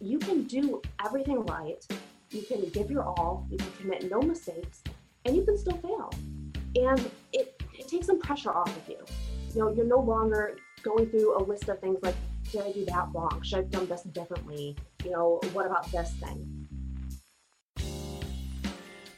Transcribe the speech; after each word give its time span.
you 0.00 0.18
can 0.18 0.44
do 0.44 0.80
everything 1.04 1.44
right, 1.46 1.86
you 2.30 2.42
can 2.42 2.66
give 2.70 2.90
your 2.90 3.04
all, 3.04 3.46
you 3.50 3.58
can 3.58 3.70
commit 3.72 4.10
no 4.10 4.20
mistakes, 4.20 4.82
and 5.26 5.36
you 5.36 5.44
can 5.44 5.58
still 5.58 5.76
fail. 5.76 6.10
And 6.76 7.10
it, 7.32 7.62
it 7.78 7.86
takes 7.86 8.06
some 8.06 8.18
pressure 8.18 8.50
off 8.50 8.74
of 8.74 8.88
you. 8.88 8.98
You 9.54 9.60
know, 9.60 9.74
you're 9.74 9.84
no 9.84 10.00
longer 10.00 10.56
going 10.82 11.10
through 11.10 11.36
a 11.36 11.42
list 11.42 11.68
of 11.68 11.80
things 11.80 11.98
like, 12.02 12.14
did 12.50 12.62
I 12.62 12.72
do 12.72 12.84
that 12.86 13.08
wrong? 13.12 13.42
Should 13.42 13.58
I 13.58 13.60
have 13.62 13.70
done 13.70 13.86
this 13.88 14.02
differently? 14.04 14.74
You 15.04 15.10
know, 15.10 15.40
what 15.52 15.66
about 15.66 15.90
this 15.92 16.12
thing? 16.12 16.66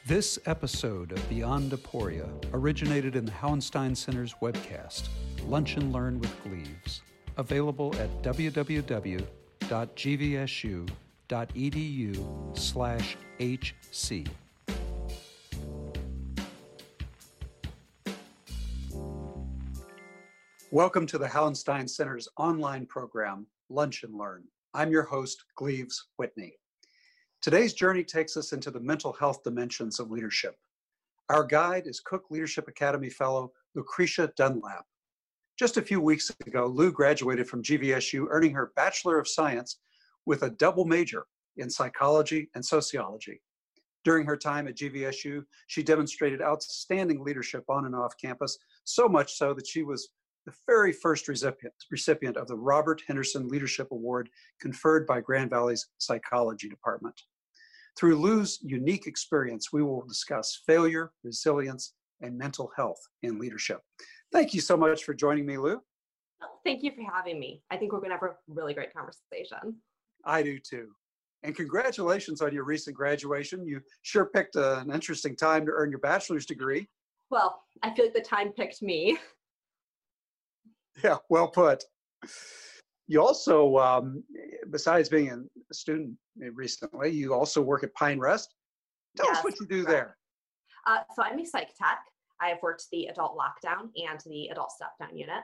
This 0.05 0.37
episode 0.45 1.13
of 1.13 1.29
Beyond 1.29 1.71
Aporia 1.71 2.27
originated 2.51 3.15
in 3.15 3.23
the 3.23 3.31
Hauenstein 3.31 3.95
Center's 3.95 4.35
webcast, 4.41 5.07
Lunch 5.47 5.77
and 5.77 5.93
Learn 5.93 6.19
with 6.19 6.43
Gleaves, 6.43 7.01
available 7.37 7.95
at 7.95 8.09
www.gvsu.edu 9.73 10.93
slash 12.57 13.17
hc. 13.39 14.27
Welcome 20.69 21.07
to 21.07 21.17
the 21.17 21.27
Hauenstein 21.27 21.89
Center's 21.89 22.29
online 22.37 22.85
program, 22.85 23.47
Lunch 23.69 24.03
and 24.03 24.13
Learn. 24.15 24.43
I'm 24.75 24.91
your 24.91 25.03
host, 25.03 25.43
Gleaves 25.55 26.09
Whitney. 26.17 26.53
Today's 27.41 27.73
journey 27.73 28.03
takes 28.03 28.37
us 28.37 28.53
into 28.53 28.69
the 28.69 28.79
mental 28.79 29.13
health 29.13 29.41
dimensions 29.43 29.99
of 29.99 30.11
leadership. 30.11 30.55
Our 31.29 31.43
guide 31.43 31.87
is 31.87 31.99
Cook 31.99 32.25
Leadership 32.29 32.67
Academy 32.67 33.09
Fellow 33.09 33.53
Lucretia 33.73 34.31
Dunlap. 34.37 34.85
Just 35.57 35.77
a 35.77 35.83
few 35.83 36.01
weeks 36.01 36.31
ago, 36.47 36.65
Lou 36.65 36.91
graduated 36.91 37.47
from 37.47 37.61
GVSU, 37.61 38.25
earning 38.29 38.53
her 38.53 38.71
Bachelor 38.75 39.19
of 39.19 39.27
Science 39.27 39.79
with 40.25 40.41
a 40.41 40.49
double 40.49 40.83
major 40.83 41.25
in 41.57 41.69
psychology 41.69 42.49
and 42.55 42.65
sociology. 42.65 43.39
During 44.03 44.25
her 44.25 44.35
time 44.35 44.67
at 44.67 44.75
GVSU, 44.75 45.43
she 45.67 45.83
demonstrated 45.83 46.41
outstanding 46.41 47.23
leadership 47.23 47.63
on 47.69 47.85
and 47.85 47.95
off 47.95 48.15
campus, 48.19 48.57
so 48.83 49.07
much 49.07 49.33
so 49.35 49.53
that 49.53 49.67
she 49.67 49.83
was 49.83 50.09
the 50.47 50.53
very 50.67 50.91
first 50.91 51.27
recipient, 51.27 51.73
recipient 51.91 52.35
of 52.35 52.47
the 52.47 52.57
Robert 52.57 53.03
Henderson 53.07 53.47
Leadership 53.47 53.89
Award 53.91 54.29
conferred 54.59 55.05
by 55.05 55.21
Grand 55.21 55.51
Valley's 55.51 55.87
Psychology 55.99 56.67
Department. 56.67 57.21
Through 57.95 58.17
Lou's 58.17 58.57
unique 58.63 59.05
experience, 59.05 59.71
we 59.71 59.83
will 59.83 60.03
discuss 60.05 60.63
failure, 60.65 61.11
resilience, 61.23 61.93
and 62.21 62.37
mental 62.37 62.71
health 62.75 62.99
in 63.21 63.37
leadership. 63.37 63.81
Thank 64.33 64.53
you 64.53 64.59
so 64.59 64.75
much 64.75 65.05
for 65.05 65.13
joining 65.13 65.45
me, 65.45 65.57
Lou. 65.57 65.81
Thank 66.65 66.83
you 66.83 66.91
for 66.91 67.03
having 67.09 67.39
me. 67.39 67.61
I 67.71 67.77
think 67.77 67.93
we're 67.93 67.99
going 67.99 68.09
to 68.09 68.15
have 68.15 68.23
a 68.23 68.35
really 68.47 68.73
great 68.73 68.93
conversation. 68.93 69.77
I 70.25 70.43
do 70.43 70.59
too. 70.59 70.89
And 71.43 71.55
congratulations 71.55 72.41
on 72.41 72.53
your 72.53 72.63
recent 72.63 72.95
graduation. 72.95 73.65
You 73.65 73.81
sure 74.01 74.25
picked 74.25 74.55
a, 74.55 74.79
an 74.79 74.91
interesting 74.91 75.35
time 75.35 75.65
to 75.65 75.71
earn 75.73 75.89
your 75.91 75.99
bachelor's 75.99 76.45
degree. 76.45 76.89
Well, 77.29 77.63
I 77.83 77.93
feel 77.93 78.05
like 78.05 78.13
the 78.13 78.21
time 78.21 78.51
picked 78.51 78.81
me. 78.81 79.17
Yeah, 81.03 81.17
well 81.29 81.47
put 81.47 81.83
you 83.07 83.21
also, 83.21 83.77
um, 83.77 84.23
besides 84.69 85.09
being 85.09 85.29
a 85.29 85.73
student 85.73 86.15
recently, 86.53 87.09
you 87.09 87.33
also 87.33 87.61
work 87.61 87.83
at 87.83 87.93
Pine 87.93 88.19
Rest. 88.19 88.55
Tell 89.17 89.27
yes, 89.27 89.37
us 89.37 89.43
what 89.43 89.59
you 89.59 89.67
do 89.67 89.83
there. 89.83 90.17
Uh, 90.87 90.99
so 91.15 91.23
I'm 91.23 91.39
a 91.39 91.45
psych 91.45 91.69
tech. 91.77 91.99
I've 92.43 92.61
worked 92.61 92.85
the 92.91 93.05
adult 93.05 93.37
lockdown 93.37 93.89
and 93.95 94.19
the 94.25 94.47
adult 94.47 94.71
step 94.71 94.91
down 94.99 95.17
unit. 95.17 95.43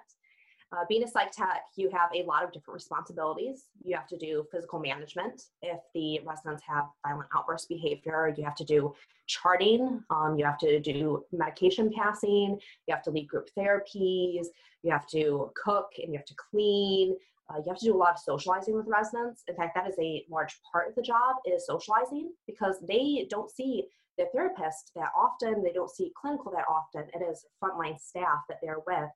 Uh, 0.72 0.83
being 0.88 1.03
a 1.03 1.08
psych 1.08 1.31
tech, 1.31 1.64
you 1.75 1.89
have 1.89 2.11
a 2.14 2.23
lot 2.28 2.44
of 2.44 2.52
different 2.52 2.75
responsibilities. 2.75 3.66
You 3.83 3.95
have 3.95 4.08
to 4.08 4.17
do 4.17 4.45
physical 4.52 4.80
management. 4.80 5.42
If 5.64 5.80
the 5.95 6.20
residents 6.23 6.61
have 6.67 6.86
violent 7.03 7.27
outburst 7.36 7.70
behavior, 7.70 8.31
you 8.38 8.44
have 8.44 8.55
to 8.55 8.64
do 8.64 8.94
charting. 9.25 10.03
Um, 10.11 10.38
you 10.38 10.45
have 10.45 10.59
to 10.59 10.80
do 10.80 11.23
medication 11.31 11.92
passing. 11.92 12.60
You 12.87 12.93
have 12.93 13.02
to 13.04 13.10
lead 13.10 13.27
group 13.27 13.49
therapies. 13.58 14.45
You 14.83 14.92
have 14.92 15.08
to 15.08 15.52
cook 15.61 15.89
and 16.04 16.14
you 16.14 16.20
have 16.20 16.27
to 16.27 16.36
clean. 16.52 17.16
Uh, 17.49 17.58
you 17.58 17.66
have 17.67 17.80
to 17.80 17.86
do 17.86 17.95
a 17.95 17.98
lot 17.98 18.14
of 18.14 18.20
socializing 18.20 18.76
with 18.76 18.86
residents. 18.86 19.43
In 19.48 19.55
fact, 19.55 19.73
that 19.73 19.87
is 19.87 19.95
a 19.99 20.23
large 20.30 20.60
part 20.71 20.89
of 20.89 20.95
the 20.95 21.02
job 21.02 21.37
is 21.45 21.66
socializing 21.66 22.31
because 22.45 22.76
they 22.87 23.26
don't 23.27 23.49
see 23.49 23.86
their 24.19 24.27
therapist 24.33 24.91
that 24.95 25.09
often. 25.17 25.63
They 25.63 25.71
don't 25.71 25.89
see 25.89 26.11
clinical 26.19 26.52
that 26.52 26.65
often. 26.69 27.09
It 27.13 27.23
is 27.23 27.45
frontline 27.63 27.99
staff 27.99 28.39
that 28.49 28.57
they're 28.61 28.81
with 28.85 29.09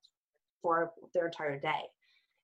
for 0.62 0.94
their 1.14 1.26
entire 1.26 1.60
day. 1.60 1.82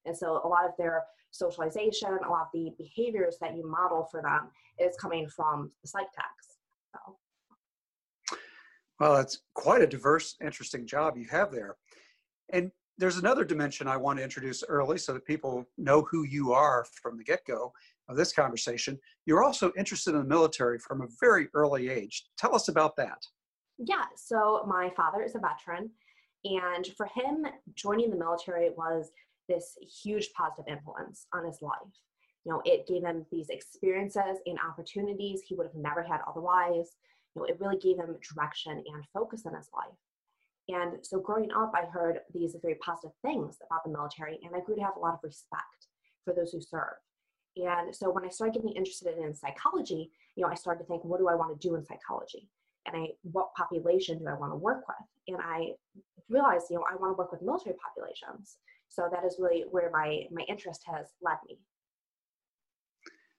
And 0.05 0.15
so 0.15 0.41
a 0.43 0.47
lot 0.47 0.65
of 0.65 0.71
their 0.77 1.03
socialization, 1.31 2.09
a 2.09 2.29
lot 2.29 2.41
of 2.41 2.47
the 2.53 2.71
behaviors 2.77 3.37
that 3.41 3.55
you 3.55 3.65
model 3.69 4.07
for 4.11 4.21
them 4.21 4.49
is 4.77 4.95
coming 4.97 5.27
from 5.27 5.71
the 5.81 5.87
psych 5.87 6.11
techs. 6.13 6.57
So. 6.93 8.37
Well, 8.99 9.17
it's 9.17 9.39
quite 9.53 9.81
a 9.81 9.87
diverse, 9.87 10.35
interesting 10.43 10.85
job 10.85 11.17
you 11.17 11.27
have 11.31 11.51
there. 11.51 11.77
And 12.51 12.71
there's 12.97 13.17
another 13.17 13.45
dimension 13.45 13.87
I 13.87 13.95
want 13.95 14.17
to 14.17 14.23
introduce 14.23 14.63
early 14.67 14.97
so 14.97 15.13
that 15.13 15.25
people 15.25 15.65
know 15.77 16.01
who 16.01 16.23
you 16.23 16.51
are 16.51 16.85
from 17.01 17.17
the 17.17 17.23
get 17.23 17.45
go 17.45 17.71
of 18.09 18.17
this 18.17 18.33
conversation. 18.33 18.99
You're 19.25 19.43
also 19.43 19.71
interested 19.77 20.15
in 20.15 20.19
the 20.19 20.25
military 20.25 20.79
from 20.79 21.01
a 21.01 21.07
very 21.21 21.47
early 21.53 21.89
age. 21.89 22.25
Tell 22.37 22.55
us 22.55 22.67
about 22.67 22.95
that. 22.97 23.19
Yeah, 23.77 24.05
so 24.17 24.65
my 24.67 24.91
father 24.97 25.23
is 25.23 25.35
a 25.35 25.39
veteran, 25.39 25.91
and 26.43 26.87
for 26.97 27.05
him, 27.05 27.45
joining 27.75 28.09
the 28.09 28.17
military 28.17 28.69
was 28.71 29.11
this 29.47 29.77
huge 30.03 30.29
positive 30.35 30.65
influence 30.67 31.27
on 31.33 31.45
his 31.45 31.61
life. 31.61 31.79
You 32.45 32.51
know, 32.53 32.61
it 32.65 32.87
gave 32.87 33.03
him 33.03 33.25
these 33.31 33.49
experiences 33.49 34.39
and 34.45 34.57
opportunities 34.67 35.41
he 35.45 35.55
would 35.55 35.67
have 35.67 35.75
never 35.75 36.03
had 36.03 36.19
otherwise. 36.27 36.95
You 37.35 37.41
know, 37.41 37.45
it 37.45 37.59
really 37.59 37.77
gave 37.77 37.97
him 37.97 38.17
direction 38.33 38.71
and 38.71 39.03
focus 39.13 39.45
in 39.45 39.55
his 39.55 39.69
life. 39.73 39.95
And 40.69 41.05
so 41.05 41.19
growing 41.19 41.51
up, 41.51 41.73
I 41.75 41.85
heard 41.85 42.19
these 42.33 42.55
very 42.61 42.75
positive 42.75 43.15
things 43.21 43.57
about 43.65 43.83
the 43.83 43.91
military, 43.91 44.39
and 44.43 44.55
I 44.55 44.59
grew 44.59 44.75
to 44.75 44.81
have 44.81 44.97
a 44.97 44.99
lot 44.99 45.15
of 45.15 45.19
respect 45.23 45.87
for 46.23 46.33
those 46.33 46.51
who 46.51 46.61
serve. 46.61 46.97
And 47.65 47.95
so 47.95 48.11
when 48.11 48.25
I 48.25 48.29
started 48.29 48.53
getting 48.53 48.75
interested 48.75 49.17
in 49.17 49.33
psychology, 49.33 50.11
you 50.35 50.43
know, 50.43 50.49
I 50.49 50.55
started 50.55 50.83
to 50.83 50.87
think, 50.87 51.03
what 51.03 51.19
do 51.19 51.27
I 51.27 51.35
want 51.35 51.59
to 51.59 51.67
do 51.67 51.75
in 51.75 51.83
psychology? 51.83 52.47
And 52.85 52.95
I, 52.95 53.07
what 53.23 53.53
population 53.55 54.19
do 54.19 54.27
I 54.27 54.33
want 54.33 54.51
to 54.53 54.57
work 54.57 54.83
with? 54.87 55.07
And 55.27 55.37
I 55.41 55.71
realized, 56.29 56.67
you 56.69 56.77
know, 56.77 56.85
I 56.89 56.95
want 56.95 57.11
to 57.11 57.17
work 57.17 57.31
with 57.31 57.41
military 57.41 57.75
populations. 57.83 58.57
So 58.89 59.07
that 59.11 59.23
is 59.23 59.37
really 59.39 59.65
where 59.69 59.91
my 59.91 60.23
my 60.31 60.41
interest 60.49 60.81
has 60.87 61.07
led 61.21 61.37
me. 61.47 61.59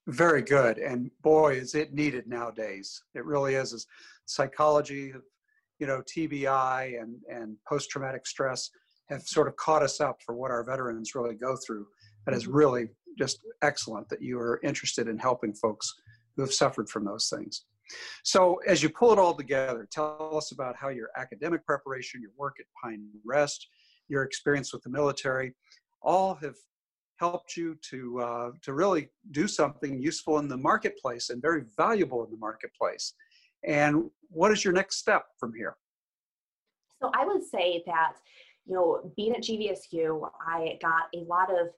Very 0.06 0.42
good, 0.42 0.78
and 0.78 1.10
boy, 1.22 1.54
is 1.54 1.74
it 1.74 1.92
needed 1.92 2.28
nowadays. 2.28 3.02
It 3.14 3.24
really 3.24 3.54
is. 3.54 3.72
Is 3.72 3.86
psychology 4.26 5.12
you 5.80 5.86
know, 5.86 6.02
TBI 6.02 7.00
and, 7.00 7.16
and 7.28 7.56
post-traumatic 7.66 8.26
stress 8.26 8.70
have 9.08 9.22
sort 9.22 9.48
of 9.48 9.56
caught 9.56 9.82
us 9.82 10.00
up 10.00 10.20
for 10.24 10.34
what 10.36 10.50
our 10.50 10.62
veterans 10.62 11.14
really 11.14 11.34
go 11.34 11.56
through. 11.66 11.86
That 12.26 12.34
is 12.34 12.44
mm-hmm. 12.44 12.54
really 12.54 12.88
just 13.20 13.40
excellent 13.60 14.08
that 14.08 14.22
you 14.22 14.38
are 14.38 14.58
interested 14.64 15.06
in 15.06 15.18
helping 15.18 15.52
folks 15.52 15.92
who 16.34 16.42
have 16.42 16.54
suffered 16.54 16.88
from 16.88 17.04
those 17.04 17.28
things. 17.28 17.66
So 18.24 18.60
as 18.66 18.82
you 18.82 18.88
pull 18.88 19.12
it 19.12 19.18
all 19.18 19.34
together, 19.34 19.86
tell 19.92 20.34
us 20.34 20.52
about 20.52 20.74
how 20.74 20.88
your 20.88 21.10
academic 21.18 21.66
preparation, 21.66 22.22
your 22.22 22.30
work 22.38 22.56
at 22.60 22.66
Pine 22.82 23.04
Rest, 23.22 23.68
your 24.08 24.22
experience 24.22 24.72
with 24.72 24.82
the 24.82 24.90
military, 24.90 25.52
all 26.00 26.34
have 26.36 26.54
helped 27.18 27.58
you 27.58 27.76
to 27.90 28.20
uh, 28.20 28.50
to 28.62 28.72
really 28.72 29.10
do 29.32 29.46
something 29.46 30.00
useful 30.00 30.38
in 30.38 30.48
the 30.48 30.56
marketplace 30.56 31.28
and 31.28 31.42
very 31.42 31.64
valuable 31.76 32.24
in 32.24 32.30
the 32.30 32.38
marketplace. 32.38 33.12
And 33.64 34.10
what 34.30 34.50
is 34.50 34.64
your 34.64 34.72
next 34.72 34.96
step 34.96 35.24
from 35.38 35.52
here? 35.52 35.76
So 37.02 37.10
I 37.14 37.26
would 37.26 37.44
say 37.44 37.82
that, 37.86 38.14
you 38.64 38.74
know, 38.74 39.12
being 39.16 39.34
at 39.34 39.42
GVSU, 39.42 40.26
I 40.46 40.78
got 40.80 41.04
a 41.14 41.20
lot 41.34 41.50
of 41.50 41.68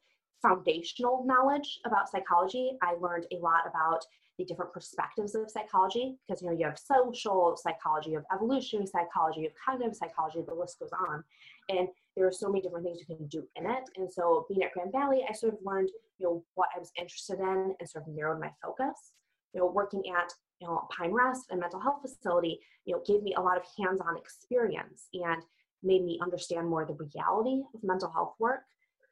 foundational 0.43 1.25
knowledge 1.25 1.81
about 1.87 2.11
psychology. 2.11 2.73
I 2.83 2.95
learned 3.01 3.27
a 3.33 3.37
lot 3.37 3.63
about 3.67 4.05
the 4.39 4.45
different 4.45 4.73
perspectives 4.73 5.35
of 5.35 5.51
psychology 5.51 6.17
because 6.27 6.43
you 6.43 6.49
know 6.49 6.57
you 6.57 6.65
have 6.65 6.79
social 6.79 7.57
psychology, 7.57 8.11
you 8.11 8.17
have 8.17 8.25
evolutionary 8.35 8.87
psychology, 8.87 9.41
you 9.41 9.49
have 9.49 9.57
cognitive 9.65 9.97
psychology, 9.97 10.41
the 10.47 10.55
list 10.55 10.79
goes 10.81 10.91
on. 11.09 11.23
And 11.69 11.89
there 12.17 12.27
are 12.27 12.33
so 12.33 12.49
many 12.49 12.63
different 12.63 12.85
things 12.85 12.99
you 13.01 13.17
can 13.17 13.27
do 13.27 13.45
in 13.57 13.67
it. 13.67 13.85
And 13.97 14.13
so 14.13 14.47
being 14.49 14.63
at 14.63 14.73
Grand 14.73 14.93
Valley, 14.93 15.25
I 15.29 15.33
sort 15.33 15.55
of 15.55 15.61
learned, 15.65 15.91
you 16.19 16.27
know, 16.27 16.45
what 16.55 16.69
I 16.75 16.79
was 16.79 16.91
interested 16.99 17.41
in 17.41 17.75
and 17.79 17.89
sort 17.89 18.07
of 18.07 18.15
narrowed 18.15 18.41
my 18.41 18.51
focus. 18.63 19.13
You 19.55 19.61
know, 19.61 19.67
working 19.67 20.03
at 20.19 20.33
you 20.63 20.69
know, 20.69 20.87
Pine 20.97 21.13
Rest, 21.13 21.47
a 21.51 21.57
mental 21.57 21.81
health 21.81 22.03
facility, 22.03 22.61
you 22.85 22.95
know, 22.95 23.03
gave 23.05 23.23
me 23.23 23.35
a 23.37 23.41
lot 23.41 23.57
of 23.57 23.65
hands-on 23.77 24.17
experience 24.17 25.09
and 25.13 25.43
made 25.83 26.05
me 26.05 26.21
understand 26.23 26.69
more 26.69 26.87
the 26.87 26.95
reality 26.95 27.63
of 27.75 27.83
mental 27.83 28.11
health 28.11 28.35
work, 28.39 28.61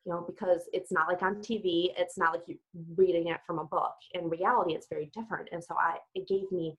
you 0.05 0.13
know, 0.13 0.25
because 0.27 0.63
it's 0.73 0.91
not 0.91 1.09
like 1.09 1.23
on 1.23 1.37
TV, 1.37 1.93
it's 1.97 2.17
not 2.17 2.33
like 2.33 2.43
you 2.47 2.57
reading 2.97 3.29
it 3.29 3.41
from 3.47 3.59
a 3.59 3.65
book. 3.65 3.95
In 4.15 4.29
reality, 4.29 4.75
it's 4.75 4.89
very 4.89 5.11
different. 5.15 5.49
And 5.53 5.63
so 5.63 5.75
I 5.79 5.99
it 6.15 6.27
gave 6.29 6.51
me 6.51 6.77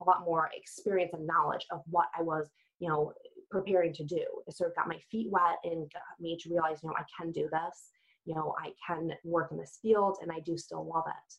a 0.00 0.04
lot 0.04 0.24
more 0.24 0.50
experience 0.56 1.12
and 1.12 1.26
knowledge 1.26 1.66
of 1.70 1.82
what 1.86 2.06
I 2.18 2.22
was, 2.22 2.48
you 2.80 2.88
know, 2.88 3.12
preparing 3.50 3.92
to 3.94 4.04
do. 4.04 4.24
It 4.46 4.56
sort 4.56 4.70
of 4.70 4.76
got 4.76 4.88
my 4.88 4.98
feet 5.10 5.30
wet 5.30 5.58
and 5.64 5.90
got 5.92 6.02
me 6.20 6.36
to 6.42 6.50
realize, 6.50 6.78
you 6.82 6.88
know, 6.88 6.96
I 6.98 7.04
can 7.16 7.32
do 7.32 7.48
this. 7.52 7.90
You 8.24 8.34
know, 8.34 8.54
I 8.58 8.72
can 8.86 9.12
work 9.24 9.52
in 9.52 9.58
this 9.58 9.78
field 9.82 10.18
and 10.22 10.32
I 10.32 10.40
do 10.40 10.56
still 10.56 10.84
love 10.86 11.04
it. 11.06 11.34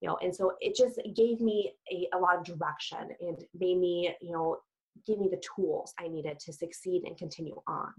you 0.00 0.08
know 0.08 0.16
and 0.22 0.34
so 0.34 0.52
it 0.60 0.76
just 0.76 1.00
gave 1.16 1.40
me 1.40 1.72
a, 1.90 2.08
a 2.16 2.18
lot 2.18 2.38
of 2.38 2.44
direction 2.44 3.10
and 3.20 3.44
made 3.58 3.78
me 3.78 4.14
you 4.20 4.32
know 4.32 4.58
give 5.06 5.18
me 5.18 5.28
the 5.30 5.42
tools 5.54 5.92
i 5.98 6.08
needed 6.08 6.38
to 6.38 6.52
succeed 6.52 7.02
and 7.04 7.16
continue 7.16 7.60
on 7.66 7.92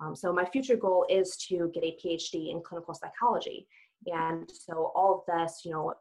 um, 0.00 0.14
so 0.14 0.32
my 0.32 0.44
future 0.44 0.76
goal 0.76 1.06
is 1.08 1.36
to 1.36 1.70
get 1.74 1.84
a 1.84 1.96
phd 2.04 2.50
in 2.50 2.62
clinical 2.64 2.94
psychology 2.94 3.66
and 4.06 4.50
so 4.50 4.92
all 4.94 5.24
of 5.28 5.36
this 5.36 5.60
you 5.64 5.70
know 5.70 5.92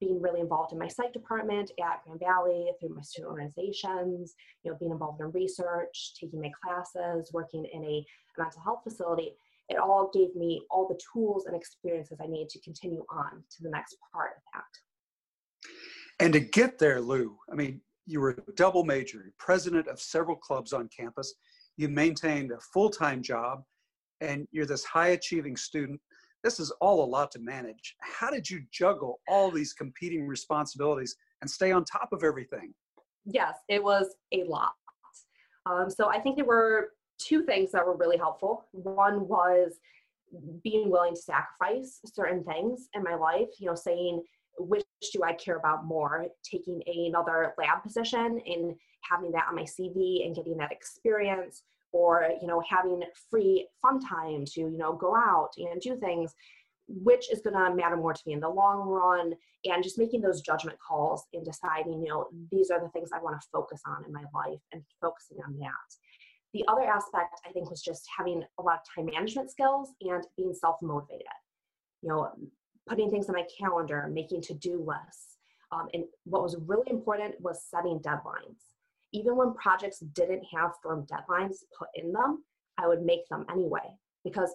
being 0.00 0.20
really 0.20 0.40
involved 0.40 0.72
in 0.72 0.78
my 0.78 0.88
psych 0.88 1.12
department 1.12 1.70
at 1.82 2.02
grand 2.04 2.20
valley 2.20 2.70
through 2.78 2.94
my 2.94 3.02
student 3.02 3.30
organizations 3.30 4.34
you 4.62 4.70
know 4.70 4.76
being 4.78 4.92
involved 4.92 5.20
in 5.20 5.30
research 5.32 6.14
taking 6.20 6.40
my 6.40 6.50
classes 6.62 7.30
working 7.32 7.64
in 7.72 7.82
a, 7.84 7.86
a 7.86 8.06
mental 8.40 8.60
health 8.62 8.80
facility 8.84 9.32
it 9.68 9.78
all 9.78 10.10
gave 10.12 10.34
me 10.34 10.62
all 10.70 10.88
the 10.88 10.98
tools 11.12 11.44
and 11.46 11.54
experiences 11.54 12.18
I 12.22 12.26
need 12.26 12.48
to 12.50 12.60
continue 12.60 13.04
on 13.10 13.42
to 13.50 13.62
the 13.62 13.70
next 13.70 13.96
part 14.12 14.30
of 14.36 14.42
that. 14.54 16.24
And 16.24 16.32
to 16.32 16.40
get 16.40 16.78
there, 16.78 17.00
Lou, 17.00 17.38
I 17.52 17.54
mean, 17.54 17.80
you 18.06 18.20
were 18.20 18.30
a 18.30 18.52
double 18.52 18.84
major, 18.84 19.30
president 19.38 19.86
of 19.86 20.00
several 20.00 20.36
clubs 20.36 20.72
on 20.72 20.88
campus, 20.88 21.34
you 21.78 21.88
maintained 21.88 22.50
a 22.50 22.58
full 22.60 22.90
time 22.90 23.22
job, 23.22 23.62
and 24.20 24.46
you're 24.50 24.66
this 24.66 24.84
high 24.84 25.08
achieving 25.08 25.56
student. 25.56 25.98
This 26.44 26.60
is 26.60 26.70
all 26.80 27.02
a 27.04 27.06
lot 27.06 27.30
to 27.32 27.38
manage. 27.38 27.96
How 28.00 28.30
did 28.30 28.48
you 28.50 28.62
juggle 28.70 29.20
all 29.28 29.50
these 29.50 29.72
competing 29.72 30.26
responsibilities 30.26 31.16
and 31.40 31.50
stay 31.50 31.72
on 31.72 31.84
top 31.84 32.12
of 32.12 32.22
everything? 32.22 32.74
Yes, 33.24 33.54
it 33.68 33.82
was 33.82 34.14
a 34.32 34.44
lot. 34.44 34.72
Um, 35.66 35.88
so 35.88 36.08
I 36.08 36.20
think 36.20 36.36
there 36.36 36.44
were 36.44 36.90
two 37.18 37.44
things 37.44 37.72
that 37.72 37.86
were 37.86 37.96
really 37.96 38.16
helpful. 38.16 38.66
One 38.72 39.28
was 39.28 39.78
being 40.62 40.90
willing 40.90 41.14
to 41.14 41.20
sacrifice 41.20 42.00
certain 42.06 42.44
things 42.44 42.88
in 42.94 43.02
my 43.02 43.14
life, 43.14 43.48
you 43.58 43.66
know, 43.66 43.74
saying, 43.74 44.22
which 44.58 44.84
do 45.12 45.22
I 45.24 45.32
care 45.32 45.56
about 45.56 45.84
more? 45.84 46.26
Taking 46.42 46.82
another 46.86 47.54
lab 47.58 47.82
position 47.82 48.40
and 48.46 48.74
having 49.02 49.32
that 49.32 49.46
on 49.48 49.54
my 49.54 49.62
CV 49.62 50.26
and 50.26 50.34
getting 50.34 50.56
that 50.58 50.72
experience, 50.72 51.62
or, 51.92 52.28
you 52.40 52.46
know, 52.46 52.62
having 52.68 53.02
free 53.30 53.66
fun 53.80 54.00
time 54.00 54.44
to, 54.44 54.60
you 54.60 54.76
know, 54.76 54.92
go 54.92 55.16
out 55.16 55.50
and 55.56 55.80
do 55.80 55.96
things, 55.96 56.34
which 56.86 57.32
is 57.32 57.40
going 57.40 57.54
to 57.54 57.74
matter 57.74 57.96
more 57.96 58.12
to 58.12 58.22
me 58.26 58.34
in 58.34 58.40
the 58.40 58.48
long 58.48 58.88
run, 58.88 59.34
and 59.64 59.82
just 59.82 59.98
making 59.98 60.20
those 60.20 60.40
judgment 60.40 60.78
calls 60.78 61.24
and 61.32 61.44
deciding, 61.44 62.02
you 62.02 62.08
know, 62.08 62.26
these 62.50 62.70
are 62.70 62.80
the 62.80 62.88
things 62.90 63.10
I 63.12 63.22
want 63.22 63.40
to 63.40 63.48
focus 63.52 63.80
on 63.86 64.04
in 64.04 64.12
my 64.12 64.24
life 64.34 64.60
and 64.72 64.82
focusing 65.00 65.38
on 65.46 65.58
that. 65.58 65.70
The 66.54 66.64
other 66.68 66.82
aspect, 66.82 67.40
I 67.46 67.52
think, 67.52 67.70
was 67.70 67.82
just 67.82 68.06
having 68.16 68.42
a 68.58 68.62
lot 68.62 68.80
of 68.80 68.94
time 68.94 69.12
management 69.12 69.50
skills 69.50 69.90
and 70.00 70.24
being 70.36 70.54
self 70.54 70.76
motivated. 70.80 71.26
You 72.02 72.10
know, 72.10 72.32
putting 72.88 73.10
things 73.10 73.28
on 73.28 73.34
my 73.34 73.44
calendar, 73.58 74.08
making 74.12 74.42
to 74.42 74.54
do 74.54 74.84
lists. 74.84 75.36
Um, 75.70 75.88
and 75.92 76.04
what 76.24 76.42
was 76.42 76.56
really 76.66 76.90
important 76.90 77.34
was 77.40 77.62
setting 77.62 78.00
deadlines. 78.00 78.60
Even 79.12 79.36
when 79.36 79.54
projects 79.54 80.00
didn't 80.00 80.44
have 80.52 80.72
firm 80.82 81.06
deadlines 81.06 81.56
put 81.78 81.88
in 81.94 82.12
them, 82.12 82.44
I 82.78 82.86
would 82.86 83.02
make 83.02 83.28
them 83.28 83.44
anyway 83.50 83.96
because 84.24 84.54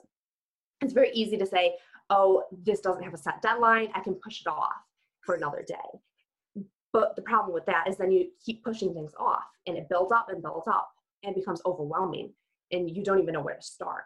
it's 0.81 0.93
very 0.93 1.11
easy 1.13 1.37
to 1.37 1.45
say, 1.45 1.75
oh, 2.09 2.43
this 2.63 2.79
doesn't 2.79 3.03
have 3.03 3.13
a 3.13 3.17
set 3.17 3.41
deadline, 3.41 3.89
I 3.93 3.99
can 3.99 4.15
push 4.15 4.41
it 4.41 4.47
off 4.47 4.73
for 5.21 5.35
another 5.35 5.63
day. 5.67 6.65
But 6.91 7.15
the 7.15 7.21
problem 7.23 7.53
with 7.53 7.65
that 7.65 7.87
is 7.87 7.97
then 7.97 8.11
you 8.11 8.27
keep 8.45 8.63
pushing 8.63 8.93
things 8.93 9.13
off 9.17 9.43
and 9.65 9.77
it 9.77 9.89
builds 9.89 10.11
up 10.11 10.27
and 10.29 10.41
builds 10.41 10.67
up 10.67 10.91
and 11.23 11.33
becomes 11.33 11.61
overwhelming 11.65 12.33
and 12.71 12.89
you 12.89 13.03
don't 13.03 13.19
even 13.19 13.33
know 13.33 13.41
where 13.41 13.55
to 13.55 13.61
start. 13.61 14.03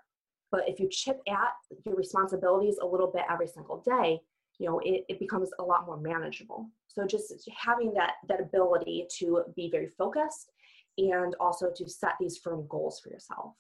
But 0.52 0.68
if 0.68 0.80
you 0.80 0.88
chip 0.90 1.20
at 1.28 1.54
your 1.86 1.96
responsibilities 1.96 2.78
a 2.82 2.86
little 2.86 3.12
bit 3.12 3.24
every 3.30 3.48
single 3.48 3.82
day, 3.82 4.20
you 4.60 4.68
know, 4.68 4.80
it, 4.80 5.06
it 5.10 5.20
becomes 5.20 5.50
a 5.60 5.64
lot 5.64 5.86
more 5.86 6.00
manageable. 6.00 6.70
So 6.88 7.06
just 7.06 7.48
having 7.56 7.94
that 7.94 8.14
that 8.28 8.42
ability 8.42 9.08
to 9.20 9.44
be 9.56 9.70
very 9.70 9.90
focused 9.98 10.52
and 10.98 11.36
also 11.40 11.72
to 11.76 11.90
set 11.90 12.14
these 12.20 12.38
firm 12.38 12.66
goals 12.68 13.00
for 13.00 13.10
yourself. 13.10 13.54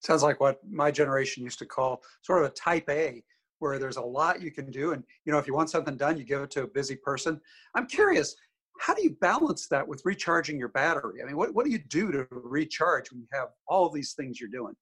Sounds 0.00 0.22
like 0.22 0.38
what 0.38 0.60
my 0.70 0.90
generation 0.92 1.42
used 1.42 1.58
to 1.58 1.66
call 1.66 2.02
sort 2.22 2.44
of 2.44 2.50
a 2.50 2.54
type 2.54 2.88
A, 2.88 3.24
where 3.58 3.80
there's 3.80 3.96
a 3.96 4.02
lot 4.02 4.40
you 4.40 4.52
can 4.52 4.70
do. 4.70 4.92
And 4.92 5.02
you 5.24 5.32
know, 5.32 5.38
if 5.38 5.48
you 5.48 5.54
want 5.54 5.70
something 5.70 5.96
done, 5.96 6.16
you 6.16 6.24
give 6.24 6.42
it 6.42 6.50
to 6.52 6.62
a 6.62 6.68
busy 6.68 6.94
person. 6.94 7.40
I'm 7.74 7.86
curious, 7.86 8.36
how 8.78 8.94
do 8.94 9.02
you 9.02 9.16
balance 9.20 9.66
that 9.68 9.86
with 9.86 10.02
recharging 10.04 10.58
your 10.58 10.68
battery? 10.68 11.20
I 11.20 11.26
mean, 11.26 11.36
what, 11.36 11.52
what 11.52 11.64
do 11.64 11.72
you 11.72 11.80
do 11.80 12.12
to 12.12 12.26
recharge 12.30 13.10
when 13.10 13.20
you 13.20 13.26
have 13.32 13.48
all 13.66 13.90
these 13.90 14.12
things 14.12 14.38
you're 14.38 14.48
doing? 14.48 14.76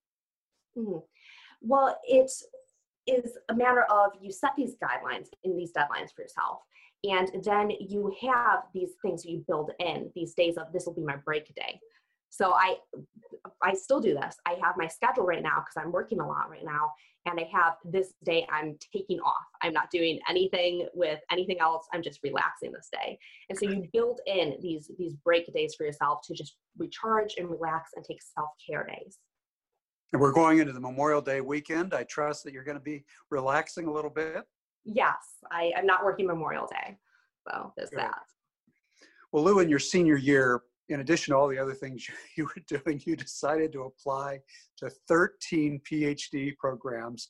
Mm-hmm. 0.76 0.99
Well, 1.62 1.99
it 2.05 2.31
is 3.06 3.38
a 3.49 3.55
matter 3.55 3.84
of 3.84 4.12
you 4.20 4.32
set 4.32 4.52
these 4.56 4.75
guidelines 4.82 5.28
and 5.44 5.58
these 5.58 5.73
deadlines 5.73 6.14
for 6.14 6.23
yourself. 6.23 6.61
And 7.05 7.31
then 7.44 7.70
you 7.70 8.14
have 8.23 8.64
these 8.75 8.93
things 9.02 9.25
you 9.25 9.44
build 9.46 9.70
in 9.78 10.11
these 10.14 10.34
days 10.34 10.56
of 10.56 10.73
this 10.73 10.87
will 10.87 10.94
be 10.94 11.02
my 11.02 11.17
break 11.17 11.55
day. 11.55 11.78
So 12.31 12.52
I 12.52 12.76
I 13.62 13.75
still 13.75 14.00
do 14.00 14.14
this. 14.14 14.37
I 14.46 14.56
have 14.62 14.76
my 14.76 14.88
schedule 14.88 15.25
right 15.25 15.43
now 15.43 15.61
because 15.61 15.76
I'm 15.82 15.93
working 15.93 16.20
a 16.20 16.26
lot 16.26 16.50
right 16.50 16.64
now 16.64 16.90
and 17.25 17.38
I 17.38 17.49
have 17.52 17.75
this 17.84 18.14
day 18.25 18.46
I'm 18.50 18.76
taking 18.93 19.20
off. 19.20 19.44
I'm 19.62 19.72
not 19.72 19.90
doing 19.90 20.19
anything 20.29 20.87
with 20.94 21.20
anything 21.31 21.61
else. 21.61 21.87
I'm 21.93 22.02
just 22.02 22.20
relaxing 22.22 22.72
this 22.72 22.88
day. 22.93 23.19
And 23.49 23.58
so 23.58 23.67
you 23.67 23.88
build 23.93 24.20
in 24.26 24.56
these 24.61 24.90
these 24.99 25.14
break 25.14 25.52
days 25.52 25.75
for 25.75 25.87
yourself 25.87 26.20
to 26.26 26.34
just 26.34 26.56
recharge 26.76 27.34
and 27.38 27.49
relax 27.49 27.90
and 27.94 28.05
take 28.05 28.20
self-care 28.22 28.87
days. 28.87 29.19
And 30.17 30.23
we're 30.23 30.33
going 30.33 30.61
into 30.61 30.73
the 30.73 30.81
Memorial 30.81 31.21
Day 31.21 31.43
weekend. 31.43 31.93
I 31.93 32.05
trust 32.05 32.43
that 32.45 32.55
you're 32.55 32.65
going 32.65 32.79
to 32.79 32.83
be 32.83 33.05
relaxing 33.31 33.87
a 33.87 33.93
little 33.93 34.09
bit. 34.09 34.45
Yes, 34.87 35.19
I, 35.53 35.73
am 35.77 35.85
not 35.85 36.07
working 36.07 36.27
Memorial 36.27 36.67
Day. 36.67 36.97
So 37.47 37.75
there's 37.77 37.91
Good. 37.91 37.99
that. 37.99 38.23
Well, 39.31 39.45
Lou, 39.45 39.59
in 39.59 39.69
your 39.69 39.79
senior 39.79 40.17
year, 40.17 40.63
in 40.89 41.01
addition 41.01 41.33
to 41.33 41.37
all 41.37 41.49
the 41.49 41.59
other 41.59 41.75
things 41.75 42.09
you 42.39 42.45
were 42.45 42.63
doing, 42.67 42.99
you 43.05 43.15
decided 43.15 43.75
to 43.75 43.83
apply 43.83 44.39
to 44.79 44.89
13 45.07 45.83
PhD 45.85 46.57
programs, 46.57 47.29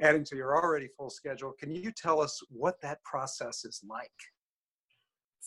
adding 0.00 0.22
to 0.26 0.36
your 0.36 0.54
already 0.54 0.86
full 0.96 1.10
schedule. 1.10 1.54
Can 1.58 1.72
you 1.72 1.90
tell 1.90 2.20
us 2.20 2.40
what 2.50 2.80
that 2.82 3.02
process 3.02 3.64
is 3.64 3.80
like? 3.84 4.12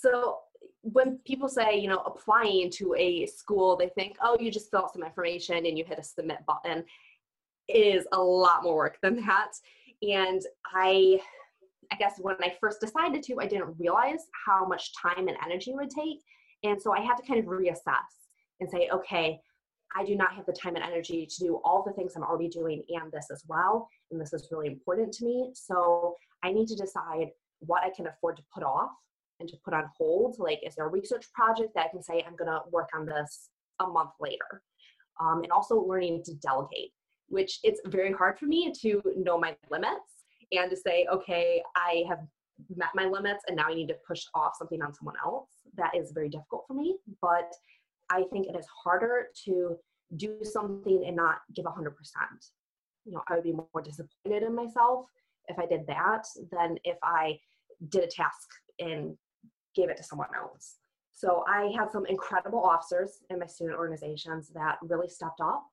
So, 0.02 0.40
when 0.82 1.18
people 1.26 1.50
say, 1.50 1.78
you 1.78 1.90
know, 1.90 2.02
applying 2.06 2.72
to 2.72 2.96
a 2.98 3.26
school, 3.26 3.76
they 3.76 3.90
think, 3.90 4.16
oh, 4.24 4.38
you 4.40 4.50
just 4.50 4.72
fill 4.72 4.82
out 4.82 4.94
some 4.94 5.04
information 5.04 5.66
and 5.66 5.78
you 5.78 5.84
hit 5.84 6.00
a 6.00 6.04
submit 6.04 6.38
button. 6.48 6.86
It 7.68 7.78
is 7.78 8.08
a 8.14 8.22
lot 8.22 8.64
more 8.64 8.76
work 8.76 8.98
than 9.04 9.16
that. 9.26 9.52
And 10.02 10.42
I, 10.74 11.20
I 11.92 11.98
guess 11.98 12.14
when 12.22 12.38
I 12.42 12.56
first 12.62 12.80
decided 12.80 13.24
to, 13.24 13.40
I 13.42 13.48
didn't 13.48 13.76
realize 13.78 14.26
how 14.46 14.66
much 14.66 14.94
time 14.96 15.28
and 15.28 15.38
energy 15.44 15.72
it 15.72 15.76
would 15.76 15.90
take 15.90 16.22
and 16.64 16.82
so 16.82 16.94
I 16.94 17.02
had 17.02 17.16
to 17.16 17.24
kind 17.24 17.40
of 17.40 17.46
reassess 17.46 18.28
and 18.60 18.70
say, 18.70 18.90
okay, 18.92 19.40
I 19.96 20.06
do 20.06 20.16
not 20.16 20.34
have 20.34 20.46
the 20.46 20.54
time 20.54 20.76
and 20.76 20.84
energy 20.84 21.26
to 21.26 21.40
do 21.40 21.62
all 21.64 21.84
the 21.84 21.94
things 21.94 22.16
I'm 22.16 22.24
already 22.24 22.50
doing 22.50 22.84
and 22.90 23.12
this 23.12 23.28
as 23.32 23.44
well. 23.48 23.88
And 24.12 24.22
this 24.22 24.34
is 24.34 24.50
really 24.52 24.68
important 24.68 25.12
to 25.14 25.26
me. 25.26 25.52
So 25.54 26.16
I 26.44 26.52
need 26.52 26.68
to 26.68 26.76
decide 26.76 27.30
what 27.60 27.84
I 27.84 27.90
can 27.90 28.08
afford 28.08 28.38
to 28.38 28.44
put 28.54 28.64
off 28.64 28.92
and 29.40 29.50
to 29.50 29.58
put 29.64 29.74
on 29.74 29.86
hold. 29.98 30.38
Like, 30.40 30.60
is 30.66 30.76
there 30.76 30.86
a 30.86 30.90
research 30.90 31.26
project 31.34 31.74
that 31.76 31.88
I 31.88 31.90
can 31.90 32.04
say 32.04 32.24
I'm 32.26 32.36
going 32.36 32.52
to 32.52 32.62
work 32.72 32.90
on 32.96 33.06
this 33.06 33.50
a 33.80 33.88
month 33.88 34.12
later? 34.20 34.62
Um, 35.20 35.44
and 35.44 35.52
also 35.52 35.76
learning 35.76 36.24
to 36.26 36.34
delegate, 36.36 36.92
which 37.28 37.60
it's 37.64 37.82
very 37.86 38.14
hard 38.14 38.40
for 38.40 38.46
me 38.46 38.72
to 38.82 39.02
know 39.18 39.38
my 39.38 39.56
limits 39.70 40.24
and 40.52 40.70
to 40.70 40.78
say, 40.78 41.06
okay, 41.12 41.62
I 41.76 42.04
have 42.08 42.20
met 42.76 42.90
my 42.96 43.06
limits 43.06 43.44
and 43.48 43.58
now 43.58 43.66
I 43.68 43.74
need 43.74 43.88
to 43.88 43.96
push 44.08 44.24
off 44.34 44.54
something 44.58 44.82
on 44.82 44.94
someone 44.94 45.16
else. 45.24 45.50
That 45.76 45.96
is 45.96 46.12
very 46.12 46.30
difficult 46.30 46.66
for 46.68 46.74
me, 46.74 46.98
but 47.22 47.52
I 48.10 48.24
think 48.32 48.48
it 48.48 48.58
is 48.58 48.66
harder 48.84 49.28
to 49.46 49.78
do 50.18 50.38
something 50.44 51.04
and 51.06 51.16
not 51.16 51.38
give 51.56 51.66
100%. 51.66 51.94
You 53.06 53.14
know, 53.14 53.22
I 53.28 53.36
would 53.36 53.44
be 53.44 53.54
more 53.54 53.82
disappointed 53.84 54.44
in 54.44 54.56
myself 54.56 55.06
if 55.48 55.58
I 55.60 55.66
did 55.66 55.86
that 55.88 56.26
than 56.52 56.78
if 56.84 56.98
I 57.04 57.40
did 57.90 58.04
a 58.04 58.08
task 58.08 58.50
and 58.80 59.16
gave 59.76 59.90
it 59.90 59.98
to 59.98 60.04
someone 60.04 60.30
else. 60.36 60.76
So 61.14 61.44
I 61.48 61.72
had 61.78 61.92
some 61.92 62.06
incredible 62.06 62.62
officers 62.62 63.20
in 63.30 63.40
my 63.40 63.46
student 63.46 63.78
organizations 63.78 64.50
that 64.56 64.78
really 64.82 65.10
stepped 65.10 65.42
up 65.42 65.66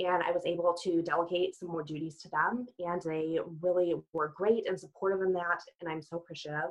and 0.00 0.22
I 0.22 0.30
was 0.30 0.42
able 0.44 0.74
to 0.82 1.02
delegate 1.02 1.54
some 1.54 1.70
more 1.70 1.82
duties 1.82 2.18
to 2.18 2.28
them. 2.28 2.66
And 2.78 3.00
they 3.02 3.38
really 3.60 3.94
were 4.12 4.32
great 4.36 4.68
and 4.68 4.78
supportive 4.78 5.22
in 5.22 5.32
that, 5.34 5.60
and 5.80 5.90
I'm 5.90 6.02
so 6.02 6.18
appreciative. 6.18 6.70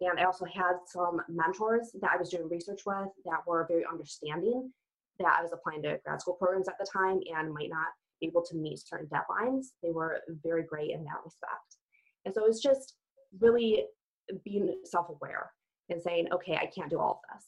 And 0.00 0.18
I 0.18 0.24
also 0.24 0.44
had 0.44 0.74
some 0.86 1.20
mentors 1.28 1.90
that 2.00 2.10
I 2.12 2.16
was 2.16 2.28
doing 2.28 2.48
research 2.48 2.82
with 2.86 3.08
that 3.24 3.46
were 3.46 3.66
very 3.68 3.84
understanding 3.90 4.72
that 5.18 5.36
I 5.38 5.42
was 5.42 5.52
applying 5.52 5.82
to 5.82 5.98
grad 6.04 6.20
school 6.20 6.34
programs 6.34 6.68
at 6.68 6.78
the 6.78 6.86
time 6.92 7.20
and 7.36 7.52
might 7.52 7.70
not 7.70 7.88
be 8.20 8.26
able 8.26 8.42
to 8.42 8.56
meet 8.56 8.80
certain 8.80 9.08
deadlines. 9.08 9.66
They 9.82 9.90
were 9.90 10.20
very 10.42 10.64
great 10.64 10.90
in 10.90 11.04
that 11.04 11.20
respect. 11.24 11.76
And 12.24 12.34
so 12.34 12.46
it's 12.46 12.60
just 12.60 12.94
really 13.40 13.84
being 14.44 14.74
self 14.84 15.08
aware 15.08 15.50
and 15.88 16.00
saying, 16.02 16.28
okay, 16.32 16.56
I 16.56 16.66
can't 16.66 16.90
do 16.90 16.98
all 16.98 17.22
of 17.22 17.36
this. 17.36 17.46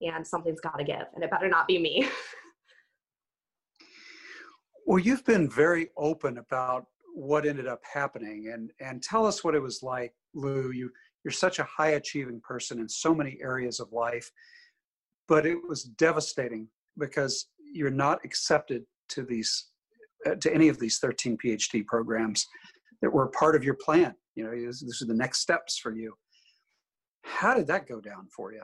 And 0.00 0.26
something's 0.26 0.60
got 0.60 0.78
to 0.78 0.84
give, 0.84 1.06
and 1.14 1.24
it 1.24 1.30
better 1.30 1.48
not 1.48 1.66
be 1.66 1.78
me. 1.78 2.08
Well, 4.88 4.98
you've 4.98 5.26
been 5.26 5.50
very 5.50 5.90
open 5.98 6.38
about 6.38 6.86
what 7.14 7.44
ended 7.44 7.66
up 7.66 7.82
happening, 7.84 8.50
and 8.54 8.70
and 8.80 9.02
tell 9.02 9.26
us 9.26 9.44
what 9.44 9.54
it 9.54 9.60
was 9.60 9.82
like, 9.82 10.14
Lou. 10.32 10.70
You 10.70 10.90
You're 11.22 11.32
such 11.32 11.58
a 11.58 11.64
high 11.64 11.90
achieving 11.90 12.40
person 12.40 12.80
in 12.80 12.88
so 12.88 13.14
many 13.14 13.38
areas 13.42 13.80
of 13.80 13.92
life, 13.92 14.30
but 15.28 15.44
it 15.44 15.58
was 15.68 15.82
devastating 15.82 16.68
because 16.96 17.48
you're 17.70 17.90
not 17.90 18.24
accepted 18.24 18.86
to 19.10 19.24
these 19.24 19.66
uh, 20.24 20.36
to 20.36 20.54
any 20.54 20.68
of 20.68 20.78
these 20.78 21.00
13 21.00 21.36
PhD 21.36 21.84
programs 21.84 22.46
that 23.02 23.12
were 23.12 23.26
part 23.28 23.56
of 23.56 23.62
your 23.62 23.74
plan. 23.74 24.14
You 24.36 24.44
know, 24.44 24.52
this 24.52 25.02
are 25.02 25.06
the 25.06 25.12
next 25.12 25.40
steps 25.40 25.76
for 25.76 25.94
you. 25.94 26.14
How 27.28 27.54
did 27.54 27.66
that 27.68 27.88
go 27.88 28.00
down 28.00 28.26
for 28.34 28.52
you? 28.52 28.62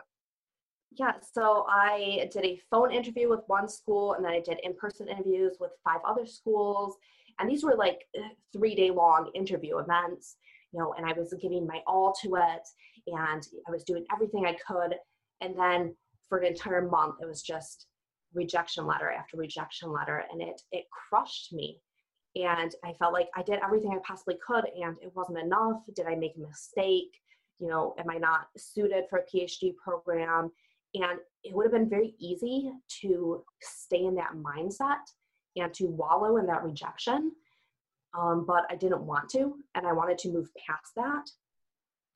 Yeah, 0.92 1.12
so 1.32 1.66
I 1.68 2.28
did 2.32 2.44
a 2.44 2.60
phone 2.70 2.92
interview 2.92 3.28
with 3.28 3.40
one 3.46 3.68
school 3.68 4.14
and 4.14 4.24
then 4.24 4.32
I 4.32 4.40
did 4.40 4.58
in 4.62 4.74
person 4.74 5.08
interviews 5.08 5.56
with 5.60 5.72
five 5.82 6.00
other 6.06 6.26
schools. 6.26 6.96
And 7.38 7.50
these 7.50 7.64
were 7.64 7.74
like 7.74 8.04
uh, 8.16 8.28
three 8.52 8.74
day 8.74 8.90
long 8.90 9.30
interview 9.34 9.78
events, 9.78 10.36
you 10.72 10.78
know, 10.78 10.94
and 10.96 11.04
I 11.04 11.12
was 11.12 11.34
giving 11.40 11.66
my 11.66 11.80
all 11.86 12.14
to 12.22 12.36
it 12.36 12.68
and 13.08 13.42
I 13.66 13.70
was 13.70 13.84
doing 13.84 14.04
everything 14.12 14.46
I 14.46 14.56
could. 14.66 14.94
And 15.40 15.58
then 15.58 15.96
for 16.28 16.38
an 16.38 16.46
entire 16.46 16.88
month, 16.88 17.16
it 17.20 17.26
was 17.26 17.42
just 17.42 17.86
rejection 18.34 18.86
letter 18.86 19.10
after 19.10 19.36
rejection 19.36 19.92
letter 19.92 20.24
and 20.30 20.42
it 20.42 20.60
it 20.72 20.84
crushed 20.90 21.52
me 21.52 21.80
and 22.36 22.74
i 22.84 22.92
felt 22.98 23.12
like 23.12 23.28
i 23.36 23.42
did 23.42 23.60
everything 23.64 23.92
i 23.92 23.98
possibly 24.06 24.36
could 24.44 24.64
and 24.80 24.96
it 25.00 25.12
wasn't 25.14 25.38
enough 25.38 25.82
did 25.94 26.06
i 26.06 26.14
make 26.14 26.34
a 26.36 26.40
mistake 26.40 27.16
you 27.58 27.68
know 27.68 27.94
am 27.98 28.10
i 28.10 28.16
not 28.16 28.48
suited 28.56 29.04
for 29.08 29.18
a 29.18 29.24
phd 29.24 29.76
program? 29.76 30.50
And 30.94 31.18
it 31.42 31.52
would 31.52 31.64
have 31.64 31.72
been 31.72 31.88
very 31.88 32.14
easy 32.20 32.70
to 33.00 33.42
stay 33.60 34.04
in 34.04 34.14
that 34.14 34.34
mindset 34.36 35.02
and 35.56 35.74
to 35.74 35.86
wallow 35.86 36.36
in 36.36 36.46
that 36.46 36.62
rejection 36.62 37.32
um, 38.18 38.44
but 38.46 38.64
i 38.70 38.76
didn't 38.76 39.02
want 39.02 39.28
to 39.30 39.56
and 39.74 39.86
i 39.86 39.92
wanted 39.92 40.18
to 40.18 40.28
move 40.28 40.48
past 40.66 40.94
that. 40.96 41.30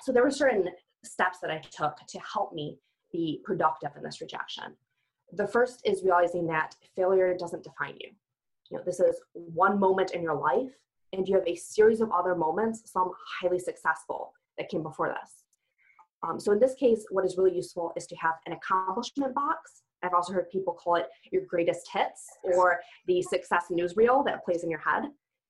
So 0.03 0.13
there 0.13 0.23
were 0.23 0.31
certain 0.31 0.69
steps 1.05 1.39
that 1.41 1.51
i 1.51 1.59
took 1.71 1.97
to 2.09 2.21
help 2.21 2.53
me 2.53 2.79
be 3.13 3.41
productive 3.45 3.91
in 3.97 4.03
this 4.03 4.21
rejection. 4.21 4.75
The 5.33 5.47
first 5.47 5.83
is 5.85 6.03
realizing 6.03 6.47
that 6.47 6.75
failure 6.97 7.37
doesn't 7.37 7.65
define 7.65 7.95
you. 8.01 8.11
You 8.71 8.77
know, 8.77 8.83
this 8.85 9.01
is 9.01 9.17
one 9.33 9.79
moment 9.79 10.13
in 10.13 10.23
your 10.23 10.35
life, 10.35 10.73
and 11.13 11.27
you 11.29 11.35
have 11.35 11.47
a 11.47 11.55
series 11.55 12.01
of 12.01 12.11
other 12.13 12.35
moments, 12.35 12.91
some 12.91 13.11
highly 13.41 13.59
successful, 13.59 14.33
that 14.59 14.69
came 14.69 14.83
before 14.83 15.09
this. 15.09 15.45
Um, 16.23 16.41
so 16.41 16.53
in 16.53 16.59
this 16.59 16.75
case, 16.75 17.07
what 17.11 17.25
is 17.25 17.37
really 17.39 17.55
useful 17.55 17.93
is 17.97 18.07
to 18.09 18.17
have 18.17 18.35
an 18.47 18.53
accomplishment 18.53 19.35
box. 19.35 19.83
I've 20.03 20.15
also 20.15 20.33
heard 20.33 20.51
people 20.51 20.75
call 20.75 20.97
it 20.97 21.07
your 21.33 21.43
greatest 21.47 21.89
hits 21.93 22.27
or 22.43 22.81
the 23.07 23.23
success 23.23 23.67
newsreel 23.71 24.25
that 24.27 24.45
plays 24.45 24.65
in 24.65 24.71
your 24.71 24.81
head. 24.81 25.05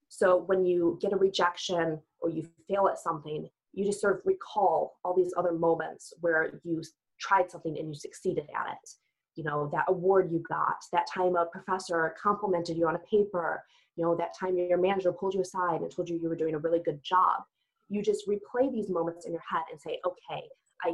So 0.08 0.44
when 0.46 0.64
you 0.64 0.98
get 1.02 1.12
a 1.12 1.16
rejection 1.16 1.98
or 2.20 2.30
you 2.30 2.46
fail 2.68 2.88
at 2.88 2.98
something, 2.98 3.48
you 3.72 3.84
just 3.84 4.00
sort 4.00 4.16
of 4.16 4.22
recall 4.24 4.96
all 5.04 5.14
these 5.14 5.32
other 5.36 5.52
moments 5.52 6.12
where 6.20 6.60
you 6.64 6.82
tried 7.20 7.50
something 7.50 7.78
and 7.78 7.88
you 7.88 7.94
succeeded 7.94 8.44
at 8.54 8.72
it 8.72 8.90
you 9.38 9.44
know 9.44 9.70
that 9.72 9.84
award 9.88 10.30
you 10.30 10.42
got 10.48 10.76
that 10.92 11.06
time 11.12 11.36
a 11.36 11.46
professor 11.46 12.14
complimented 12.20 12.76
you 12.76 12.86
on 12.86 12.96
a 12.96 13.10
paper 13.10 13.62
you 13.96 14.04
know 14.04 14.14
that 14.14 14.36
time 14.38 14.58
your 14.58 14.76
manager 14.76 15.12
pulled 15.12 15.32
you 15.32 15.40
aside 15.40 15.80
and 15.80 15.90
told 15.90 16.08
you 16.08 16.18
you 16.20 16.28
were 16.28 16.36
doing 16.36 16.54
a 16.54 16.58
really 16.58 16.80
good 16.84 17.00
job 17.02 17.42
you 17.88 18.02
just 18.02 18.28
replay 18.28 18.72
these 18.72 18.88
moments 18.88 19.26
in 19.26 19.32
your 19.32 19.42
head 19.48 19.62
and 19.70 19.80
say 19.80 19.98
okay 20.06 20.42
i 20.84 20.92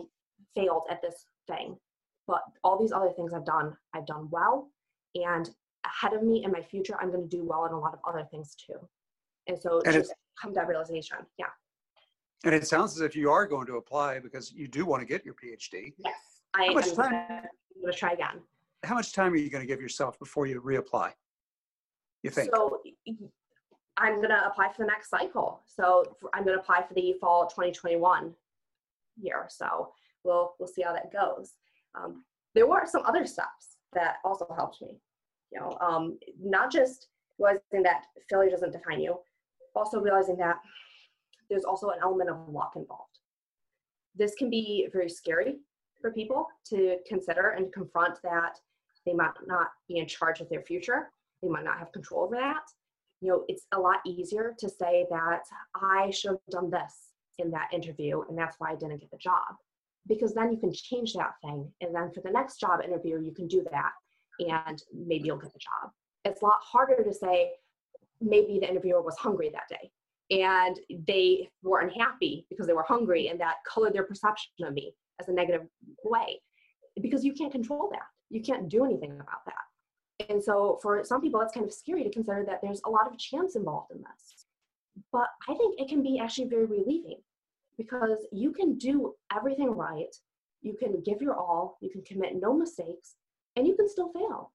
failed 0.54 0.82
at 0.90 1.00
this 1.02 1.26
thing 1.48 1.76
but 2.26 2.40
all 2.62 2.78
these 2.78 2.92
other 2.92 3.10
things 3.10 3.32
i've 3.32 3.46
done 3.46 3.76
i've 3.94 4.06
done 4.06 4.28
well 4.30 4.70
and 5.14 5.50
ahead 5.84 6.14
of 6.14 6.22
me 6.22 6.44
in 6.44 6.50
my 6.50 6.62
future 6.62 6.96
i'm 7.00 7.10
going 7.10 7.28
to 7.28 7.36
do 7.36 7.44
well 7.44 7.66
in 7.66 7.72
a 7.72 7.78
lot 7.78 7.92
of 7.92 8.00
other 8.08 8.26
things 8.30 8.54
too 8.54 8.78
and 9.48 9.58
so 9.58 9.80
and 9.84 9.94
just 9.94 10.14
come 10.40 10.52
to 10.52 10.54
that 10.54 10.68
realization 10.68 11.18
yeah 11.38 11.46
and 12.44 12.54
it 12.54 12.66
sounds 12.66 12.94
as 12.94 13.00
if 13.00 13.16
you 13.16 13.30
are 13.30 13.46
going 13.46 13.66
to 13.66 13.76
apply 13.76 14.18
because 14.18 14.52
you 14.52 14.68
do 14.68 14.84
want 14.86 15.00
to 15.00 15.06
get 15.06 15.24
your 15.24 15.34
phd 15.34 15.92
yes 15.98 16.14
I, 16.54 16.66
How 16.66 16.72
much 16.74 16.92
time? 16.94 17.10
going 17.10 17.92
to 17.92 17.98
try 17.98 18.12
again. 18.12 18.40
How 18.84 18.94
much 18.94 19.12
time 19.12 19.32
are 19.32 19.36
you 19.36 19.50
going 19.50 19.62
to 19.62 19.66
give 19.66 19.80
yourself 19.80 20.18
before 20.18 20.46
you 20.46 20.60
reapply? 20.60 21.10
You 22.22 22.30
think? 22.30 22.50
So 22.54 22.80
I'm 23.96 24.16
going 24.16 24.30
to 24.30 24.46
apply 24.46 24.72
for 24.72 24.82
the 24.82 24.90
next 24.90 25.08
cycle. 25.08 25.62
So 25.66 26.16
I'm 26.32 26.44
going 26.44 26.56
to 26.56 26.60
apply 26.60 26.82
for 26.86 26.94
the 26.94 27.14
fall 27.20 27.46
2021 27.46 28.34
year. 29.20 29.46
So 29.48 29.92
we'll 30.24 30.54
we'll 30.58 30.68
see 30.68 30.82
how 30.82 30.92
that 30.92 31.12
goes. 31.12 31.52
Um, 31.94 32.24
there 32.54 32.66
were 32.66 32.84
some 32.86 33.02
other 33.04 33.26
steps 33.26 33.76
that 33.92 34.16
also 34.24 34.46
helped 34.56 34.82
me. 34.82 34.98
You 35.52 35.60
know, 35.60 35.78
um, 35.80 36.18
not 36.42 36.72
just 36.72 37.08
realizing 37.38 37.82
that 37.84 38.04
failure 38.28 38.50
doesn't 38.50 38.72
define 38.72 39.00
you, 39.00 39.18
also 39.74 40.00
realizing 40.00 40.36
that 40.38 40.56
there's 41.48 41.64
also 41.64 41.90
an 41.90 41.98
element 42.02 42.30
of 42.30 42.48
luck 42.48 42.72
involved. 42.76 43.18
This 44.16 44.34
can 44.34 44.50
be 44.50 44.88
very 44.92 45.08
scary 45.08 45.58
for 46.00 46.12
people 46.12 46.46
to 46.70 46.96
consider 47.06 47.50
and 47.50 47.72
confront 47.72 48.20
that 48.22 48.58
they 49.06 49.12
might 49.12 49.32
not 49.46 49.68
be 49.88 49.98
in 49.98 50.06
charge 50.06 50.40
of 50.40 50.48
their 50.48 50.62
future. 50.62 51.10
They 51.42 51.48
might 51.48 51.64
not 51.64 51.78
have 51.78 51.92
control 51.92 52.24
over 52.24 52.36
that. 52.36 52.62
You 53.25 53.31
know, 53.31 53.45
it's 53.49 53.66
a 53.73 53.78
lot 53.78 54.00
easier 54.04 54.54
to 54.59 54.69
say 54.69 55.07
that 55.09 55.45
I 55.75 56.11
should 56.11 56.33
have 56.33 56.40
done 56.50 56.71
this 56.71 56.95
in 57.38 57.50
that 57.52 57.73
interview 57.73 58.21
and 58.28 58.37
that's 58.37 58.57
why 58.59 58.73
I 58.73 58.75
didn't 58.75 59.00
get 59.00 59.11
the 59.11 59.16
job. 59.16 59.57
Because 60.07 60.35
then 60.35 60.52
you 60.52 60.59
can 60.59 60.75
change 60.75 61.14
that 61.14 61.33
thing. 61.43 61.73
And 61.81 61.95
then 61.95 62.11
for 62.12 62.21
the 62.21 62.31
next 62.31 62.61
job 62.61 62.83
interview, 62.85 63.19
you 63.23 63.33
can 63.33 63.49
do 63.49 63.64
that 63.71 63.93
and 64.38 64.83
maybe 64.93 65.25
you'll 65.25 65.38
get 65.38 65.54
the 65.54 65.59
job. 65.59 65.90
It's 66.26 66.43
a 66.43 66.45
lot 66.45 66.59
harder 66.62 67.02
to 67.02 67.14
say 67.14 67.52
maybe 68.21 68.59
the 68.61 68.69
interviewer 68.69 69.00
was 69.00 69.16
hungry 69.16 69.50
that 69.54 69.71
day 69.71 69.90
and 70.31 70.78
they 71.07 71.49
were 71.62 71.81
unhappy 71.81 72.45
because 72.50 72.66
they 72.66 72.75
were 72.75 72.85
hungry 72.87 73.28
and 73.28 73.40
that 73.40 73.57
colored 73.66 73.95
their 73.95 74.04
perception 74.04 74.52
of 74.64 74.75
me 74.75 74.95
as 75.19 75.28
a 75.28 75.33
negative 75.33 75.62
way 76.04 76.43
because 77.00 77.25
you 77.25 77.33
can't 77.33 77.52
control 77.52 77.88
that. 77.90 78.02
You 78.28 78.43
can't 78.43 78.69
do 78.69 78.85
anything 78.85 79.12
about 79.12 79.47
that. 79.47 79.64
And 80.28 80.42
so 80.42 80.78
for 80.83 81.02
some 81.04 81.21
people, 81.21 81.40
it's 81.40 81.52
kind 81.52 81.66
of 81.66 81.73
scary 81.73 82.04
to 82.04 82.11
consider 82.11 82.44
that 82.47 82.61
there's 82.62 82.80
a 82.87 82.90
lot 82.90 83.06
of 83.06 83.18
chance 83.18 83.56
involved 83.56 83.90
in 83.92 83.99
this. 83.99 84.47
But 85.12 85.28
I 85.49 85.54
think 85.54 85.80
it 85.80 85.88
can 85.88 86.02
be 86.02 86.21
actually 86.21 86.49
very 86.49 86.66
relieving 86.66 87.18
because 87.76 88.18
you 88.30 88.52
can 88.52 88.78
do 88.78 89.14
everything 89.35 89.71
right. 89.71 90.14
You 90.62 90.75
can 90.75 91.02
give 91.02 91.21
your 91.21 91.35
all, 91.35 91.78
you 91.80 91.90
can 91.90 92.02
commit 92.02 92.40
no 92.40 92.56
mistakes, 92.56 93.16
and 93.56 93.66
you 93.66 93.75
can 93.75 93.88
still 93.88 94.12
fail. 94.12 94.52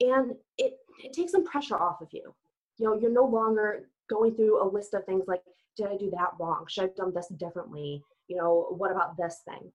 And 0.00 0.32
it, 0.58 0.74
it 1.02 1.12
takes 1.14 1.32
some 1.32 1.44
pressure 1.44 1.76
off 1.76 2.02
of 2.02 2.08
you. 2.12 2.34
You 2.76 2.86
know, 2.86 2.94
you're 2.94 3.10
no 3.10 3.24
longer 3.24 3.88
going 4.08 4.34
through 4.34 4.62
a 4.62 4.68
list 4.68 4.94
of 4.94 5.04
things 5.04 5.24
like, 5.26 5.42
did 5.76 5.86
I 5.86 5.96
do 5.96 6.10
that 6.10 6.34
wrong? 6.38 6.66
Should 6.68 6.82
I 6.82 6.86
have 6.86 6.96
done 6.96 7.14
this 7.14 7.28
differently? 7.28 8.02
You 8.28 8.36
know, 8.36 8.66
what 8.70 8.90
about 8.90 9.16
this 9.16 9.40
thing? 9.48 9.72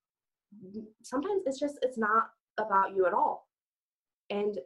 sometimes 1.02 1.44
it's 1.46 1.60
just 1.60 1.80
it's 1.82 1.98
not 1.98 2.30
about 2.60 2.96
you 2.96 3.06
at 3.06 3.13
all 3.13 3.48
and 4.30 4.60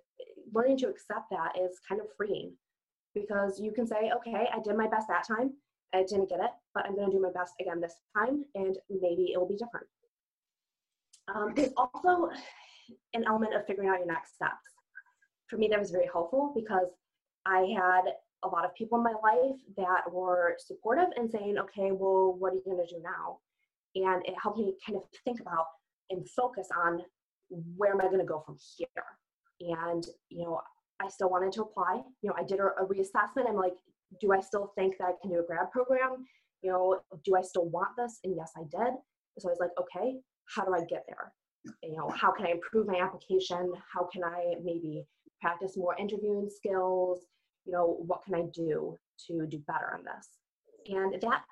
learning 0.53 0.77
to 0.77 0.87
accept 0.87 1.29
that 1.31 1.53
is 1.59 1.79
kind 1.87 2.01
of 2.01 2.07
freeing 2.15 2.53
because 3.13 3.59
you 3.59 3.71
can 3.71 3.87
say 3.87 4.11
okay 4.15 4.47
i 4.53 4.59
did 4.63 4.75
my 4.75 4.87
best 4.87 5.07
that 5.07 5.27
time 5.27 5.51
i 5.93 6.03
didn't 6.03 6.29
get 6.29 6.39
it 6.39 6.51
but 6.73 6.85
i'm 6.85 6.95
going 6.95 7.09
to 7.09 7.15
do 7.15 7.21
my 7.21 7.31
best 7.33 7.53
again 7.61 7.79
this 7.81 7.95
time 8.15 8.43
and 8.55 8.77
maybe 8.89 9.31
it 9.33 9.39
will 9.39 9.47
be 9.47 9.57
different. 9.57 9.87
Um, 11.33 11.53
there's 11.55 11.73
also 11.75 12.29
an 13.13 13.25
element 13.27 13.53
of 13.53 13.65
figuring 13.65 13.89
out 13.89 13.97
your 13.97 14.07
next 14.07 14.35
steps. 14.35 14.63
For 15.47 15.57
me 15.57 15.67
that 15.69 15.79
was 15.79 15.91
very 15.91 16.09
helpful 16.11 16.53
because 16.55 16.87
i 17.45 17.59
had 17.75 18.03
a 18.43 18.47
lot 18.47 18.65
of 18.65 18.75
people 18.75 18.97
in 18.97 19.03
my 19.03 19.15
life 19.23 19.59
that 19.77 20.11
were 20.11 20.55
supportive 20.59 21.09
and 21.15 21.29
saying 21.29 21.57
okay 21.57 21.91
well 21.91 22.35
what 22.37 22.53
are 22.53 22.55
you 22.55 22.63
going 22.65 22.85
to 22.85 22.95
do 22.95 23.01
now? 23.01 23.39
And 23.95 24.23
it 24.25 24.35
helped 24.41 24.59
me 24.59 24.75
kind 24.85 24.97
of 24.97 25.03
think 25.25 25.39
about 25.39 25.65
and 26.09 26.27
focus 26.29 26.67
on 26.85 27.01
where 27.49 27.91
am 27.91 28.01
I 28.01 28.05
going 28.05 28.19
to 28.19 28.25
go 28.25 28.43
from 28.45 28.57
here. 28.77 28.87
And 29.61 30.05
you 30.29 30.43
know, 30.43 30.61
I 30.99 31.07
still 31.09 31.29
wanted 31.29 31.51
to 31.53 31.63
apply. 31.63 32.01
You 32.21 32.29
know, 32.29 32.35
I 32.37 32.43
did 32.43 32.59
a, 32.59 32.67
a 32.81 32.85
reassessment. 32.85 33.47
I'm 33.47 33.55
like, 33.55 33.75
do 34.21 34.33
I 34.33 34.39
still 34.39 34.71
think 34.77 34.95
that 34.99 35.05
I 35.05 35.11
can 35.21 35.31
do 35.31 35.39
a 35.39 35.43
grad 35.43 35.71
program? 35.71 36.25
You 36.61 36.71
know, 36.71 36.99
do 37.23 37.35
I 37.35 37.41
still 37.41 37.69
want 37.69 37.89
this? 37.97 38.19
And 38.23 38.35
yes, 38.35 38.51
I 38.57 38.61
did. 38.61 38.93
So 39.39 39.49
I 39.49 39.51
was 39.51 39.59
like, 39.59 39.71
okay, 39.79 40.17
how 40.55 40.65
do 40.65 40.73
I 40.73 40.83
get 40.85 41.03
there? 41.07 41.33
You 41.83 41.97
know, 41.97 42.09
how 42.09 42.31
can 42.31 42.45
I 42.45 42.51
improve 42.51 42.87
my 42.87 42.99
application? 42.99 43.73
How 43.93 44.07
can 44.11 44.23
I 44.23 44.55
maybe 44.63 45.05
practice 45.41 45.77
more 45.77 45.95
interviewing 45.99 46.49
skills? 46.49 47.19
You 47.65 47.73
know, 47.73 47.97
what 48.05 48.23
can 48.23 48.35
I 48.35 48.43
do 48.53 48.97
to 49.27 49.45
do 49.45 49.59
better 49.67 49.93
on 49.93 50.03
this? 50.03 50.29
And 50.87 51.21
that 51.21 51.43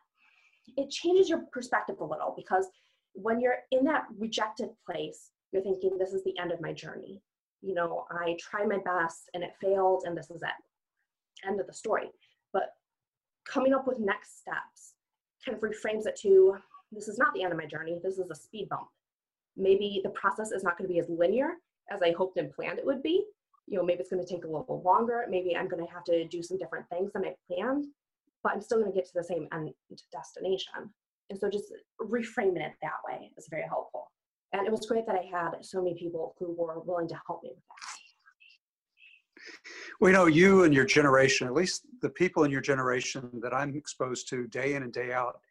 it 0.77 0.89
changes 0.89 1.29
your 1.29 1.43
perspective 1.51 1.99
a 1.99 2.03
little 2.03 2.33
because 2.35 2.67
when 3.13 3.39
you're 3.39 3.57
in 3.71 3.83
that 3.85 4.05
rejected 4.17 4.69
place, 4.85 5.31
you're 5.51 5.61
thinking, 5.61 5.97
this 5.97 6.13
is 6.13 6.23
the 6.23 6.37
end 6.39 6.51
of 6.51 6.61
my 6.61 6.73
journey. 6.73 7.21
You 7.61 7.73
know, 7.73 8.05
I 8.11 8.37
tried 8.39 8.69
my 8.69 8.77
best 8.77 9.29
and 9.33 9.43
it 9.43 9.53
failed, 9.61 10.03
and 10.05 10.17
this 10.17 10.29
is 10.29 10.41
it. 10.41 11.47
End 11.47 11.59
of 11.59 11.67
the 11.67 11.73
story. 11.73 12.09
But 12.53 12.73
coming 13.47 13.73
up 13.73 13.87
with 13.87 13.99
next 13.99 14.39
steps 14.39 14.93
kind 15.43 15.55
of 15.57 15.61
reframes 15.61 16.07
it 16.07 16.15
to 16.21 16.57
this 16.91 17.07
is 17.07 17.17
not 17.17 17.33
the 17.33 17.43
end 17.43 17.51
of 17.51 17.57
my 17.57 17.65
journey, 17.65 17.99
this 18.03 18.17
is 18.17 18.29
a 18.29 18.35
speed 18.35 18.69
bump. 18.69 18.87
Maybe 19.57 20.01
the 20.03 20.11
process 20.11 20.51
is 20.51 20.63
not 20.63 20.77
going 20.77 20.87
to 20.87 20.93
be 20.93 20.99
as 20.99 21.09
linear 21.09 21.53
as 21.89 22.01
I 22.01 22.11
hoped 22.11 22.37
and 22.37 22.51
planned 22.51 22.79
it 22.79 22.85
would 22.85 23.03
be. 23.03 23.25
You 23.67 23.77
know, 23.77 23.83
maybe 23.83 24.01
it's 24.01 24.09
going 24.09 24.23
to 24.23 24.31
take 24.31 24.45
a 24.45 24.47
little 24.47 24.81
longer. 24.83 25.25
Maybe 25.29 25.55
I'm 25.55 25.67
going 25.67 25.85
to 25.85 25.91
have 25.91 26.03
to 26.05 26.27
do 26.27 26.43
some 26.43 26.57
different 26.57 26.87
things 26.89 27.11
than 27.13 27.25
I 27.25 27.35
planned, 27.47 27.85
but 28.43 28.53
I'm 28.53 28.61
still 28.61 28.79
going 28.79 28.91
to 28.91 28.95
get 28.95 29.05
to 29.07 29.13
the 29.15 29.23
same 29.23 29.47
end 29.51 29.73
destination. 30.11 30.93
And 31.29 31.39
so 31.39 31.49
just 31.49 31.73
reframing 31.99 32.63
it 32.63 32.73
that 32.81 33.01
way 33.07 33.31
is 33.37 33.47
very 33.49 33.63
helpful. 33.67 34.11
And 34.57 34.65
it 34.65 34.71
was 34.71 34.85
great 34.85 35.05
that 35.05 35.15
I 35.15 35.23
had 35.29 35.65
so 35.65 35.83
many 35.83 35.95
people 35.95 36.33
who 36.39 36.53
were 36.53 36.79
willing 36.79 37.09
to 37.09 37.21
help 37.27 37.43
me 37.43 37.49
with 37.53 37.63
that. 37.67 37.75
We 39.99 40.13
know 40.13 40.27
you 40.27 40.63
and 40.63 40.73
your 40.73 40.85
generation, 40.85 41.45
at 41.45 41.53
least 41.53 41.81
the 42.01 42.09
people 42.09 42.45
in 42.45 42.51
your 42.51 42.61
generation 42.61 43.29
that 43.43 43.53
I'm 43.53 43.75
exposed 43.75 44.29
to 44.29 44.47
day 44.47 44.75
in 44.75 44.83
and 44.83 44.93
day 44.93 45.11
out, 45.11 45.41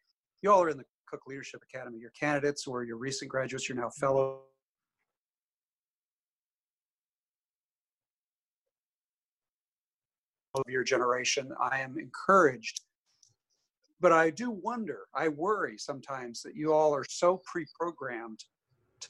you 0.40 0.50
all 0.50 0.62
are 0.62 0.70
in 0.70 0.78
the 0.78 0.86
Cook 1.06 1.20
Leadership 1.26 1.62
Academy. 1.62 1.98
You're 1.98 2.12
candidates 2.18 2.66
or 2.66 2.82
you're 2.82 2.96
recent 2.96 3.30
graduates, 3.30 3.68
you're 3.68 3.76
now 3.76 3.90
fellow 3.90 4.40
of 10.54 10.62
your 10.66 10.82
generation. 10.82 11.52
I 11.60 11.80
am 11.80 11.98
encouraged, 11.98 12.80
but 14.00 14.12
I 14.12 14.30
do 14.30 14.50
wonder, 14.50 15.00
I 15.14 15.28
worry 15.28 15.76
sometimes 15.76 16.42
that 16.42 16.56
you 16.56 16.72
all 16.72 16.94
are 16.94 17.04
so 17.06 17.42
pre 17.44 17.66
programmed 17.78 18.42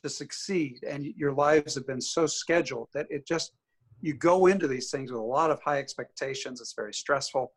to 0.02 0.08
succeed 0.08 0.84
and 0.86 1.06
your 1.16 1.32
lives 1.32 1.74
have 1.74 1.86
been 1.86 2.00
so 2.00 2.26
scheduled 2.26 2.88
that 2.94 3.06
it 3.10 3.26
just, 3.26 3.52
you 4.00 4.14
go 4.14 4.46
into 4.46 4.68
these 4.68 4.90
things 4.90 5.10
with 5.10 5.20
a 5.20 5.24
lot 5.24 5.50
of 5.50 5.60
high 5.62 5.78
expectations. 5.78 6.60
It's 6.60 6.74
very 6.74 6.94
stressful. 6.94 7.52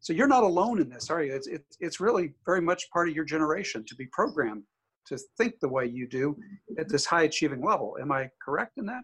So 0.00 0.12
you're 0.12 0.28
not 0.28 0.44
alone 0.44 0.80
in 0.80 0.88
this, 0.88 1.10
are 1.10 1.22
you? 1.22 1.34
It's, 1.34 1.46
it's, 1.46 1.76
it's 1.80 2.00
really 2.00 2.34
very 2.46 2.60
much 2.60 2.90
part 2.90 3.08
of 3.08 3.14
your 3.14 3.24
generation 3.24 3.84
to 3.86 3.94
be 3.94 4.06
programmed 4.06 4.62
to 5.06 5.18
think 5.36 5.58
the 5.60 5.68
way 5.68 5.86
you 5.86 6.06
do 6.06 6.36
at 6.78 6.88
this 6.88 7.04
high 7.06 7.22
achieving 7.22 7.64
level. 7.64 7.96
Am 8.00 8.12
I 8.12 8.30
correct 8.44 8.78
in 8.78 8.86
that? 8.86 9.02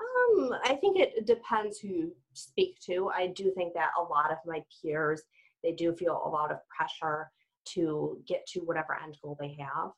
Um, 0.00 0.54
I 0.64 0.74
think 0.74 0.98
it 0.98 1.26
depends 1.26 1.78
who 1.78 1.88
you 1.88 2.12
speak 2.32 2.78
to. 2.86 3.10
I 3.14 3.28
do 3.28 3.52
think 3.54 3.74
that 3.74 3.90
a 3.98 4.02
lot 4.02 4.30
of 4.30 4.38
my 4.46 4.62
peers, 4.82 5.22
they 5.62 5.72
do 5.72 5.94
feel 5.94 6.22
a 6.24 6.28
lot 6.28 6.50
of 6.50 6.58
pressure 6.76 7.30
to 7.74 8.18
get 8.26 8.46
to 8.46 8.60
whatever 8.60 8.98
end 9.02 9.16
goal 9.22 9.36
they 9.38 9.56
have. 9.60 9.90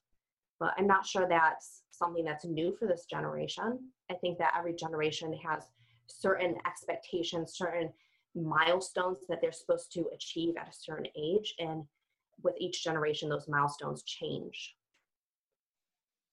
But 0.61 0.75
I'm 0.79 0.87
not 0.87 1.07
sure 1.07 1.27
that's 1.29 1.83
something 1.91 2.25
that's 2.25 2.45
new 2.45 2.77
for 2.79 2.87
this 2.87 3.07
generation. 3.11 3.81
I 4.11 4.15
think 4.15 4.39
that 4.39 4.55
every 4.57 4.75
generation 4.75 5.33
has 5.45 5.65
certain 6.07 6.57
expectations, 6.67 7.55
certain 7.57 7.91
milestones 8.35 9.19
that 9.29 9.39
they're 9.41 9.53
supposed 9.53 9.91
to 9.93 10.05
achieve 10.15 10.55
at 10.61 10.69
a 10.69 10.73
certain 10.73 11.07
age. 11.17 11.55
And 11.59 11.85
with 12.43 12.55
each 12.59 12.85
generation, 12.85 13.29
those 13.29 13.49
milestones 13.49 14.03
change. 14.03 14.77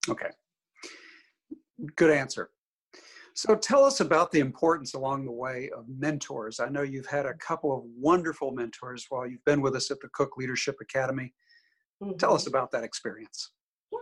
Okay. 0.08 0.30
Good 1.96 2.10
answer. 2.10 2.50
So 3.34 3.54
tell 3.54 3.84
us 3.84 4.00
about 4.00 4.32
the 4.32 4.40
importance 4.40 4.94
along 4.94 5.24
the 5.24 5.32
way 5.32 5.70
of 5.76 5.84
mentors. 5.88 6.58
I 6.58 6.68
know 6.68 6.82
you've 6.82 7.06
had 7.06 7.24
a 7.24 7.34
couple 7.34 7.76
of 7.76 7.84
wonderful 7.96 8.50
mentors 8.50 9.06
while 9.10 9.28
you've 9.28 9.44
been 9.44 9.60
with 9.60 9.76
us 9.76 9.92
at 9.92 10.00
the 10.00 10.08
Cook 10.08 10.36
Leadership 10.36 10.76
Academy. 10.80 11.32
Mm-hmm. 12.02 12.16
Tell 12.16 12.34
us 12.34 12.42
mm-hmm. 12.42 12.56
about 12.56 12.72
that 12.72 12.82
experience. 12.82 13.52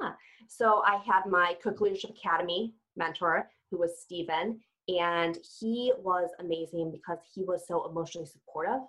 Yeah. 0.01 0.13
So 0.49 0.83
I 0.85 1.03
had 1.07 1.27
my 1.29 1.55
Cook 1.63 1.81
Leadership 1.81 2.11
Academy 2.11 2.75
mentor 2.97 3.51
who 3.71 3.79
was 3.79 4.01
Stephen, 4.01 4.61
and 4.89 5.39
he 5.59 5.93
was 5.99 6.31
amazing 6.39 6.93
because 6.93 7.19
he 7.35 7.43
was 7.43 7.67
so 7.67 7.89
emotionally 7.89 8.27
supportive 8.27 8.81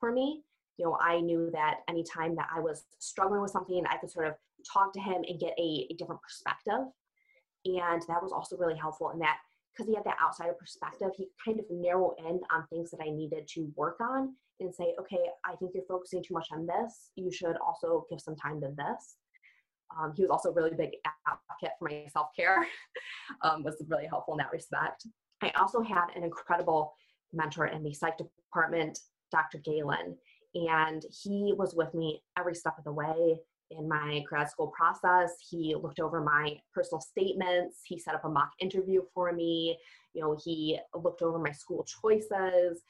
for 0.00 0.12
me. 0.12 0.42
You 0.76 0.86
know, 0.86 0.98
I 1.00 1.20
knew 1.20 1.50
that 1.52 1.80
anytime 1.88 2.34
that 2.36 2.48
I 2.54 2.60
was 2.60 2.84
struggling 2.98 3.40
with 3.40 3.50
something, 3.50 3.84
I 3.88 3.96
could 3.96 4.10
sort 4.10 4.26
of 4.26 4.34
talk 4.72 4.92
to 4.94 5.00
him 5.00 5.24
and 5.28 5.40
get 5.40 5.54
a, 5.58 5.86
a 5.90 5.94
different 5.94 6.22
perspective. 6.22 6.86
And 7.64 8.02
that 8.08 8.22
was 8.22 8.32
also 8.32 8.56
really 8.56 8.76
helpful 8.76 9.10
in 9.10 9.18
that 9.20 9.38
because 9.72 9.88
he 9.88 9.94
had 9.94 10.04
that 10.04 10.16
outsider 10.24 10.54
perspective, 10.54 11.10
he 11.16 11.28
kind 11.44 11.60
of 11.60 11.66
narrow 11.70 12.14
in 12.18 12.40
on 12.52 12.66
things 12.68 12.90
that 12.90 13.00
I 13.00 13.10
needed 13.10 13.46
to 13.54 13.72
work 13.76 13.98
on 14.00 14.34
and 14.60 14.74
say, 14.74 14.94
okay, 14.98 15.24
I 15.44 15.54
think 15.56 15.72
you're 15.74 15.84
focusing 15.88 16.22
too 16.22 16.34
much 16.34 16.48
on 16.52 16.66
this. 16.66 17.10
You 17.14 17.30
should 17.30 17.56
also 17.64 18.04
give 18.10 18.20
some 18.20 18.34
time 18.34 18.60
to 18.60 18.68
this. 18.76 19.16
Um, 19.96 20.12
he 20.14 20.22
was 20.22 20.30
also 20.30 20.50
a 20.50 20.54
really 20.54 20.74
big 20.76 20.90
advocate 21.26 21.76
for 21.78 21.88
my 21.88 22.06
self 22.12 22.28
care, 22.36 22.66
um, 23.42 23.62
was 23.62 23.82
really 23.88 24.06
helpful 24.06 24.34
in 24.34 24.38
that 24.38 24.52
respect. 24.52 25.06
I 25.42 25.50
also 25.50 25.80
had 25.82 26.06
an 26.16 26.24
incredible 26.24 26.94
mentor 27.32 27.66
in 27.66 27.82
the 27.82 27.92
psych 27.92 28.18
department, 28.18 28.98
Dr. 29.30 29.58
Galen, 29.58 30.16
and 30.54 31.04
he 31.10 31.54
was 31.56 31.74
with 31.74 31.94
me 31.94 32.22
every 32.36 32.54
step 32.54 32.74
of 32.78 32.84
the 32.84 32.92
way 32.92 33.38
in 33.70 33.88
my 33.88 34.22
grad 34.28 34.50
school 34.50 34.72
process. 34.76 35.32
He 35.48 35.74
looked 35.74 36.00
over 36.00 36.20
my 36.20 36.58
personal 36.74 37.00
statements. 37.00 37.80
He 37.84 37.98
set 37.98 38.14
up 38.14 38.24
a 38.24 38.28
mock 38.28 38.50
interview 38.60 39.02
for 39.14 39.32
me. 39.32 39.78
You 40.14 40.22
know, 40.22 40.38
he 40.42 40.78
looked 40.94 41.22
over 41.22 41.38
my 41.38 41.52
school 41.52 41.84
choices. 41.84 42.82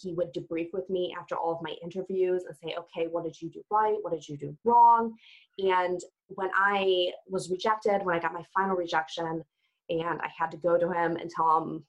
He 0.00 0.12
would 0.14 0.32
debrief 0.34 0.68
with 0.72 0.88
me 0.90 1.14
after 1.18 1.36
all 1.36 1.52
of 1.52 1.62
my 1.62 1.74
interviews 1.82 2.44
and 2.44 2.56
say, 2.56 2.76
okay, 2.78 3.08
what 3.10 3.24
did 3.24 3.40
you 3.40 3.50
do 3.50 3.62
right? 3.70 3.96
What 4.02 4.12
did 4.12 4.28
you 4.28 4.36
do 4.36 4.56
wrong? 4.64 5.14
And 5.58 6.00
when 6.28 6.50
I 6.54 7.12
was 7.28 7.50
rejected, 7.50 8.04
when 8.04 8.16
I 8.16 8.20
got 8.20 8.32
my 8.32 8.44
final 8.54 8.76
rejection, 8.76 9.42
and 9.88 10.20
I 10.20 10.28
had 10.36 10.50
to 10.50 10.56
go 10.56 10.76
to 10.76 10.90
him 10.90 11.16
and 11.16 11.30
tell 11.30 11.62
him, 11.62 11.84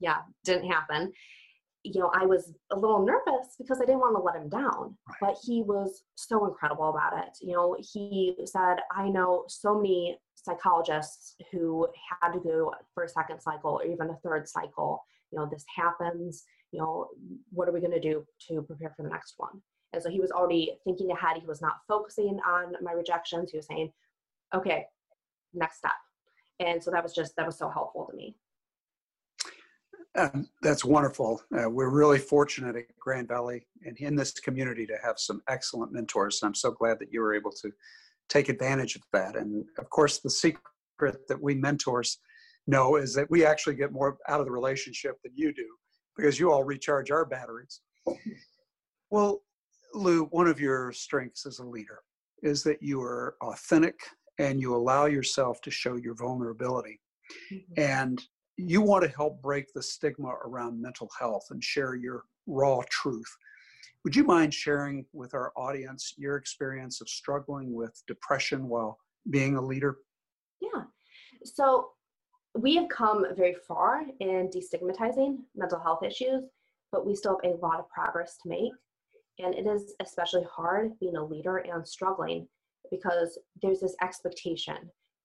yeah, 0.00 0.18
didn't 0.44 0.70
happen 0.70 1.12
you 1.84 2.00
know, 2.00 2.10
I 2.14 2.24
was 2.24 2.52
a 2.72 2.76
little 2.76 3.04
nervous 3.04 3.56
because 3.58 3.78
I 3.80 3.84
didn't 3.84 4.00
want 4.00 4.16
to 4.16 4.22
let 4.22 4.36
him 4.36 4.48
down. 4.48 4.96
Right. 5.08 5.18
But 5.20 5.36
he 5.44 5.62
was 5.62 6.02
so 6.14 6.46
incredible 6.46 6.88
about 6.88 7.18
it. 7.18 7.36
You 7.42 7.52
know, 7.52 7.76
he 7.78 8.34
said, 8.46 8.76
I 8.90 9.10
know 9.10 9.44
so 9.48 9.76
many 9.76 10.18
psychologists 10.34 11.36
who 11.52 11.86
had 12.22 12.32
to 12.32 12.40
go 12.40 12.72
for 12.94 13.04
a 13.04 13.08
second 13.08 13.40
cycle 13.40 13.72
or 13.72 13.84
even 13.84 14.08
a 14.08 14.18
third 14.24 14.48
cycle. 14.48 15.04
You 15.30 15.38
know, 15.38 15.48
this 15.50 15.64
happens. 15.76 16.44
You 16.74 16.80
know, 16.80 17.06
what 17.52 17.68
are 17.68 17.72
we 17.72 17.78
going 17.78 17.92
to 17.92 18.00
do 18.00 18.26
to 18.48 18.62
prepare 18.62 18.92
for 18.96 19.04
the 19.04 19.08
next 19.08 19.34
one? 19.36 19.62
And 19.92 20.02
so 20.02 20.10
he 20.10 20.18
was 20.18 20.32
already 20.32 20.76
thinking 20.82 21.12
ahead. 21.12 21.36
He 21.40 21.46
was 21.46 21.62
not 21.62 21.76
focusing 21.86 22.40
on 22.44 22.72
my 22.82 22.90
rejections. 22.90 23.52
He 23.52 23.58
was 23.58 23.68
saying, 23.68 23.92
okay, 24.52 24.86
next 25.52 25.78
step. 25.78 25.92
And 26.58 26.82
so 26.82 26.90
that 26.90 27.00
was 27.00 27.14
just, 27.14 27.36
that 27.36 27.46
was 27.46 27.56
so 27.56 27.70
helpful 27.70 28.08
to 28.10 28.16
me. 28.16 28.34
Um, 30.16 30.48
that's 30.62 30.84
wonderful. 30.84 31.42
Uh, 31.56 31.70
we're 31.70 31.90
really 31.90 32.18
fortunate 32.18 32.74
at 32.74 32.86
Grand 32.98 33.28
Valley 33.28 33.68
and 33.84 33.96
in 33.98 34.16
this 34.16 34.32
community 34.32 34.84
to 34.86 34.96
have 35.04 35.20
some 35.20 35.42
excellent 35.48 35.92
mentors. 35.92 36.42
And 36.42 36.48
I'm 36.48 36.56
so 36.56 36.72
glad 36.72 36.98
that 36.98 37.12
you 37.12 37.20
were 37.20 37.36
able 37.36 37.52
to 37.52 37.70
take 38.28 38.48
advantage 38.48 38.96
of 38.96 39.02
that. 39.12 39.36
And 39.36 39.64
of 39.78 39.90
course, 39.90 40.18
the 40.18 40.30
secret 40.30 41.28
that 41.28 41.40
we 41.40 41.54
mentors 41.54 42.18
know 42.66 42.96
is 42.96 43.14
that 43.14 43.30
we 43.30 43.46
actually 43.46 43.76
get 43.76 43.92
more 43.92 44.18
out 44.28 44.40
of 44.40 44.46
the 44.46 44.52
relationship 44.52 45.18
than 45.22 45.32
you 45.36 45.54
do 45.54 45.68
because 46.16 46.38
you 46.38 46.52
all 46.52 46.64
recharge 46.64 47.10
our 47.10 47.24
batteries. 47.24 47.80
Well, 49.10 49.42
Lou, 49.94 50.24
one 50.26 50.48
of 50.48 50.60
your 50.60 50.92
strengths 50.92 51.46
as 51.46 51.60
a 51.60 51.64
leader 51.64 52.00
is 52.42 52.62
that 52.64 52.82
you 52.82 53.00
are 53.00 53.36
authentic 53.42 53.98
and 54.38 54.60
you 54.60 54.74
allow 54.74 55.06
yourself 55.06 55.60
to 55.62 55.70
show 55.70 55.96
your 55.96 56.14
vulnerability. 56.14 57.00
Mm-hmm. 57.52 57.80
And 57.80 58.22
you 58.56 58.82
want 58.82 59.04
to 59.04 59.10
help 59.10 59.40
break 59.40 59.72
the 59.72 59.82
stigma 59.82 60.34
around 60.44 60.80
mental 60.80 61.08
health 61.18 61.46
and 61.50 61.62
share 61.62 61.94
your 61.94 62.24
raw 62.46 62.82
truth. 62.90 63.32
Would 64.04 64.14
you 64.14 64.24
mind 64.24 64.52
sharing 64.52 65.06
with 65.12 65.32
our 65.34 65.52
audience 65.56 66.14
your 66.16 66.36
experience 66.36 67.00
of 67.00 67.08
struggling 67.08 67.72
with 67.72 68.02
depression 68.06 68.68
while 68.68 68.98
being 69.30 69.56
a 69.56 69.62
leader? 69.62 69.98
Yeah. 70.60 70.82
So 71.44 71.90
we 72.54 72.76
have 72.76 72.88
come 72.88 73.26
very 73.36 73.56
far 73.66 74.02
in 74.20 74.48
destigmatizing 74.48 75.38
mental 75.56 75.80
health 75.80 76.02
issues, 76.02 76.44
but 76.92 77.04
we 77.04 77.14
still 77.14 77.38
have 77.42 77.52
a 77.52 77.56
lot 77.56 77.80
of 77.80 77.88
progress 77.88 78.38
to 78.42 78.48
make. 78.48 78.72
And 79.40 79.54
it 79.54 79.66
is 79.66 79.94
especially 80.00 80.46
hard 80.50 80.98
being 81.00 81.16
a 81.16 81.24
leader 81.24 81.58
and 81.58 81.86
struggling 81.86 82.46
because 82.90 83.38
there's 83.60 83.80
this 83.80 83.96
expectation 84.02 84.76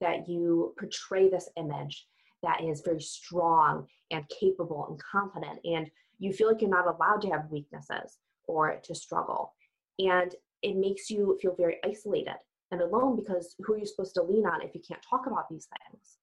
that 0.01 0.27
you 0.27 0.73
portray 0.79 1.29
this 1.29 1.49
image 1.57 2.07
that 2.41 2.63
is 2.63 2.81
very 2.81 3.01
strong 3.01 3.85
and 4.11 4.27
capable 4.29 4.87
and 4.89 4.99
confident 4.99 5.59
and 5.65 5.89
you 6.19 6.33
feel 6.33 6.47
like 6.47 6.61
you're 6.61 6.69
not 6.69 6.87
allowed 6.87 7.21
to 7.21 7.29
have 7.29 7.51
weaknesses 7.51 8.17
or 8.47 8.79
to 8.81 8.95
struggle 8.95 9.53
and 9.99 10.35
it 10.61 10.77
makes 10.77 11.09
you 11.09 11.37
feel 11.41 11.53
very 11.55 11.77
isolated 11.85 12.35
and 12.71 12.81
alone 12.81 13.17
because 13.17 13.55
who 13.59 13.73
are 13.73 13.77
you 13.77 13.85
supposed 13.85 14.15
to 14.15 14.23
lean 14.23 14.45
on 14.45 14.61
if 14.61 14.73
you 14.73 14.81
can't 14.87 15.03
talk 15.07 15.27
about 15.27 15.49
these 15.49 15.67
things 15.91 16.18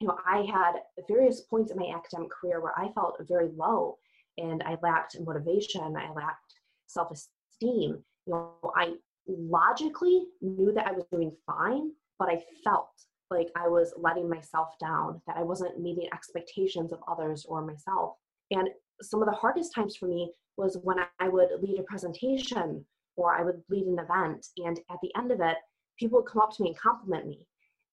you 0.00 0.06
know 0.06 0.16
i 0.26 0.38
had 0.42 0.72
various 1.08 1.42
points 1.42 1.70
in 1.70 1.78
my 1.78 1.92
academic 1.94 2.30
career 2.30 2.60
where 2.60 2.78
i 2.78 2.88
felt 2.92 3.20
very 3.28 3.50
low 3.56 3.96
and 4.36 4.62
i 4.64 4.76
lacked 4.82 5.16
motivation 5.24 5.96
i 5.96 6.10
lacked 6.12 6.54
self-esteem 6.86 7.98
you 8.26 8.32
know 8.32 8.52
i 8.76 8.92
logically 9.26 10.24
knew 10.40 10.72
that 10.72 10.86
i 10.86 10.92
was 10.92 11.04
doing 11.12 11.32
fine 11.46 11.90
but 12.18 12.28
i 12.28 12.42
felt 12.64 12.90
like 13.30 13.48
I 13.56 13.68
was 13.68 13.92
letting 13.96 14.28
myself 14.28 14.68
down, 14.80 15.20
that 15.26 15.36
I 15.36 15.42
wasn't 15.42 15.80
meeting 15.80 16.08
expectations 16.12 16.92
of 16.92 17.00
others 17.08 17.44
or 17.48 17.64
myself. 17.64 18.14
And 18.50 18.68
some 19.02 19.22
of 19.22 19.28
the 19.28 19.34
hardest 19.34 19.74
times 19.74 19.96
for 19.96 20.06
me 20.06 20.32
was 20.56 20.78
when 20.82 20.98
I 21.20 21.28
would 21.28 21.50
lead 21.60 21.78
a 21.78 21.84
presentation 21.84 22.84
or 23.16 23.34
I 23.34 23.42
would 23.42 23.62
lead 23.68 23.86
an 23.86 23.98
event. 23.98 24.46
And 24.58 24.78
at 24.90 24.98
the 25.02 25.14
end 25.16 25.30
of 25.30 25.40
it, 25.40 25.56
people 25.98 26.20
would 26.20 26.30
come 26.30 26.42
up 26.42 26.54
to 26.56 26.62
me 26.62 26.70
and 26.70 26.78
compliment 26.78 27.26
me. 27.26 27.46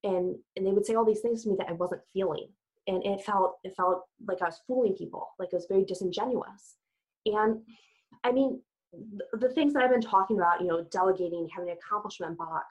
And, 0.06 0.36
and 0.56 0.66
they 0.66 0.72
would 0.72 0.86
say 0.86 0.94
all 0.96 1.04
these 1.04 1.22
things 1.22 1.44
to 1.44 1.50
me 1.50 1.56
that 1.58 1.68
I 1.68 1.74
wasn't 1.74 2.02
feeling. 2.14 2.48
And 2.88 3.04
it 3.04 3.26
felt 3.26 3.58
it 3.64 3.76
felt 3.76 4.04
like 4.28 4.44
I 4.44 4.46
was 4.46 4.62
fooling 4.68 4.96
people, 4.96 5.30
like 5.40 5.50
it 5.52 5.56
was 5.56 5.66
very 5.68 5.84
disingenuous. 5.84 6.76
And 7.26 7.62
I 8.24 8.32
mean, 8.32 8.62
the 9.34 9.50
things 9.50 9.74
that 9.74 9.84
I've 9.84 9.90
been 9.90 10.02
talking 10.02 10.38
about, 10.38 10.62
you 10.62 10.68
know, 10.68 10.86
delegating, 10.92 11.50
having 11.54 11.72
an 11.72 11.78
accomplishment 11.84 12.38
box, 12.38 12.66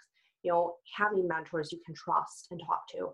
you 0.44 0.52
know, 0.52 0.76
having 0.96 1.26
mentors 1.26 1.72
you 1.72 1.80
can 1.84 1.96
trust 1.96 2.46
and 2.52 2.60
talk 2.60 2.86
to. 2.92 3.10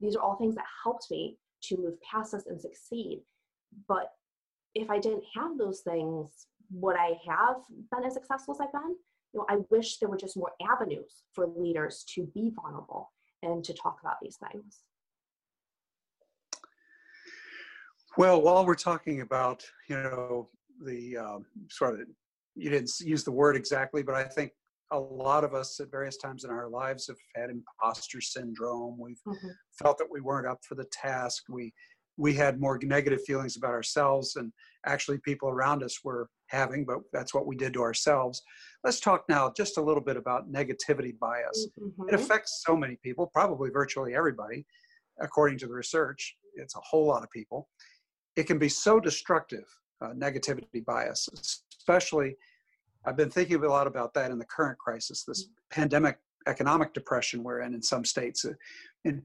These 0.00 0.14
are 0.14 0.22
all 0.22 0.36
things 0.36 0.54
that 0.54 0.64
helped 0.84 1.10
me 1.10 1.38
to 1.64 1.76
move 1.76 2.00
past 2.02 2.32
this 2.32 2.46
and 2.46 2.60
succeed. 2.60 3.22
But 3.88 4.12
if 4.74 4.90
I 4.90 5.00
didn't 5.00 5.24
have 5.34 5.58
those 5.58 5.80
things, 5.80 6.46
would 6.70 6.96
I 6.96 7.18
have 7.28 7.56
been 7.90 8.04
as 8.04 8.14
successful 8.14 8.54
as 8.54 8.60
I've 8.60 8.72
been? 8.72 8.96
You 9.32 9.40
know, 9.40 9.46
I 9.48 9.58
wish 9.70 9.98
there 9.98 10.08
were 10.08 10.16
just 10.16 10.36
more 10.36 10.52
avenues 10.70 11.22
for 11.32 11.46
leaders 11.46 12.04
to 12.14 12.30
be 12.34 12.52
vulnerable 12.54 13.10
and 13.44 13.64
to 13.64 13.72
talk 13.74 13.98
about 14.00 14.16
these 14.22 14.38
things. 14.50 14.80
Well, 18.16 18.40
while 18.42 18.64
we're 18.64 18.74
talking 18.74 19.22
about, 19.22 19.64
you 19.88 19.96
know, 19.96 20.48
the 20.84 21.16
um, 21.16 21.46
sort 21.68 22.00
of, 22.00 22.06
you 22.54 22.70
didn't 22.70 22.90
use 23.00 23.24
the 23.24 23.32
word 23.32 23.56
exactly, 23.56 24.02
but 24.02 24.14
I 24.14 24.24
think 24.24 24.52
a 24.92 24.98
lot 24.98 25.42
of 25.42 25.54
us 25.54 25.80
at 25.80 25.90
various 25.90 26.16
times 26.16 26.44
in 26.44 26.50
our 26.50 26.68
lives 26.68 27.08
have 27.08 27.16
had 27.34 27.50
imposter 27.50 28.20
syndrome. 28.20 28.96
We've 28.98 29.20
mm-hmm. 29.26 29.48
felt 29.82 29.98
that 29.98 30.06
we 30.10 30.20
weren't 30.20 30.46
up 30.46 30.60
for 30.66 30.76
the 30.76 30.86
task. 30.92 31.44
We 31.48 31.72
we 32.16 32.34
had 32.34 32.60
more 32.60 32.78
negative 32.82 33.22
feelings 33.26 33.56
about 33.56 33.72
ourselves 33.72 34.36
and 34.36 34.52
actually 34.86 35.18
people 35.18 35.48
around 35.48 35.82
us 35.82 35.98
were 36.04 36.28
having, 36.48 36.84
but 36.84 36.98
that's 37.12 37.34
what 37.34 37.46
we 37.46 37.56
did 37.56 37.72
to 37.74 37.82
ourselves. 37.82 38.42
Let's 38.84 39.00
talk 39.00 39.24
now 39.28 39.52
just 39.56 39.78
a 39.78 39.82
little 39.82 40.02
bit 40.02 40.16
about 40.16 40.52
negativity 40.52 41.18
bias. 41.18 41.68
Mm-hmm. 41.80 42.08
It 42.08 42.14
affects 42.14 42.62
so 42.66 42.76
many 42.76 42.98
people, 43.02 43.30
probably 43.32 43.70
virtually 43.70 44.14
everybody, 44.14 44.64
according 45.20 45.58
to 45.58 45.66
the 45.66 45.72
research. 45.72 46.36
It's 46.54 46.76
a 46.76 46.80
whole 46.80 47.06
lot 47.06 47.22
of 47.22 47.30
people. 47.30 47.68
It 48.36 48.44
can 48.44 48.58
be 48.58 48.68
so 48.68 49.00
destructive, 49.00 49.64
uh, 50.00 50.10
negativity 50.10 50.84
bias, 50.84 51.28
especially. 51.78 52.36
I've 53.06 53.16
been 53.16 53.30
thinking 53.30 53.62
a 53.62 53.68
lot 53.68 53.86
about 53.86 54.14
that 54.14 54.30
in 54.30 54.38
the 54.38 54.46
current 54.46 54.78
crisis, 54.78 55.24
this 55.26 55.44
mm-hmm. 55.44 55.80
pandemic 55.80 56.18
economic 56.46 56.92
depression 56.92 57.42
we're 57.42 57.62
in 57.62 57.74
in 57.74 57.82
some 57.82 58.04
states. 58.04 58.44
And 59.04 59.22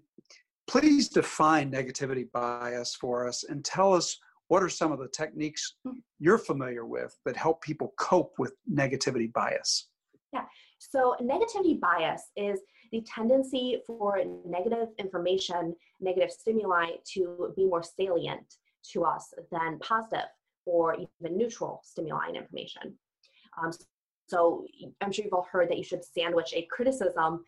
please 0.70 1.10
define 1.10 1.72
negativity 1.72 2.32
bias 2.32 2.96
for 2.96 3.28
us 3.28 3.44
and 3.44 3.66
tell 3.66 3.92
us 3.92 4.16
what 4.50 4.62
are 4.62 4.70
some 4.70 4.92
of 4.92 5.00
the 5.00 5.08
techniques 5.08 5.78
you're 6.20 6.38
familiar 6.38 6.86
with 6.86 7.18
that 7.26 7.36
help 7.36 7.60
people 7.64 7.94
cope 7.98 8.34
with 8.38 8.54
negativity 8.72 9.34
bias? 9.34 9.88
Yeah, 10.32 10.44
so 10.78 11.16
negativity 11.22 11.80
bias 11.80 12.22
is 12.36 12.60
the 12.92 13.02
tendency 13.02 13.82
for 13.88 14.22
negative 14.46 14.90
information, 15.00 15.76
negative 16.02 16.30
stimuli 16.30 16.92
to 17.14 17.52
be 17.56 17.66
more 17.66 17.82
salient 17.82 18.54
to 18.92 19.04
us 19.06 19.34
than 19.52 19.80
positive 19.80 20.30
or 20.68 20.94
even 20.96 21.36
neutral 21.36 21.82
stimuli 21.84 22.28
and 22.28 22.38
information. 22.38 22.94
Um, 23.60 23.72
so 24.28 24.68
I'm 25.02 25.12
sure 25.12 25.26
you've 25.26 25.34
all 25.34 25.48
heard 25.52 25.70
that 25.72 25.80
you 25.80 25.84
should 25.84 26.06
sandwich 26.06 26.54
a 26.54 26.68
criticism 26.72 27.44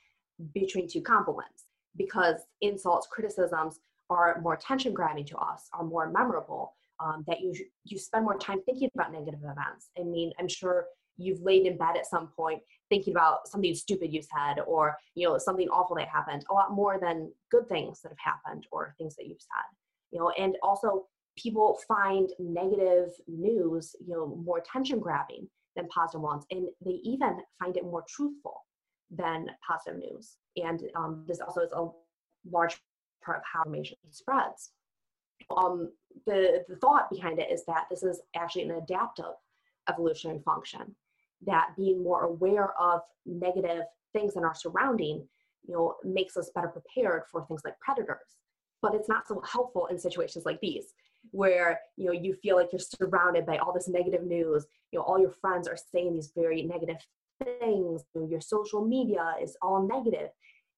between 0.56 0.88
two 0.88 1.02
compliments 1.02 1.66
because 1.98 2.42
insults, 2.62 3.08
criticisms 3.08 3.80
are 4.10 4.40
more 4.42 4.54
attention 4.54 4.94
grabbing 4.94 5.26
to 5.26 5.38
us, 5.38 5.70
are 5.74 5.84
more 5.84 6.10
memorable 6.12 6.74
um, 7.00 7.24
that 7.28 7.42
you 7.42 7.54
you 7.84 7.98
spend 7.98 8.26
more 8.26 8.38
time 8.38 8.62
thinking 8.66 8.90
about 8.94 9.12
negative 9.12 9.42
events. 9.44 9.90
I 10.00 10.04
mean, 10.04 10.32
I'm 10.40 10.48
sure 10.48 10.86
you've 11.18 11.42
laid 11.42 11.66
in 11.66 11.78
bed 11.78 11.98
at 11.98 12.06
some 12.06 12.28
point 12.28 12.62
thinking 12.90 13.14
about 13.14 13.48
something 13.48 13.74
stupid 13.76 14.14
you 14.14 14.22
said 14.22 14.62
or 14.66 14.98
you 15.16 15.28
know 15.28 15.38
something 15.38 15.68
awful 15.70 15.96
that 15.96 16.08
happened 16.08 16.44
a 16.50 16.54
lot 16.54 16.72
more 16.72 17.00
than 17.00 17.32
good 17.52 17.68
things 17.70 18.02
that 18.02 18.10
have 18.10 18.18
happened 18.34 18.66
or 18.72 18.94
things 18.98 19.16
that 19.16 19.28
you've 19.28 19.42
said 19.42 19.78
you 20.12 20.20
know 20.20 20.32
and 20.38 20.56
also 20.64 21.06
people 21.38 21.80
find 21.88 22.30
negative 22.40 23.10
news 23.28 23.96
you 24.06 24.14
know 24.14 24.42
more 24.46 24.58
attention 24.58 25.00
grabbing 25.00 25.48
than 25.76 25.88
positive 25.88 26.22
ones 26.22 26.46
and 26.52 26.68
they 26.84 27.00
even 27.04 27.38
find 27.60 27.78
it 27.78 27.84
more 27.84 28.04
truthful 28.08 28.66
than 29.12 29.48
positive 29.68 30.00
news. 30.00 30.38
And 30.56 30.84
um, 30.96 31.26
this 31.28 31.40
also 31.40 31.62
is 31.62 31.72
a 31.74 31.88
large 32.50 32.78
part 33.24 33.38
of 33.38 33.44
how 33.52 33.64
information 33.64 33.98
spreads. 34.10 34.72
Um, 35.56 35.92
the, 36.26 36.64
the 36.68 36.78
thought 36.78 37.10
behind 37.10 37.40
it 37.40 37.52
is 37.52 37.66
that 37.66 37.86
this 37.90 38.04
is 38.04 38.22
actually 38.36 38.64
an 38.64 38.72
adaptive 38.72 39.34
evolutionary 39.90 40.40
function 40.40 40.96
that 41.46 41.70
being 41.76 42.04
more 42.04 42.24
aware 42.24 42.74
of 42.80 43.02
negative 43.26 43.84
things 44.14 44.36
in 44.36 44.44
our 44.44 44.54
surrounding 44.54 45.28
you 45.68 45.74
know 45.74 45.96
makes 46.04 46.38
us 46.38 46.52
better 46.54 46.68
prepared 46.68 47.24
for 47.32 47.46
things 47.46 47.62
like 47.64 47.80
predators. 47.80 48.38
But 48.82 48.96
it's 48.96 49.10
not 49.10 49.28
so 49.28 49.42
helpful 49.42 49.88
in 49.88 50.00
situations 50.00 50.46
like 50.46 50.60
these 50.62 50.94
where 51.32 51.80
you 51.98 52.06
know 52.06 52.12
you 52.12 52.34
feel 52.34 52.56
like 52.56 52.70
you're 52.72 52.80
surrounded 52.80 53.46
by 53.46 53.58
all 53.58 53.74
this 53.74 53.88
negative 53.88 54.24
news. 54.24 54.66
You 54.92 55.00
know 55.00 55.06
all 55.06 55.20
your 55.20 55.32
friends 55.32 55.68
are 55.68 55.78
saying 55.92 56.14
these 56.14 56.32
very 56.36 56.64
negative 56.64 56.98
things 57.44 58.04
your 58.30 58.42
social 58.42 58.86
media 58.86 59.36
is 59.42 59.56
all 59.62 59.88
negative 59.88 60.30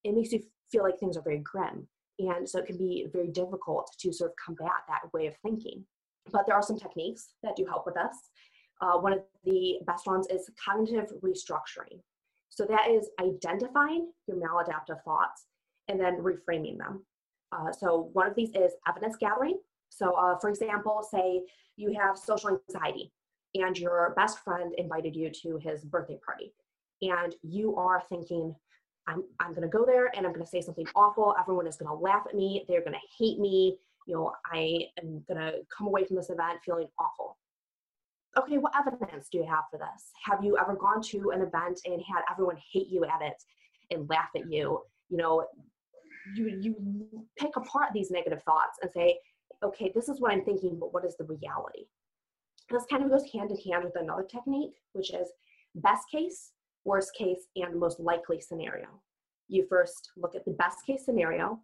it 0.04 0.14
makes 0.14 0.32
you 0.32 0.42
feel 0.72 0.84
like 0.84 1.00
things 1.00 1.18
are 1.18 1.24
very 1.24 1.40
grim 1.40 1.88
and 2.20 2.48
so 2.48 2.60
it 2.60 2.66
can 2.66 2.78
be 2.78 3.08
very 3.12 3.28
difficult 3.28 3.90
to 4.00 4.14
sort 4.14 4.32
of 4.32 4.36
combat 4.44 4.84
that 4.88 5.12
way 5.14 5.28
of 5.28 5.34
thinking. 5.44 5.86
But 6.32 6.46
there 6.46 6.56
are 6.56 6.62
some 6.62 6.78
techniques 6.78 7.34
that 7.44 7.56
do 7.56 7.66
help 7.66 7.86
with 7.86 7.98
us. 7.98 8.16
Uh, 8.82 8.98
one 9.00 9.14
of 9.14 9.20
the 9.44 9.80
best 9.86 10.06
ones 10.08 10.28
is 10.30 10.50
cognitive 10.64 11.12
restructuring. 11.22 12.00
So 12.50 12.66
that 12.66 12.90
is 12.90 13.10
identifying 13.20 14.12
your 14.28 14.38
maladaptive 14.38 15.04
thoughts 15.04 15.48
and 15.88 16.00
then 16.00 16.18
reframing 16.18 16.78
them. 16.78 17.06
Uh, 17.52 17.72
so 17.72 18.10
one 18.14 18.28
of 18.28 18.36
these 18.36 18.50
is 18.50 18.74
evidence 18.88 19.16
gathering. 19.20 19.58
So 19.90 20.14
uh, 20.14 20.38
for 20.40 20.50
example, 20.50 21.08
say 21.10 21.42
you 21.76 21.96
have 22.00 22.18
social 22.18 22.60
anxiety 22.70 23.12
and 23.56 23.78
your 23.78 24.14
best 24.16 24.40
friend 24.40 24.74
invited 24.78 25.16
you 25.16 25.30
to 25.30 25.58
his 25.58 25.84
birthday 25.84 26.20
party 26.26 26.54
and 27.02 27.36
you 27.44 27.76
are 27.76 28.04
thinking, 28.10 28.56
I'm, 29.08 29.24
I'm 29.40 29.50
going 29.54 29.64
to 29.64 29.68
go 29.68 29.86
there 29.86 30.10
and 30.16 30.26
I'm 30.26 30.34
going 30.34 30.46
to 30.46 30.50
say 30.50 30.62
something 30.62 30.88
awful. 30.96 31.36
Everyone 31.40 31.68
is 31.68 31.76
going 31.76 31.90
to 31.90 32.02
laugh 32.02 32.24
at 32.28 32.36
me. 32.36 32.66
They're 32.68 32.82
going 32.82 32.94
to 32.94 33.00
hate 33.18 33.40
me. 33.40 33.78
You 34.08 34.16
know, 34.16 34.32
I 34.52 34.88
am 35.02 35.24
going 35.28 35.40
to 35.40 35.60
come 35.76 35.88
away 35.88 36.06
from 36.06 36.16
this 36.16 36.30
event 36.30 36.60
feeling 36.66 36.88
awful. 37.00 37.38
Okay, 38.38 38.58
what 38.58 38.74
evidence 38.76 39.28
do 39.30 39.38
you 39.38 39.46
have 39.46 39.66
for 39.70 39.78
this? 39.78 40.12
Have 40.24 40.44
you 40.44 40.58
ever 40.58 40.76
gone 40.76 41.02
to 41.04 41.32
an 41.32 41.42
event 41.42 41.82
and 41.86 42.02
had 42.02 42.24
everyone 42.32 42.58
hate 42.72 42.88
you 42.90 43.06
at 43.06 43.22
it 43.22 43.44
and 43.92 44.10
laugh 44.10 44.30
at 44.36 44.52
you? 44.52 44.82
You 45.10 45.18
know, 45.18 45.46
you, 46.36 46.58
you 46.60 47.26
pick 47.38 47.56
apart 47.56 47.90
these 47.94 48.10
negative 48.10 48.42
thoughts 48.44 48.80
and 48.82 48.92
say, 48.92 49.20
okay, 49.62 49.92
this 49.94 50.10
is 50.10 50.20
what 50.20 50.32
I'm 50.32 50.44
thinking, 50.44 50.78
but 50.80 50.94
what 50.94 51.06
is 51.06 51.16
the 51.18 51.26
reality? 51.26 51.86
This 52.70 52.86
kind 52.90 53.04
of 53.04 53.10
goes 53.10 53.30
hand 53.32 53.52
in 53.52 53.58
hand 53.72 53.84
with 53.84 53.96
another 53.96 54.24
technique, 54.24 54.76
which 54.94 55.14
is 55.14 55.30
best 55.76 56.10
case 56.12 56.54
worst 56.86 57.14
case, 57.16 57.48
and 57.56 57.80
most 57.80 58.00
likely 58.00 58.40
scenario. 58.40 58.88
You 59.48 59.66
first 59.68 60.12
look 60.18 60.36
at 60.36 60.46
the 60.46 60.52
best 60.52 60.86
case 60.86 61.06
scenario. 61.06 61.60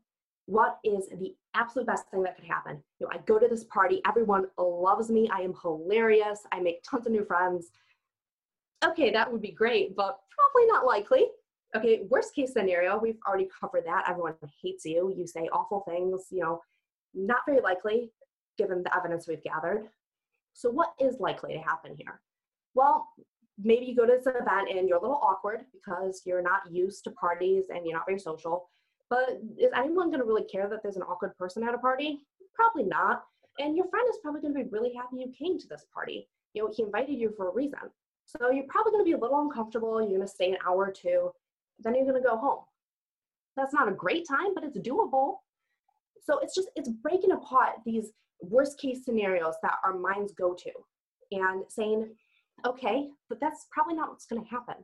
What 0.46 0.80
is 0.84 1.08
the 1.10 1.36
absolute 1.54 1.88
best 1.88 2.10
thing 2.10 2.24
that 2.24 2.36
could 2.36 2.46
happen? 2.46 2.82
You 3.00 3.08
know, 3.08 3.12
I 3.14 3.20
go 3.26 3.38
to 3.38 3.48
this 3.48 3.66
party, 3.66 4.02
everyone 4.08 4.46
loves 4.58 5.10
me, 5.10 5.30
I 5.32 5.42
am 5.42 5.54
hilarious, 5.62 6.42
I 6.52 6.60
make 6.60 6.84
tons 6.84 7.06
of 7.06 7.12
new 7.12 7.26
friends. 7.26 7.70
Okay, 8.84 9.12
that 9.12 9.32
would 9.32 9.42
be 9.42 9.52
great, 9.52 9.96
but 9.96 10.20
probably 10.32 10.68
not 10.68 10.86
likely. 10.86 11.28
Okay, 11.76 12.02
worst 12.10 12.34
case 12.34 12.54
scenario, 12.54 12.98
we've 12.98 13.20
already 13.28 13.48
covered 13.60 13.86
that. 13.86 14.06
Everyone 14.08 14.34
hates 14.62 14.86
you, 14.86 15.14
you 15.16 15.28
say 15.28 15.48
awful 15.54 15.84
things, 15.88 16.28
you 16.32 16.40
know, 16.40 16.62
not 17.14 17.42
very 17.46 17.62
likely 17.62 18.12
given 18.58 18.82
the 18.82 18.96
evidence 18.96 19.28
we've 19.28 19.44
gathered. 19.44 19.88
So, 20.60 20.70
what 20.70 20.90
is 21.00 21.22
likely 21.22 21.54
to 21.54 21.60
happen 21.60 21.96
here? 21.98 22.20
Well, 22.76 23.08
maybe 23.58 23.86
you 23.86 23.96
go 23.96 24.06
to 24.06 24.12
this 24.12 24.28
event 24.28 24.70
and 24.70 24.90
you're 24.90 24.98
a 24.98 25.02
little 25.02 25.22
awkward 25.24 25.62
because 25.72 26.24
you're 26.26 26.42
not 26.42 26.70
used 26.70 27.06
to 27.06 27.12
parties 27.12 27.68
and 27.70 27.86
you're 27.86 27.96
not 27.96 28.06
very 28.06 28.20
social. 28.20 28.70
But 29.10 29.40
is 29.58 29.72
anyone 29.74 30.10
going 30.10 30.20
to 30.20 30.26
really 30.26 30.44
care 30.44 30.68
that 30.68 30.84
there's 30.84 30.98
an 30.98 31.04
awkward 31.04 31.38
person 31.38 31.64
at 31.64 31.74
a 31.74 31.78
party? 31.78 32.26
Probably 32.54 32.84
not. 32.84 33.24
And 33.60 33.78
your 33.78 33.88
friend 33.88 34.06
is 34.10 34.18
probably 34.22 34.42
going 34.42 34.54
to 34.54 34.64
be 34.66 34.70
really 34.70 34.94
happy 34.94 35.16
you 35.16 35.32
came 35.32 35.58
to 35.60 35.68
this 35.70 35.86
party. 35.94 36.28
You 36.54 36.64
know, 36.64 36.74
he 36.76 36.84
invited 36.84 37.14
you 37.14 37.34
for 37.38 37.48
a 37.48 37.54
reason. 37.54 37.80
So 38.26 38.52
you're 38.52 38.66
probably 38.68 38.92
going 38.92 39.06
to 39.06 39.10
be 39.10 39.14
a 39.14 39.18
little 39.18 39.42
uncomfortable. 39.42 40.02
You're 40.02 40.10
going 40.10 40.28
to 40.28 40.28
stay 40.28 40.52
an 40.52 40.58
hour 40.68 40.88
or 40.88 40.92
two. 40.92 41.32
Then 41.80 41.96
you're 41.96 42.04
going 42.04 42.22
to 42.22 42.28
go 42.28 42.36
home. 42.36 42.66
That's 43.56 43.74
not 43.74 43.88
a 43.88 43.94
great 43.94 44.28
time, 44.28 44.54
but 44.54 44.66
it's 44.66 44.78
doable. 44.78 45.36
So 46.22 46.40
it's 46.40 46.54
just, 46.54 46.68
it's 46.76 46.90
breaking 46.90 47.32
apart 47.32 47.76
these 47.86 48.12
worst 48.42 48.80
case 48.80 49.06
scenarios 49.06 49.56
that 49.64 49.76
our 49.86 49.98
minds 49.98 50.34
go 50.34 50.54
to 50.54 50.72
and 51.32 51.64
saying, 51.70 52.10
okay, 52.66 53.10
but 53.30 53.40
that's 53.40 53.68
probably 53.72 53.96
not 53.96 54.10
what's 54.10 54.26
going 54.26 54.44
to 54.44 54.50
happen. 54.50 54.76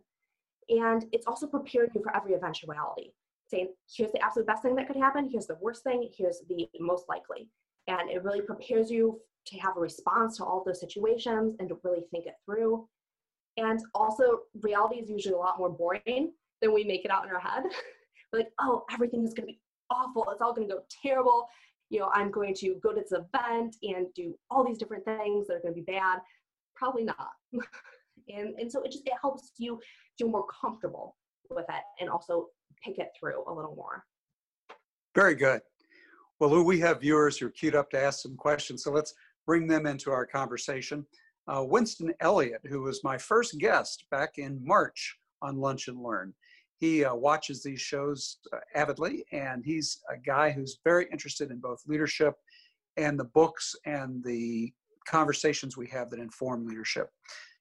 And 0.69 1.05
it's 1.11 1.27
also 1.27 1.47
preparing 1.47 1.89
you 1.93 2.01
for 2.01 2.15
every 2.15 2.33
eventuality, 2.33 3.13
saying, 3.47 3.69
here's 3.95 4.11
the 4.11 4.21
absolute 4.21 4.47
best 4.47 4.63
thing 4.63 4.75
that 4.75 4.87
could 4.87 4.95
happen, 4.95 5.29
here's 5.29 5.47
the 5.47 5.57
worst 5.61 5.83
thing, 5.83 6.09
here's 6.17 6.41
the 6.49 6.67
most 6.79 7.05
likely. 7.07 7.49
And 7.87 8.09
it 8.09 8.23
really 8.23 8.41
prepares 8.41 8.89
you 8.89 9.19
to 9.47 9.59
have 9.59 9.77
a 9.77 9.79
response 9.79 10.37
to 10.37 10.45
all 10.45 10.63
those 10.65 10.79
situations 10.79 11.55
and 11.59 11.69
to 11.69 11.77
really 11.83 12.05
think 12.11 12.25
it 12.25 12.33
through. 12.45 12.87
And 13.57 13.79
also, 13.93 14.39
reality 14.61 14.95
is 14.95 15.09
usually 15.09 15.35
a 15.35 15.37
lot 15.37 15.59
more 15.59 15.69
boring 15.69 16.31
than 16.61 16.73
we 16.73 16.83
make 16.83 17.05
it 17.05 17.11
out 17.11 17.25
in 17.25 17.31
our 17.31 17.39
head. 17.39 17.63
We're 18.33 18.39
like, 18.39 18.51
oh, 18.59 18.83
everything 18.91 19.23
is 19.23 19.33
going 19.33 19.47
to 19.47 19.53
be 19.53 19.61
awful. 19.89 20.25
It's 20.31 20.41
all 20.41 20.53
going 20.53 20.67
to 20.67 20.73
go 20.73 20.81
terrible. 21.03 21.47
You 21.95 22.01
know, 22.01 22.11
I'm 22.13 22.29
going 22.29 22.53
to 22.55 22.75
go 22.83 22.93
to 22.93 22.99
this 22.99 23.13
event 23.13 23.77
and 23.81 24.07
do 24.13 24.37
all 24.51 24.65
these 24.65 24.77
different 24.77 25.05
things 25.05 25.47
that 25.47 25.53
are 25.53 25.61
going 25.61 25.73
to 25.73 25.81
be 25.81 25.93
bad. 25.93 26.19
Probably 26.75 27.05
not. 27.05 27.29
And, 28.27 28.55
and 28.57 28.71
so 28.71 28.81
it 28.81 28.91
just 28.91 29.05
it 29.05 29.13
helps 29.21 29.51
you 29.57 29.79
feel 30.17 30.29
more 30.29 30.47
comfortable 30.47 31.15
with 31.51 31.65
it 31.69 31.83
and 31.99 32.09
also 32.09 32.47
pick 32.83 32.97
it 32.97 33.09
through 33.19 33.43
a 33.47 33.53
little 33.53 33.75
more. 33.75 34.03
Very 35.13 35.35
good. 35.35 35.61
Well, 36.39 36.49
Lou, 36.49 36.63
we 36.63 36.79
have 36.79 37.01
viewers 37.01 37.37
who 37.37 37.45
are 37.45 37.51
queued 37.51 37.75
up 37.75 37.91
to 37.91 38.01
ask 38.01 38.21
some 38.21 38.35
questions, 38.35 38.83
so 38.83 38.91
let's 38.91 39.13
bring 39.45 39.67
them 39.67 39.85
into 39.85 40.09
our 40.09 40.25
conversation. 40.25 41.05
Uh, 41.47 41.63
Winston 41.67 42.15
Elliott, 42.19 42.61
who 42.67 42.81
was 42.81 43.03
my 43.03 43.15
first 43.15 43.59
guest 43.59 44.05
back 44.09 44.39
in 44.39 44.59
March 44.65 45.15
on 45.43 45.57
Lunch 45.57 45.87
and 45.87 46.01
Learn, 46.01 46.33
he 46.77 47.05
uh, 47.05 47.15
watches 47.15 47.63
these 47.63 47.81
shows 47.81 48.37
uh, 48.53 48.57
avidly, 48.75 49.25
and 49.31 49.63
he's 49.63 50.01
a 50.13 50.17
guy 50.17 50.51
who's 50.51 50.79
very 50.83 51.07
interested 51.11 51.51
in 51.51 51.59
both 51.59 51.81
leadership 51.87 52.35
and 52.97 53.19
the 53.19 53.25
books 53.25 53.75
and 53.85 54.23
the 54.23 54.73
conversations 55.07 55.77
we 55.77 55.87
have 55.87 56.09
that 56.09 56.19
inform 56.19 56.65
leadership. 56.65 57.09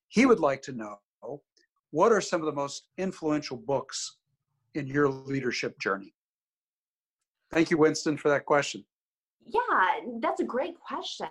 He 0.09 0.27
would 0.27 0.41
like 0.41 0.63
to 0.63 0.73
know 0.73 0.99
what 1.95 2.11
are 2.11 2.21
some 2.21 2.41
of 2.41 2.47
the 2.47 2.53
most 2.53 2.89
influential 2.99 3.57
books 3.57 4.17
in 4.75 4.89
your 4.89 5.09
leadership 5.09 5.79
journey? 5.79 6.13
Thank 7.53 7.71
you, 7.71 7.79
Winston, 7.79 8.17
for 8.17 8.31
that 8.31 8.47
question. 8.47 8.85
Yeah, 9.47 9.61
that's 10.21 10.41
a 10.41 10.45
great 10.45 10.75
question. 10.81 11.29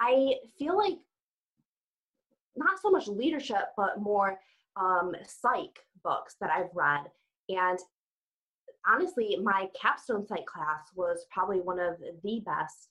I 0.00 0.34
feel 0.58 0.76
like 0.76 0.98
not 2.56 2.80
so 2.82 2.90
much 2.90 3.06
leadership, 3.06 3.68
but 3.76 4.00
more 4.00 4.40
um, 4.76 5.14
psych 5.26 5.78
books 6.02 6.36
that 6.40 6.50
I've 6.50 6.74
read. 6.74 7.04
And 7.48 7.78
honestly, 8.86 9.36
my 9.42 9.68
capstone 9.80 10.26
psych 10.26 10.46
class 10.46 10.90
was 10.94 11.26
probably 11.30 11.60
one 11.60 11.78
of 11.78 11.96
the 12.22 12.42
best 12.44 12.88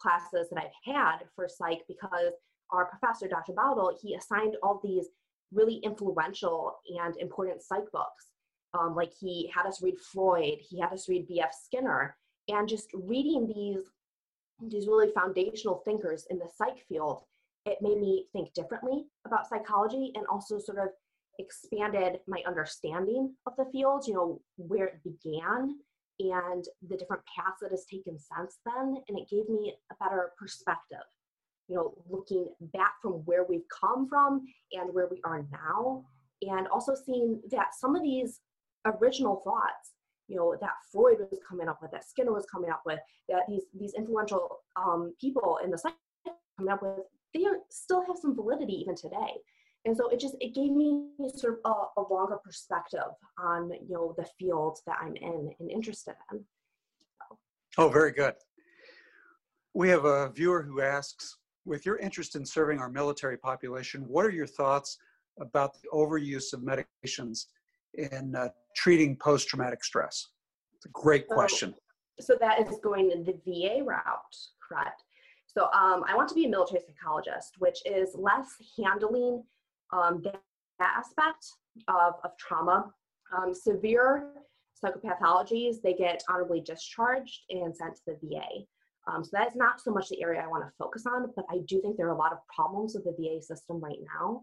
classes 0.00 0.48
that 0.50 0.58
I've 0.58 0.94
had 0.94 1.18
for 1.34 1.48
psych 1.48 1.82
because 1.88 2.32
our 2.70 2.86
professor, 2.86 3.28
Dr. 3.28 3.52
Bowdle, 3.52 3.96
he 4.00 4.14
assigned 4.14 4.56
all 4.62 4.80
these 4.82 5.06
really 5.52 5.76
influential 5.76 6.76
and 6.98 7.16
important 7.18 7.62
psych 7.62 7.90
books. 7.92 8.28
Um, 8.74 8.94
like 8.94 9.12
he 9.18 9.50
had 9.54 9.66
us 9.66 9.82
read 9.82 9.98
Freud, 9.98 10.58
he 10.60 10.80
had 10.80 10.92
us 10.92 11.08
read 11.08 11.28
B.F. 11.28 11.52
Skinner, 11.52 12.16
and 12.48 12.66
just 12.68 12.88
reading 12.94 13.46
these 13.46 13.84
these 14.70 14.86
really 14.86 15.10
foundational 15.12 15.82
thinkers 15.84 16.26
in 16.30 16.38
the 16.38 16.48
psych 16.56 16.78
field, 16.88 17.24
it 17.66 17.78
made 17.80 17.98
me 17.98 18.26
think 18.32 18.52
differently 18.54 19.04
about 19.26 19.48
psychology 19.48 20.12
and 20.14 20.24
also 20.26 20.58
sort 20.58 20.78
of 20.78 20.88
expanded 21.38 22.20
my 22.26 22.42
understanding 22.46 23.34
of 23.46 23.54
the 23.56 23.66
field, 23.72 24.04
you 24.06 24.14
know, 24.14 24.40
where 24.56 24.86
it 24.86 25.00
began 25.04 25.76
and 26.18 26.64
the 26.88 26.96
different 26.96 27.22
paths 27.34 27.58
that 27.60 27.70
has 27.70 27.86
taken 27.90 28.18
since 28.18 28.58
then. 28.64 28.96
And 29.08 29.18
it 29.18 29.28
gave 29.30 29.48
me 29.48 29.74
a 29.90 30.04
better 30.04 30.32
perspective, 30.38 31.06
you 31.68 31.76
know, 31.76 31.94
looking 32.08 32.48
back 32.72 32.94
from 33.00 33.12
where 33.24 33.44
we've 33.44 33.68
come 33.80 34.08
from 34.08 34.42
and 34.72 34.92
where 34.92 35.08
we 35.10 35.20
are 35.24 35.44
now. 35.50 36.04
And 36.42 36.66
also 36.68 36.94
seeing 36.94 37.40
that 37.50 37.74
some 37.78 37.96
of 37.96 38.02
these 38.02 38.40
original 38.84 39.40
thoughts 39.44 39.92
you 40.28 40.36
know 40.36 40.56
that 40.60 40.70
Freud 40.90 41.18
was 41.18 41.40
coming 41.46 41.68
up 41.68 41.80
with, 41.82 41.90
that 41.90 42.08
Skinner 42.08 42.32
was 42.32 42.46
coming 42.50 42.70
up 42.70 42.82
with, 42.86 42.98
that 43.28 43.42
these 43.48 43.64
these 43.78 43.92
influential 43.94 44.60
um, 44.76 45.14
people 45.20 45.58
in 45.62 45.70
the 45.70 45.76
science 45.76 45.96
coming 46.56 46.72
up 46.72 46.82
with, 46.82 47.00
they 47.34 47.44
still 47.70 48.02
have 48.06 48.16
some 48.16 48.34
validity 48.34 48.72
even 48.74 48.96
today. 48.96 49.34
And 49.84 49.96
so 49.96 50.08
it 50.08 50.20
just 50.20 50.36
it 50.40 50.54
gave 50.54 50.70
me 50.70 51.08
sort 51.34 51.60
of 51.64 51.72
a, 51.96 52.00
a 52.00 52.02
longer 52.12 52.38
perspective 52.44 53.00
on 53.38 53.70
you 53.70 53.94
know 53.94 54.14
the 54.16 54.26
field 54.38 54.78
that 54.86 54.96
I'm 55.00 55.16
in 55.16 55.50
and 55.58 55.70
interested 55.70 56.14
in. 56.32 56.44
So. 56.98 57.38
Oh, 57.78 57.88
very 57.88 58.12
good. 58.12 58.34
We 59.74 59.88
have 59.88 60.04
a 60.04 60.30
viewer 60.30 60.62
who 60.62 60.82
asks, 60.82 61.36
with 61.64 61.86
your 61.86 61.96
interest 61.98 62.36
in 62.36 62.44
serving 62.44 62.78
our 62.78 62.90
military 62.90 63.38
population, 63.38 64.02
what 64.06 64.24
are 64.24 64.30
your 64.30 64.46
thoughts 64.46 64.98
about 65.40 65.74
the 65.74 65.88
overuse 65.92 66.52
of 66.52 66.60
medications 66.60 67.46
in 67.94 68.34
uh, 68.36 68.48
treating 68.76 69.16
post 69.16 69.48
traumatic 69.48 69.82
stress? 69.82 70.28
It's 70.76 70.86
a 70.86 70.90
great 70.90 71.26
question. 71.28 71.74
So, 72.20 72.34
so 72.34 72.38
that 72.40 72.60
is 72.60 72.78
going 72.82 73.08
the 73.08 73.32
VA 73.46 73.82
route, 73.82 74.36
correct? 74.68 75.02
So 75.46 75.64
um, 75.64 76.04
I 76.08 76.14
want 76.14 76.28
to 76.30 76.34
be 76.34 76.46
a 76.46 76.48
military 76.48 76.80
psychologist, 76.86 77.54
which 77.58 77.78
is 77.84 78.10
less 78.14 78.48
handling 78.78 79.42
um, 79.92 80.22
that 80.24 80.40
aspect 80.80 81.46
of, 81.88 82.14
of 82.24 82.30
trauma. 82.38 82.90
Um, 83.36 83.54
severe 83.54 84.32
psychopathologies, 84.84 85.76
they 85.82 85.94
get 85.94 86.22
honorably 86.28 86.60
discharged 86.60 87.40
and 87.50 87.74
sent 87.74 87.96
to 87.96 88.02
the 88.06 88.18
VA. 88.22 88.64
Um, 89.10 89.24
so 89.24 89.30
that 89.32 89.48
is 89.48 89.56
not 89.56 89.80
so 89.80 89.90
much 89.90 90.08
the 90.08 90.22
area 90.22 90.42
I 90.42 90.46
want 90.46 90.64
to 90.64 90.72
focus 90.78 91.04
on, 91.06 91.32
but 91.34 91.44
I 91.50 91.58
do 91.66 91.80
think 91.80 91.96
there 91.96 92.06
are 92.08 92.14
a 92.14 92.18
lot 92.18 92.32
of 92.32 92.38
problems 92.54 92.94
with 92.94 93.04
the 93.04 93.14
VA 93.18 93.42
system 93.42 93.80
right 93.80 93.98
now. 94.18 94.42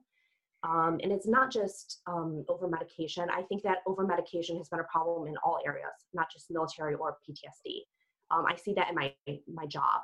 Um, 0.64 1.00
and 1.02 1.12
it's 1.12 1.28
not 1.28 1.52
just 1.52 2.02
um, 2.08 2.44
over 2.50 2.68
medication. 2.68 3.28
I 3.32 3.44
think 3.44 3.64
that 3.64 3.78
over 3.86 4.06
medication 4.06 4.58
has 4.58 4.68
been 4.68 4.82
a 4.82 4.92
problem 4.92 5.28
in 5.28 5.36
all 5.44 5.60
areas, 5.66 5.94
not 6.14 6.28
just 6.32 6.52
military 6.52 6.96
or 6.96 7.18
PTSD. 7.30 7.82
Um, 8.32 8.46
I 8.46 8.56
see 8.56 8.74
that 8.74 8.90
in 8.90 8.96
my 8.96 9.14
my 9.48 9.66
job 9.66 10.02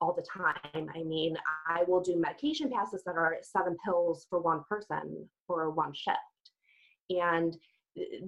all 0.00 0.14
the 0.14 0.22
time. 0.22 0.88
I 0.94 1.02
mean, 1.02 1.36
I 1.68 1.84
will 1.86 2.00
do 2.00 2.16
medication 2.16 2.70
passes 2.70 3.02
that 3.04 3.16
are 3.16 3.36
seven 3.42 3.76
pills 3.84 4.26
for 4.28 4.40
one 4.40 4.62
person 4.68 5.28
for 5.46 5.70
one 5.70 5.92
shift, 5.94 6.18
and 7.10 7.56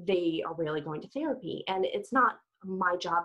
they 0.07 0.43
are 0.47 0.55
really 0.55 0.81
going 0.81 1.01
to 1.03 1.09
therapy. 1.09 1.65
And 1.69 1.85
it's 1.85 2.13
not 2.13 2.39
my 2.65 2.97
job 2.97 3.25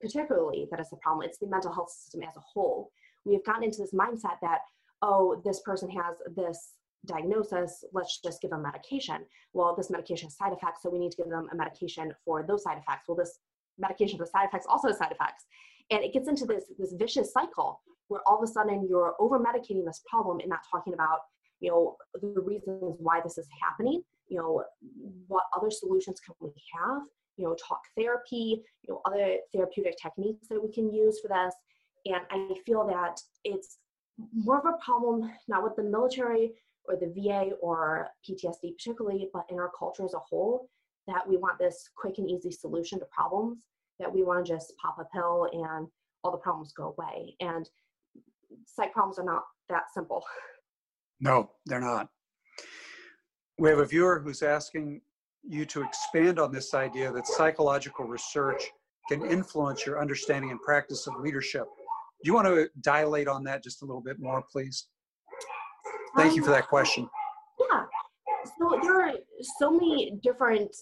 particularly 0.00 0.66
that 0.70 0.80
is 0.80 0.90
the 0.90 0.96
problem. 0.96 1.28
It's 1.28 1.38
the 1.38 1.46
mental 1.46 1.72
health 1.72 1.90
system 1.90 2.22
as 2.24 2.36
a 2.36 2.40
whole. 2.40 2.90
We 3.24 3.34
have 3.34 3.44
gotten 3.44 3.62
into 3.62 3.78
this 3.78 3.94
mindset 3.94 4.40
that 4.42 4.58
oh, 5.02 5.40
this 5.44 5.60
person 5.60 5.90
has 5.90 6.16
this 6.36 6.74
diagnosis, 7.06 7.84
let's 7.92 8.20
just 8.20 8.40
give 8.40 8.50
them 8.50 8.62
medication. 8.62 9.18
Well, 9.52 9.74
this 9.76 9.90
medication 9.90 10.26
has 10.26 10.36
side 10.36 10.52
effects, 10.52 10.82
so 10.82 10.90
we 10.90 10.98
need 10.98 11.10
to 11.12 11.16
give 11.18 11.30
them 11.30 11.48
a 11.52 11.56
medication 11.56 12.14
for 12.24 12.44
those 12.44 12.62
side 12.62 12.78
effects. 12.78 13.04
Well, 13.08 13.16
this 13.16 13.38
medication 13.78 14.18
for 14.18 14.26
side 14.26 14.46
effects 14.46 14.66
also 14.68 14.88
has 14.88 14.98
side 14.98 15.10
effects. 15.10 15.44
And 15.92 16.02
it 16.02 16.14
gets 16.14 16.26
into 16.26 16.46
this, 16.46 16.64
this 16.78 16.94
vicious 16.94 17.32
cycle 17.32 17.82
where 18.08 18.22
all 18.26 18.42
of 18.42 18.48
a 18.48 18.50
sudden 18.50 18.86
you're 18.88 19.14
over 19.20 19.38
medicating 19.38 19.84
this 19.84 20.02
problem 20.08 20.40
and 20.40 20.48
not 20.48 20.60
talking 20.70 20.94
about, 20.94 21.18
you 21.60 21.70
know, 21.70 21.96
the 22.20 22.40
reasons 22.40 22.96
why 22.98 23.20
this 23.22 23.36
is 23.36 23.46
happening, 23.62 24.02
you 24.28 24.38
know, 24.38 24.64
what 25.28 25.44
other 25.54 25.70
solutions 25.70 26.18
can 26.24 26.34
we 26.40 26.50
have, 26.74 27.02
you 27.36 27.44
know, 27.44 27.54
talk 27.68 27.80
therapy, 27.96 28.62
you 28.82 28.88
know, 28.88 29.02
other 29.04 29.36
therapeutic 29.54 29.94
techniques 30.02 30.48
that 30.48 30.62
we 30.62 30.72
can 30.72 30.92
use 30.92 31.20
for 31.20 31.28
this. 31.28 31.54
And 32.06 32.22
I 32.30 32.54
feel 32.64 32.86
that 32.86 33.20
it's 33.44 33.78
more 34.34 34.58
of 34.58 34.64
a 34.64 34.82
problem 34.82 35.30
not 35.46 35.62
with 35.62 35.76
the 35.76 35.82
military 35.82 36.52
or 36.86 36.96
the 36.96 37.12
VA 37.14 37.50
or 37.60 38.08
PTSD 38.26 38.76
particularly, 38.78 39.28
but 39.32 39.44
in 39.50 39.58
our 39.58 39.70
culture 39.78 40.04
as 40.04 40.14
a 40.14 40.18
whole, 40.18 40.68
that 41.06 41.28
we 41.28 41.36
want 41.36 41.58
this 41.58 41.90
quick 41.96 42.14
and 42.16 42.30
easy 42.30 42.50
solution 42.50 42.98
to 42.98 43.06
problems, 43.06 43.58
that 44.02 44.12
we 44.12 44.22
want 44.22 44.44
to 44.44 44.52
just 44.52 44.74
pop 44.82 44.96
a 44.98 45.04
pill 45.16 45.48
and 45.52 45.86
all 46.22 46.32
the 46.32 46.38
problems 46.38 46.72
go 46.72 46.94
away. 46.98 47.36
And 47.40 47.68
psych 48.66 48.92
problems 48.92 49.18
are 49.18 49.24
not 49.24 49.44
that 49.68 49.84
simple. 49.94 50.22
No, 51.24 51.52
they're 51.66 51.78
not. 51.78 52.08
We 53.56 53.70
have 53.70 53.78
a 53.78 53.86
viewer 53.86 54.18
who's 54.18 54.42
asking 54.42 55.02
you 55.48 55.64
to 55.66 55.82
expand 55.84 56.40
on 56.40 56.50
this 56.50 56.74
idea 56.74 57.12
that 57.12 57.28
psychological 57.28 58.04
research 58.06 58.60
can 59.08 59.24
influence 59.24 59.86
your 59.86 60.00
understanding 60.00 60.50
and 60.50 60.60
practice 60.62 61.06
of 61.06 61.14
leadership. 61.20 61.62
Do 62.24 62.28
you 62.28 62.34
want 62.34 62.48
to 62.48 62.68
dilate 62.80 63.28
on 63.28 63.44
that 63.44 63.62
just 63.62 63.82
a 63.82 63.84
little 63.84 64.00
bit 64.00 64.18
more, 64.18 64.42
please? 64.50 64.88
Thank 66.16 66.34
you 66.34 66.42
for 66.42 66.50
um, 66.50 66.56
that 66.56 66.66
question. 66.66 67.08
Yeah. 67.70 67.84
So 68.58 68.80
there 68.82 69.06
are 69.06 69.12
so 69.60 69.70
many 69.70 70.18
different 70.24 70.74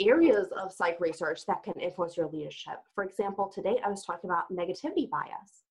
areas 0.00 0.48
of 0.56 0.72
psych 0.72 0.98
research 1.00 1.44
that 1.46 1.62
can 1.62 1.74
influence 1.80 2.16
your 2.16 2.28
leadership. 2.28 2.74
For 2.94 3.04
example, 3.04 3.48
today 3.48 3.76
I 3.84 3.88
was 3.88 4.04
talking 4.04 4.30
about 4.30 4.50
negativity 4.50 5.08
bias, 5.08 5.64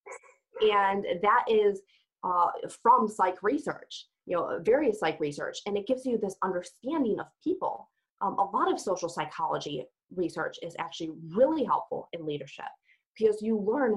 and 0.61 1.05
that 1.21 1.45
is 1.47 1.81
uh, 2.23 2.47
from 2.81 3.07
psych 3.07 3.41
research, 3.41 4.07
you 4.25 4.35
know, 4.35 4.59
various 4.61 4.99
psych 4.99 5.19
research, 5.19 5.59
and 5.65 5.77
it 5.77 5.87
gives 5.87 6.05
you 6.05 6.17
this 6.17 6.35
understanding 6.43 7.19
of 7.19 7.25
people. 7.43 7.89
Um, 8.21 8.37
a 8.37 8.43
lot 8.43 8.71
of 8.71 8.79
social 8.79 9.09
psychology 9.09 9.85
research 10.15 10.57
is 10.61 10.75
actually 10.77 11.11
really 11.35 11.63
helpful 11.63 12.07
in 12.13 12.25
leadership 12.25 12.65
because 13.17 13.41
you 13.41 13.57
learn 13.57 13.95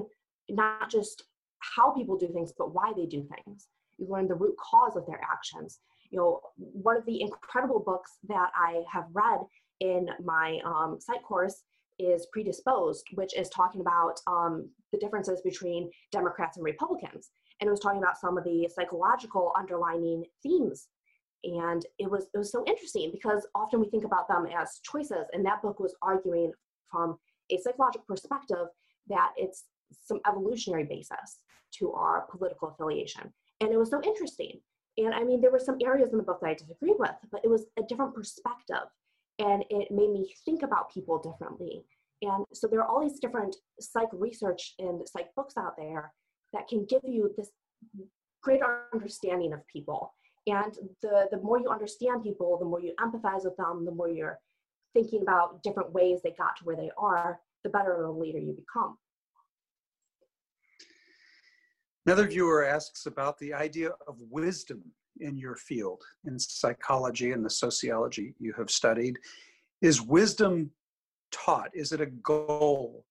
not 0.49 0.89
just 0.89 1.23
how 1.59 1.91
people 1.91 2.17
do 2.17 2.27
things, 2.29 2.51
but 2.57 2.73
why 2.73 2.93
they 2.95 3.05
do 3.05 3.23
things 3.23 3.67
you 3.97 4.07
learn 4.09 4.27
the 4.27 4.35
root 4.35 4.55
cause 4.57 4.95
of 4.95 5.05
their 5.05 5.21
actions 5.21 5.79
you 6.11 6.17
know 6.17 6.39
one 6.57 6.97
of 6.97 7.05
the 7.05 7.21
incredible 7.21 7.79
books 7.79 8.17
that 8.27 8.51
i 8.55 8.83
have 8.91 9.05
read 9.13 9.39
in 9.79 10.07
my 10.23 10.59
um, 10.65 10.97
psych 10.99 11.23
course 11.23 11.63
is 11.97 12.27
predisposed 12.33 13.05
which 13.13 13.35
is 13.37 13.49
talking 13.49 13.81
about 13.81 14.19
um, 14.27 14.69
the 14.91 14.97
differences 14.97 15.41
between 15.41 15.89
democrats 16.11 16.57
and 16.57 16.65
republicans. 16.65 17.29
And 17.59 17.67
it 17.67 17.71
was 17.71 17.79
talking 17.79 18.01
about 18.01 18.17
some 18.17 18.37
of 18.37 18.43
the 18.43 18.69
psychological 18.73 19.53
underlining 19.57 20.25
themes. 20.43 20.87
And 21.43 21.85
it 21.99 22.09
was 22.09 22.27
it 22.33 22.37
was 22.37 22.51
so 22.51 22.65
interesting 22.65 23.11
because 23.11 23.47
often 23.53 23.79
we 23.79 23.89
think 23.89 24.03
about 24.03 24.27
them 24.27 24.47
as 24.47 24.79
choices. 24.83 25.27
And 25.31 25.45
that 25.45 25.61
book 25.61 25.79
was 25.79 25.95
arguing 26.01 26.51
from 26.89 27.17
a 27.51 27.57
psychological 27.57 28.05
perspective 28.07 28.67
that 29.07 29.31
it's 29.37 29.65
some 30.03 30.19
evolutionary 30.27 30.85
basis 30.85 31.39
to 31.79 31.91
our 31.93 32.25
political 32.31 32.69
affiliation. 32.69 33.31
And 33.61 33.71
it 33.71 33.77
was 33.77 33.89
so 33.89 34.01
interesting. 34.01 34.59
And 34.97 35.13
I 35.13 35.23
mean, 35.23 35.39
there 35.39 35.51
were 35.51 35.59
some 35.59 35.77
areas 35.83 36.11
in 36.11 36.17
the 36.17 36.23
book 36.23 36.39
that 36.41 36.49
I 36.49 36.53
disagreed 36.53 36.95
with, 36.97 37.11
but 37.31 37.41
it 37.43 37.49
was 37.49 37.65
a 37.77 37.83
different 37.83 38.15
perspective. 38.15 38.87
And 39.39 39.63
it 39.69 39.91
made 39.91 40.11
me 40.11 40.33
think 40.45 40.63
about 40.63 40.93
people 40.93 41.19
differently. 41.19 41.83
And 42.21 42.45
so 42.53 42.67
there 42.67 42.79
are 42.81 42.87
all 42.87 43.01
these 43.01 43.19
different 43.19 43.55
psych 43.79 44.09
research 44.13 44.73
and 44.79 45.07
psych 45.07 45.27
books 45.35 45.55
out 45.57 45.75
there 45.77 46.13
that 46.53 46.67
can 46.67 46.85
give 46.85 47.01
you 47.03 47.33
this 47.37 47.49
greater 48.41 48.83
understanding 48.93 49.53
of 49.53 49.59
people. 49.67 50.13
And 50.47 50.73
the, 51.01 51.27
the 51.31 51.41
more 51.41 51.59
you 51.59 51.69
understand 51.69 52.23
people, 52.23 52.57
the 52.57 52.65
more 52.65 52.79
you 52.79 52.93
empathize 52.99 53.43
with 53.43 53.57
them, 53.57 53.83
the 53.83 53.91
more 53.91 54.09
you're 54.09 54.39
thinking 54.93 55.21
about 55.21 55.61
different 55.63 55.91
ways 55.91 56.21
they 56.23 56.31
got 56.37 56.55
to 56.57 56.63
where 56.63 56.75
they 56.75 56.91
are, 56.97 57.39
the 57.63 57.69
better 57.69 58.03
of 58.03 58.15
a 58.15 58.19
leader 58.19 58.39
you 58.39 58.53
become. 58.53 58.97
Another 62.05 62.27
viewer 62.27 62.63
asks 62.63 63.07
about 63.07 63.37
the 63.39 63.53
idea 63.53 63.89
of 64.07 64.15
wisdom 64.29 64.83
in 65.19 65.37
your 65.37 65.55
field, 65.55 66.01
in 66.25 66.37
psychology 66.39 67.31
and 67.31 67.45
the 67.45 67.49
sociology 67.49 68.33
you 68.39 68.53
have 68.53 68.69
studied. 68.69 69.17
Is 69.81 70.01
wisdom 70.01 70.71
taught? 71.31 71.69
Is 71.73 71.91
it 71.91 72.01
a 72.01 72.07
goal? 72.07 73.05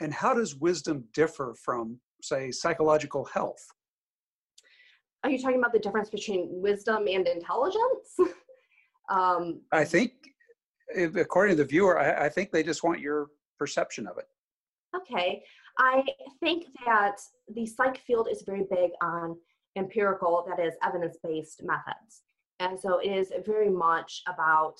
And 0.00 0.12
how 0.12 0.34
does 0.34 0.54
wisdom 0.56 1.04
differ 1.14 1.54
from, 1.62 1.98
say, 2.22 2.50
psychological 2.50 3.24
health? 3.24 3.64
Are 5.24 5.30
you 5.30 5.38
talking 5.38 5.58
about 5.58 5.72
the 5.72 5.78
difference 5.78 6.10
between 6.10 6.48
wisdom 6.50 7.06
and 7.08 7.26
intelligence? 7.28 8.16
um, 9.10 9.60
I 9.70 9.84
think, 9.84 10.12
according 10.96 11.56
to 11.56 11.62
the 11.62 11.68
viewer, 11.68 11.98
I, 11.98 12.26
I 12.26 12.28
think 12.28 12.50
they 12.50 12.62
just 12.62 12.82
want 12.82 13.00
your 13.00 13.28
perception 13.58 14.06
of 14.06 14.18
it. 14.18 14.26
Okay. 14.96 15.42
I 15.78 16.02
think 16.40 16.66
that 16.84 17.16
the 17.54 17.64
psych 17.64 17.98
field 17.98 18.28
is 18.30 18.42
very 18.42 18.66
big 18.68 18.90
on 19.00 19.36
empirical, 19.76 20.46
that 20.48 20.64
is, 20.64 20.74
evidence 20.82 21.16
based 21.22 21.62
methods. 21.64 22.22
And 22.60 22.78
so 22.78 22.98
it 22.98 23.08
is 23.08 23.32
very 23.44 23.70
much 23.70 24.22
about 24.28 24.76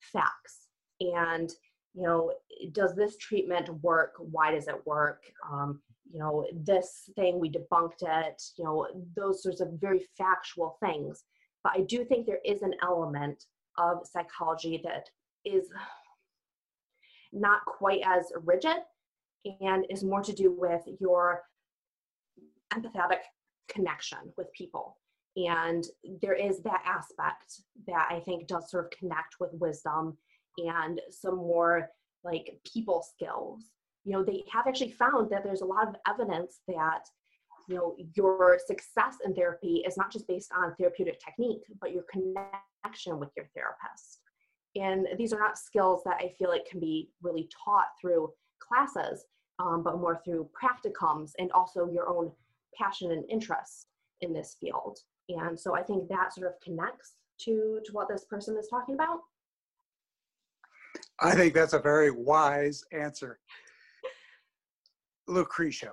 facts 0.00 0.68
and, 1.00 1.50
you 1.94 2.02
know, 2.02 2.32
does 2.72 2.94
this 2.94 3.16
treatment 3.16 3.68
work? 3.82 4.14
Why 4.18 4.52
does 4.52 4.68
it 4.68 4.86
work? 4.86 5.22
Um, 5.50 5.80
you 6.10 6.20
know, 6.20 6.46
this 6.52 7.10
thing, 7.16 7.40
we 7.40 7.50
debunked 7.50 8.02
it, 8.02 8.42
you 8.56 8.64
know, 8.64 8.86
those 9.16 9.42
sorts 9.42 9.60
of 9.60 9.72
very 9.80 10.06
factual 10.16 10.76
things. 10.80 11.24
But 11.64 11.72
I 11.74 11.80
do 11.80 12.04
think 12.04 12.26
there 12.26 12.40
is 12.44 12.62
an 12.62 12.74
element 12.82 13.44
of 13.76 14.06
psychology 14.06 14.80
that 14.84 15.08
is 15.44 15.68
not 17.32 17.64
quite 17.66 18.02
as 18.04 18.32
rigid 18.44 18.76
and 19.60 19.84
is 19.90 20.04
more 20.04 20.22
to 20.22 20.32
do 20.32 20.54
with 20.56 20.82
your 21.00 21.42
empathetic 22.72 23.20
connection 23.68 24.18
with 24.36 24.52
people. 24.52 24.96
And 25.36 25.84
there 26.22 26.34
is 26.34 26.62
that 26.62 26.82
aspect 26.86 27.60
that 27.86 28.08
I 28.10 28.20
think 28.20 28.46
does 28.46 28.70
sort 28.70 28.86
of 28.86 28.98
connect 28.98 29.36
with 29.38 29.50
wisdom 29.52 30.16
and 30.58 31.00
some 31.10 31.36
more 31.36 31.90
like 32.24 32.58
people 32.72 33.02
skills. 33.02 33.64
You 34.04 34.12
know, 34.12 34.24
they 34.24 34.44
have 34.50 34.66
actually 34.66 34.92
found 34.92 35.30
that 35.30 35.44
there's 35.44 35.60
a 35.60 35.66
lot 35.66 35.88
of 35.88 35.96
evidence 36.08 36.60
that 36.68 37.02
you 37.68 37.76
know 37.76 37.96
your 38.14 38.58
success 38.64 39.16
in 39.24 39.34
therapy 39.34 39.82
is 39.86 39.96
not 39.96 40.12
just 40.12 40.26
based 40.28 40.52
on 40.56 40.74
therapeutic 40.76 41.18
technique 41.20 41.62
but 41.80 41.92
your 41.92 42.04
connection 42.10 43.18
with 43.18 43.30
your 43.36 43.46
therapist 43.54 44.20
and 44.76 45.06
these 45.18 45.32
are 45.32 45.40
not 45.40 45.58
skills 45.58 46.02
that 46.04 46.16
i 46.20 46.32
feel 46.38 46.48
like 46.48 46.64
can 46.66 46.80
be 46.80 47.10
really 47.22 47.48
taught 47.64 47.88
through 48.00 48.30
classes 48.60 49.24
um, 49.58 49.82
but 49.82 49.98
more 49.98 50.20
through 50.24 50.48
practicums 50.54 51.30
and 51.38 51.50
also 51.52 51.90
your 51.90 52.08
own 52.08 52.30
passion 52.80 53.12
and 53.12 53.24
interest 53.30 53.88
in 54.20 54.32
this 54.32 54.56
field. 54.60 54.98
And 55.28 55.58
so 55.58 55.74
I 55.74 55.82
think 55.82 56.08
that 56.08 56.34
sort 56.34 56.46
of 56.46 56.54
connects 56.62 57.14
to, 57.40 57.80
to 57.84 57.92
what 57.92 58.08
this 58.08 58.24
person 58.24 58.56
is 58.58 58.68
talking 58.68 58.94
about. 58.94 59.20
I 61.20 61.34
think 61.34 61.54
that's 61.54 61.72
a 61.72 61.78
very 61.78 62.10
wise 62.10 62.82
answer. 62.92 63.38
Lucretia, 65.26 65.92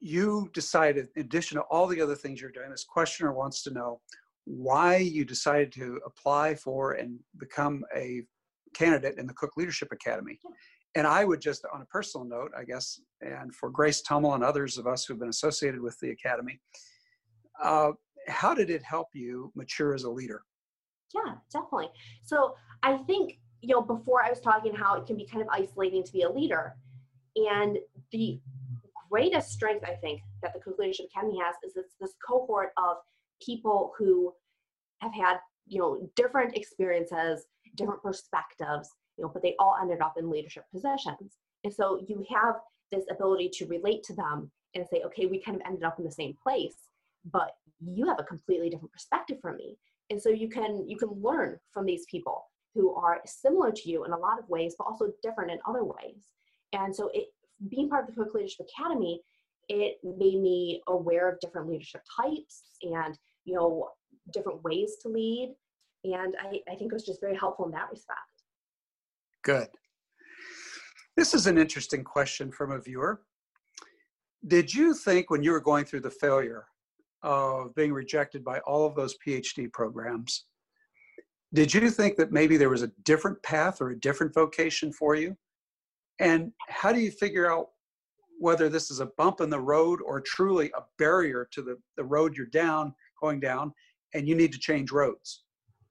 you 0.00 0.50
decided, 0.52 1.08
in 1.16 1.22
addition 1.22 1.56
to 1.56 1.62
all 1.70 1.86
the 1.86 2.00
other 2.00 2.16
things 2.16 2.40
you're 2.40 2.50
doing, 2.50 2.70
this 2.70 2.84
questioner 2.84 3.32
wants 3.32 3.62
to 3.62 3.70
know 3.70 4.00
why 4.44 4.96
you 4.96 5.24
decided 5.24 5.72
to 5.72 6.00
apply 6.04 6.54
for 6.54 6.92
and 6.92 7.18
become 7.38 7.84
a 7.94 8.22
candidate 8.74 9.18
in 9.18 9.26
the 9.26 9.34
Cook 9.34 9.52
Leadership 9.56 9.88
Academy 9.92 10.38
and 10.96 11.06
I 11.06 11.24
would 11.26 11.42
just, 11.42 11.64
on 11.72 11.82
a 11.82 11.84
personal 11.84 12.26
note, 12.26 12.52
I 12.58 12.64
guess, 12.64 13.00
and 13.20 13.54
for 13.54 13.70
Grace 13.70 14.02
Tummel 14.02 14.34
and 14.34 14.44
others 14.44 14.78
of 14.78 14.86
us 14.86 15.04
who've 15.04 15.18
been 15.18 15.28
associated 15.28 15.80
with 15.80 15.98
the 16.00 16.10
Academy, 16.10 16.60
uh, 17.62 17.92
how 18.28 18.54
did 18.54 18.70
it 18.70 18.82
help 18.82 19.08
you 19.12 19.52
mature 19.54 19.94
as 19.94 20.04
a 20.04 20.10
leader? 20.10 20.42
Yeah, 21.14 21.34
definitely. 21.52 21.88
So 22.24 22.54
I 22.82 22.98
think, 22.98 23.38
you 23.60 23.74
know, 23.74 23.80
before 23.80 24.22
I 24.22 24.30
was 24.30 24.40
talking 24.40 24.74
how 24.74 24.96
it 24.96 25.06
can 25.06 25.16
be 25.16 25.26
kind 25.26 25.42
of 25.42 25.48
isolating 25.50 26.04
to 26.04 26.12
be 26.12 26.22
a 26.22 26.30
leader. 26.30 26.74
And 27.36 27.78
the 28.12 28.40
greatest 29.10 29.50
strength, 29.50 29.84
I 29.84 29.94
think, 29.94 30.20
that 30.42 30.52
the 30.52 30.60
Cook 30.60 30.78
Leadership 30.78 31.06
Academy 31.14 31.38
has 31.42 31.54
is 31.64 31.76
it's 31.76 31.94
this 32.00 32.14
cohort 32.26 32.70
of 32.76 32.96
people 33.40 33.92
who 33.96 34.32
have 35.00 35.14
had, 35.14 35.36
you 35.66 35.78
know, 35.78 36.10
different 36.16 36.56
experiences, 36.56 37.46
different 37.76 38.02
perspectives, 38.02 38.90
you 39.16 39.24
know, 39.24 39.30
but 39.32 39.42
they 39.42 39.54
all 39.58 39.76
ended 39.80 40.00
up 40.00 40.14
in 40.18 40.30
leadership 40.30 40.64
positions. 40.72 41.36
And 41.64 41.72
so 41.72 42.04
you 42.08 42.24
have 42.34 42.56
this 42.92 43.04
ability 43.10 43.50
to 43.54 43.66
relate 43.66 44.02
to 44.04 44.14
them 44.14 44.50
and 44.74 44.86
say, 44.90 45.02
okay, 45.06 45.26
we 45.26 45.42
kind 45.42 45.56
of 45.56 45.66
ended 45.66 45.84
up 45.84 45.98
in 45.98 46.04
the 46.04 46.10
same 46.10 46.34
place, 46.42 46.76
but 47.30 47.52
you 47.80 48.06
have 48.06 48.20
a 48.20 48.24
completely 48.24 48.70
different 48.70 48.92
perspective 48.92 49.38
from 49.40 49.56
me. 49.56 49.76
And 50.10 50.20
so 50.20 50.28
you 50.28 50.48
can 50.48 50.88
you 50.88 50.96
can 50.96 51.10
learn 51.20 51.58
from 51.72 51.84
these 51.84 52.04
people 52.10 52.44
who 52.74 52.94
are 52.94 53.20
similar 53.24 53.72
to 53.72 53.90
you 53.90 54.04
in 54.04 54.12
a 54.12 54.18
lot 54.18 54.38
of 54.38 54.48
ways, 54.48 54.74
but 54.78 54.84
also 54.84 55.12
different 55.22 55.50
in 55.50 55.58
other 55.66 55.84
ways. 55.84 56.22
And 56.72 56.94
so 56.94 57.10
it 57.12 57.26
being 57.68 57.88
part 57.88 58.08
of 58.08 58.14
the 58.14 58.22
Cook 58.22 58.34
Leadership 58.34 58.66
Academy, 58.78 59.20
it 59.68 59.96
made 60.04 60.40
me 60.40 60.82
aware 60.86 61.28
of 61.28 61.40
different 61.40 61.68
leadership 61.68 62.02
types 62.20 62.64
and 62.82 63.18
you 63.44 63.54
know 63.54 63.88
different 64.32 64.62
ways 64.62 64.96
to 65.02 65.08
lead. 65.08 65.54
And 66.04 66.36
I, 66.40 66.60
I 66.70 66.76
think 66.76 66.92
it 66.92 66.94
was 66.94 67.06
just 67.06 67.20
very 67.20 67.36
helpful 67.36 67.66
in 67.66 67.72
that 67.72 67.90
respect. 67.90 68.20
Good. 69.42 69.68
This 71.16 71.32
is 71.32 71.46
an 71.46 71.56
interesting 71.56 72.04
question 72.04 72.52
from 72.52 72.72
a 72.72 72.78
viewer. 72.78 73.22
Did 74.46 74.72
you 74.72 74.92
think 74.92 75.30
when 75.30 75.42
you 75.42 75.52
were 75.52 75.60
going 75.60 75.86
through 75.86 76.00
the 76.00 76.10
failure 76.10 76.66
of 77.22 77.74
being 77.74 77.92
rejected 77.92 78.44
by 78.44 78.58
all 78.60 78.86
of 78.86 78.94
those 78.94 79.16
PhD 79.26 79.72
programs, 79.72 80.44
did 81.54 81.72
you 81.72 81.90
think 81.90 82.16
that 82.16 82.32
maybe 82.32 82.58
there 82.58 82.68
was 82.68 82.82
a 82.82 82.92
different 83.04 83.42
path 83.42 83.80
or 83.80 83.90
a 83.90 84.00
different 84.00 84.34
vocation 84.34 84.92
for 84.92 85.14
you? 85.14 85.34
And 86.20 86.52
how 86.68 86.92
do 86.92 87.00
you 87.00 87.10
figure 87.10 87.50
out 87.50 87.68
whether 88.38 88.68
this 88.68 88.90
is 88.90 89.00
a 89.00 89.06
bump 89.16 89.40
in 89.40 89.48
the 89.48 89.58
road 89.58 90.00
or 90.04 90.20
truly 90.20 90.70
a 90.76 90.82
barrier 90.98 91.48
to 91.52 91.62
the, 91.62 91.78
the 91.96 92.04
road 92.04 92.36
you're 92.36 92.46
down, 92.46 92.94
going 93.22 93.40
down, 93.40 93.72
and 94.12 94.28
you 94.28 94.34
need 94.34 94.52
to 94.52 94.58
change 94.58 94.92
roads? 94.92 95.44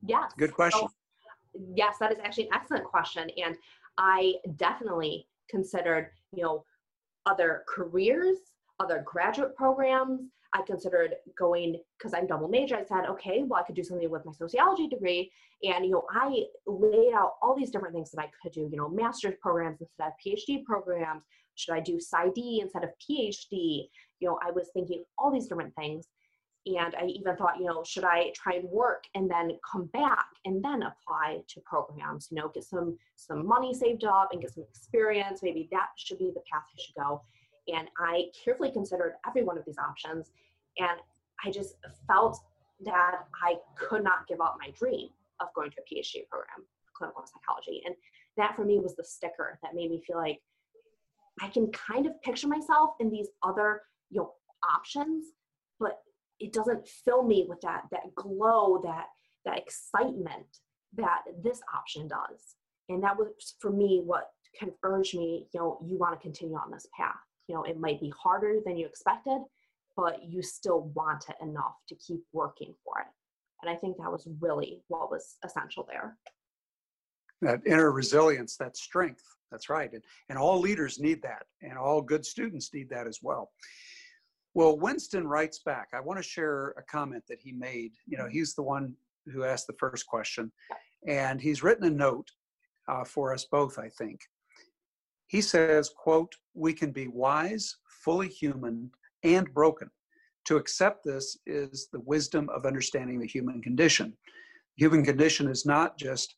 Yes. 0.06 0.34
Good 0.38 0.54
question. 0.54 0.82
So 0.82 1.62
yes, 1.76 1.96
that 2.00 2.12
is 2.12 2.20
actually 2.24 2.44
an 2.44 2.54
excellent 2.54 2.86
question. 2.86 3.28
And 3.44 3.58
I 3.98 4.36
definitely 4.58 5.28
considered, 5.50 6.12
you 6.34 6.44
know, 6.44 6.64
other 7.26 7.64
careers, 7.68 8.38
other 8.80 9.04
graduate 9.06 9.56
programs. 9.56 10.22
I 10.54 10.62
considered 10.62 11.16
going 11.38 11.82
because 11.98 12.14
I'm 12.14 12.28
double 12.28 12.48
major. 12.48 12.78
I 12.78 12.86
said, 12.86 13.10
okay, 13.10 13.44
well, 13.44 13.60
I 13.60 13.66
could 13.66 13.76
do 13.76 13.84
something 13.84 14.10
with 14.10 14.26
my 14.26 14.32
sociology 14.32 14.88
degree. 14.88 15.32
And, 15.64 15.86
you 15.86 15.92
know, 15.92 16.04
I 16.10 16.44
laid 16.66 17.14
out 17.14 17.34
all 17.42 17.56
these 17.56 17.72
different 17.72 17.94
things 17.94 18.12
that 18.12 18.22
I 18.22 18.30
could 18.42 18.54
do, 18.54 18.70
you 18.72 18.78
know, 18.78 18.88
master's 18.88 19.36
programs 19.42 19.82
instead 19.82 20.08
of 20.08 20.14
PhD 20.26 20.64
programs. 20.64 21.24
Should 21.56 21.74
I 21.74 21.80
do 21.80 21.98
PsyD 21.98 22.62
instead 22.62 22.84
of 22.84 22.90
PhD? 23.02 23.88
You 24.20 24.30
know, 24.30 24.40
I 24.46 24.52
was 24.52 24.70
thinking 24.74 25.04
all 25.18 25.32
these 25.32 25.48
different 25.48 25.74
things 25.76 26.08
and 26.66 26.96
i 26.96 27.06
even 27.06 27.36
thought 27.36 27.60
you 27.60 27.66
know 27.66 27.84
should 27.84 28.04
i 28.04 28.32
try 28.36 28.54
and 28.54 28.70
work 28.70 29.04
and 29.14 29.30
then 29.30 29.52
come 29.70 29.86
back 29.94 30.26
and 30.46 30.64
then 30.64 30.84
apply 30.84 31.40
to 31.48 31.60
programs 31.62 32.28
you 32.32 32.38
know 32.38 32.50
get 32.50 32.64
some 32.64 32.98
some 33.16 33.46
money 33.46 33.74
saved 33.74 34.04
up 34.04 34.30
and 34.32 34.42
get 34.42 34.54
some 34.54 34.64
experience. 34.64 35.42
Maybe 35.42 35.68
that 35.72 35.88
should 35.98 36.18
be 36.18 36.32
the 36.34 36.42
path 36.52 36.64
i 36.68 36.82
should 36.82 36.96
go. 36.96 37.22
And 37.68 37.88
i 38.00 38.26
carefully 38.44 38.72
considered 38.72 39.16
every 39.28 39.44
one 39.44 39.58
of 39.58 39.66
these 39.66 39.78
options 39.78 40.32
and 40.78 41.00
i 41.44 41.52
just 41.52 41.76
felt 42.08 42.40
that 42.84 43.26
i 43.44 43.56
could 43.78 44.04
not 44.04 44.28
give 44.28 44.42
up 44.42 44.58
my 44.60 44.72
dream 44.72 45.10
of 45.40 45.48
going 45.56 45.72
to 45.72 45.78
a 45.78 45.96
phd 45.96 46.28
program 46.30 46.66
clinical 46.96 47.24
psychology. 47.26 47.82
And 47.86 47.96
that 48.38 48.56
for 48.56 48.64
me 48.64 48.80
was 48.80 48.96
the 48.96 49.04
sticker 49.04 49.60
that 49.62 49.76
made 49.76 49.90
me 49.90 50.02
feel 50.06 50.18
like 50.18 50.42
i 51.42 51.48
can 51.48 51.72
kind 51.72 52.06
of 52.06 52.22
picture 52.22 52.48
myself 52.48 52.92
in 53.00 53.10
these 53.10 53.28
other 53.44 53.82
you 54.10 54.20
know 54.20 54.34
options 54.74 55.26
but 55.80 56.02
it 56.40 56.54
doesn't 56.54 56.88
fill 56.88 57.24
me 57.24 57.46
with 57.48 57.62
that 57.62 57.84
that 57.92 58.14
glow 58.16 58.82
that 58.84 59.06
that 59.46 59.58
excitement 59.58 60.46
that 60.96 61.22
this 61.44 61.62
option 61.76 62.08
does 62.08 62.56
and 62.90 63.04
that 63.04 63.18
was 63.18 63.56
for 63.60 63.72
me 63.72 64.02
what 64.06 64.30
kind 64.60 64.72
of 64.72 64.78
urged 64.84 65.18
me 65.18 65.48
you 65.54 65.60
know 65.60 65.80
you 65.86 65.98
want 65.98 66.14
to 66.14 66.22
continue 66.22 66.56
on 66.56 66.72
this 66.72 66.88
path 66.98 67.16
you 67.48 67.56
know 67.56 67.64
it 67.64 67.80
might 67.80 68.00
be 68.00 68.12
harder 68.22 68.60
than 68.66 68.78
you 68.78 68.86
expected 68.86 69.42
but 69.96 70.24
you 70.24 70.42
still 70.42 70.92
want 70.94 71.26
it 71.30 71.36
enough 71.42 71.76
to 71.88 71.96
keep 71.96 72.24
working 72.34 72.74
for 72.84 73.00
it 73.00 73.08
And 73.62 73.70
I 73.70 73.76
think 73.80 73.98
that 73.98 74.12
was 74.12 74.28
really 74.40 74.84
what 74.88 75.10
was 75.10 75.36
essential 75.44 75.88
there. 75.90 76.18
That 77.42 77.62
inner 77.66 77.92
resilience, 77.92 78.58
that 78.58 78.78
strength. 78.78 79.24
That's 79.52 79.70
right. 79.70 79.92
And, 79.92 80.04
and 80.30 80.38
all 80.38 80.60
leaders 80.60 81.00
need 81.00 81.22
that, 81.24 81.44
and 81.62 81.78
all 81.78 82.02
good 82.02 82.26
students 82.26 82.74
need 82.74 82.90
that 82.90 83.08
as 83.08 83.20
well. 83.22 83.52
Well, 84.56 84.78
Winston 84.78 85.28
writes 85.28 85.60
back. 85.60 85.90
I 85.94 86.00
want 86.00 86.18
to 86.18 86.24
share 86.24 86.70
a 86.78 86.84
comment 86.84 87.26
that 87.28 87.42
he 87.42 87.52
made. 87.52 87.92
You 88.08 88.18
know, 88.18 88.30
he's 88.30 88.56
the 88.56 88.64
one 88.64 88.94
who 89.32 89.44
asked 89.44 89.68
the 89.68 89.74
first 89.74 90.08
question, 90.08 90.50
and 91.06 91.42
he's 91.42 91.62
written 91.62 91.86
a 91.86 91.90
note 91.90 92.32
uh, 92.88 93.04
for 93.04 93.34
us 93.34 93.46
both, 93.52 93.78
I 93.78 93.90
think. 93.90 94.22
He 95.28 95.42
says, 95.42 95.92
quote, 95.96 96.34
we 96.54 96.72
can 96.72 96.92
be 96.92 97.08
wise, 97.10 97.76
fully 98.04 98.30
human, 98.30 98.92
and 99.24 99.54
broken. 99.54 99.92
To 100.46 100.56
accept 100.56 101.04
this 101.04 101.38
is 101.46 101.90
the 101.92 102.00
wisdom 102.02 102.48
of 102.50 102.66
understanding 102.66 103.20
the 103.20 103.28
human 103.28 103.62
condition. 103.62 104.16
The 104.78 104.86
human 104.86 105.04
condition 105.04 105.50
is 105.50 105.66
not 105.66 105.98
just 105.98 106.36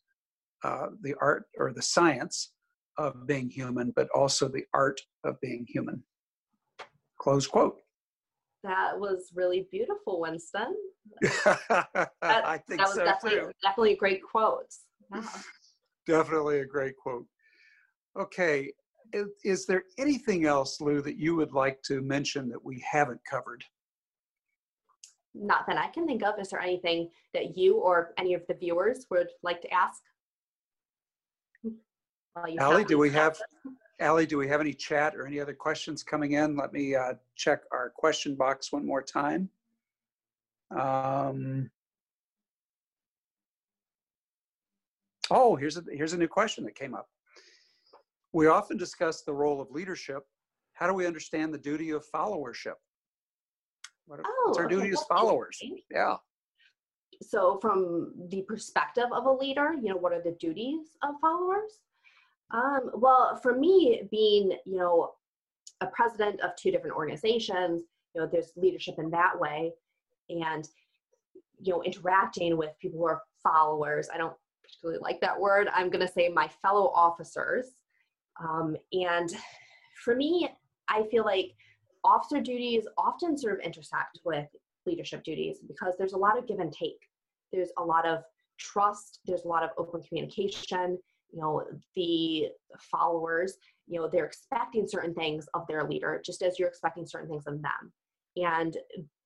uh, 0.64 0.88
the 1.02 1.14
art 1.20 1.44
or 1.56 1.72
the 1.72 1.82
science 1.82 2.50
of 2.96 3.28
being 3.28 3.48
human, 3.48 3.92
but 3.94 4.08
also 4.12 4.48
the 4.48 4.64
art 4.74 5.00
of 5.22 5.40
being 5.40 5.64
human. 5.68 6.02
Close 7.20 7.46
quote. 7.46 7.76
That 8.64 8.98
was 8.98 9.30
really 9.34 9.68
beautiful, 9.70 10.20
Winston. 10.20 10.74
that, 11.20 12.10
I 12.22 12.58
think 12.66 12.80
that 12.80 12.88
was 12.88 12.94
so 12.94 13.04
definitely, 13.04 13.40
too. 13.40 13.52
definitely 13.62 13.92
a 13.92 13.96
great 13.96 14.22
quote. 14.22 14.72
Yeah. 15.14 15.22
Definitely 16.06 16.60
a 16.60 16.64
great 16.64 16.96
quote. 16.96 17.26
Okay, 18.18 18.72
is, 19.12 19.26
is 19.44 19.66
there 19.66 19.82
anything 19.98 20.46
else, 20.46 20.80
Lou, 20.80 21.02
that 21.02 21.18
you 21.18 21.36
would 21.36 21.52
like 21.52 21.82
to 21.82 22.00
mention 22.00 22.48
that 22.48 22.64
we 22.64 22.82
haven't 22.90 23.20
covered? 23.30 23.62
Not 25.34 25.66
that 25.66 25.76
I 25.76 25.88
can 25.88 26.06
think 26.06 26.24
of. 26.24 26.40
Is 26.40 26.48
there 26.48 26.60
anything 26.60 27.10
that 27.34 27.58
you 27.58 27.76
or 27.76 28.14
any 28.16 28.32
of 28.32 28.42
the 28.48 28.54
viewers 28.54 29.06
would 29.10 29.28
like 29.42 29.60
to 29.60 29.72
ask? 29.72 30.00
Well, 31.62 32.48
you 32.48 32.58
Allie, 32.58 32.84
do 32.84 32.96
we 32.96 33.10
have, 33.10 33.38
Allie, 34.00 34.26
do 34.26 34.38
we 34.38 34.46
have 34.48 34.60
any 34.60 34.72
chat 34.72 35.16
or 35.16 35.26
any 35.26 35.40
other 35.40 35.54
questions 35.54 36.02
coming 36.02 36.32
in? 36.32 36.56
Let 36.56 36.72
me 36.72 36.94
uh, 36.94 37.14
check 37.34 37.62
our 37.72 37.90
question 37.90 38.36
box 38.36 38.70
one 38.72 38.86
more 38.86 39.02
time. 39.02 39.50
Um, 40.70 41.68
oh, 45.30 45.56
here's 45.56 45.76
a, 45.78 45.82
here's 45.90 46.12
a 46.12 46.18
new 46.18 46.28
question 46.28 46.64
that 46.64 46.76
came 46.76 46.94
up. 46.94 47.08
We 48.32 48.46
often 48.46 48.76
discuss 48.76 49.22
the 49.22 49.32
role 49.32 49.60
of 49.60 49.70
leadership. 49.70 50.22
How 50.74 50.86
do 50.86 50.92
we 50.94 51.06
understand 51.06 51.52
the 51.52 51.58
duty 51.58 51.90
of 51.90 52.04
followership? 52.14 52.74
What, 54.06 54.20
what's 54.20 54.28
Oh, 54.46 54.54
our 54.58 54.66
okay, 54.66 54.74
duty 54.76 54.90
as 54.90 55.02
followers? 55.08 55.60
Yeah. 55.90 56.16
so 57.20 57.58
from 57.60 58.12
the 58.28 58.42
perspective 58.42 59.06
of 59.12 59.24
a 59.26 59.32
leader 59.32 59.72
you 59.82 59.88
know 59.88 59.96
what 59.96 60.12
are 60.12 60.22
the 60.22 60.36
duties 60.38 60.96
of 61.02 61.14
followers 61.20 61.80
um, 62.50 62.90
well 62.94 63.38
for 63.42 63.54
me 63.54 64.02
being 64.10 64.52
you 64.64 64.76
know 64.78 65.12
a 65.80 65.86
president 65.86 66.40
of 66.40 66.54
two 66.56 66.70
different 66.70 66.96
organizations 66.96 67.82
you 68.14 68.20
know 68.20 68.28
there's 68.30 68.52
leadership 68.56 68.96
in 68.98 69.10
that 69.10 69.38
way 69.38 69.72
and 70.28 70.68
you 71.60 71.72
know 71.72 71.82
interacting 71.82 72.56
with 72.56 72.70
people 72.80 72.98
who 72.98 73.06
are 73.06 73.22
followers 73.42 74.08
i 74.12 74.18
don't 74.18 74.34
particularly 74.62 75.00
like 75.00 75.20
that 75.20 75.38
word 75.38 75.68
i'm 75.74 75.90
going 75.90 76.04
to 76.04 76.12
say 76.12 76.28
my 76.28 76.48
fellow 76.62 76.90
officers 76.94 77.66
um, 78.42 78.76
and 78.92 79.34
for 80.04 80.14
me 80.14 80.48
i 80.88 81.02
feel 81.10 81.24
like 81.24 81.52
officer 82.04 82.40
duties 82.40 82.86
often 82.96 83.36
sort 83.36 83.54
of 83.54 83.60
intersect 83.60 84.20
with 84.24 84.46
leadership 84.86 85.22
duties 85.24 85.58
because 85.66 85.94
there's 85.98 86.14
a 86.14 86.18
lot 86.18 86.38
of 86.38 86.46
give 86.46 86.58
and 86.58 86.72
take. 86.72 87.00
There's 87.52 87.70
a 87.78 87.84
lot 87.84 88.06
of 88.06 88.22
trust, 88.58 89.20
there's 89.26 89.44
a 89.44 89.48
lot 89.48 89.62
of 89.62 89.70
open 89.78 90.02
communication. 90.02 90.98
You 91.32 91.40
know, 91.40 91.64
the 91.94 92.48
followers, 92.90 93.54
you 93.86 94.00
know, 94.00 94.08
they're 94.08 94.26
expecting 94.26 94.86
certain 94.86 95.14
things 95.14 95.46
of 95.54 95.66
their 95.66 95.88
leader 95.88 96.20
just 96.24 96.42
as 96.42 96.58
you're 96.58 96.68
expecting 96.68 97.06
certain 97.06 97.28
things 97.28 97.46
of 97.46 97.62
them. 97.62 97.92
And 98.36 98.76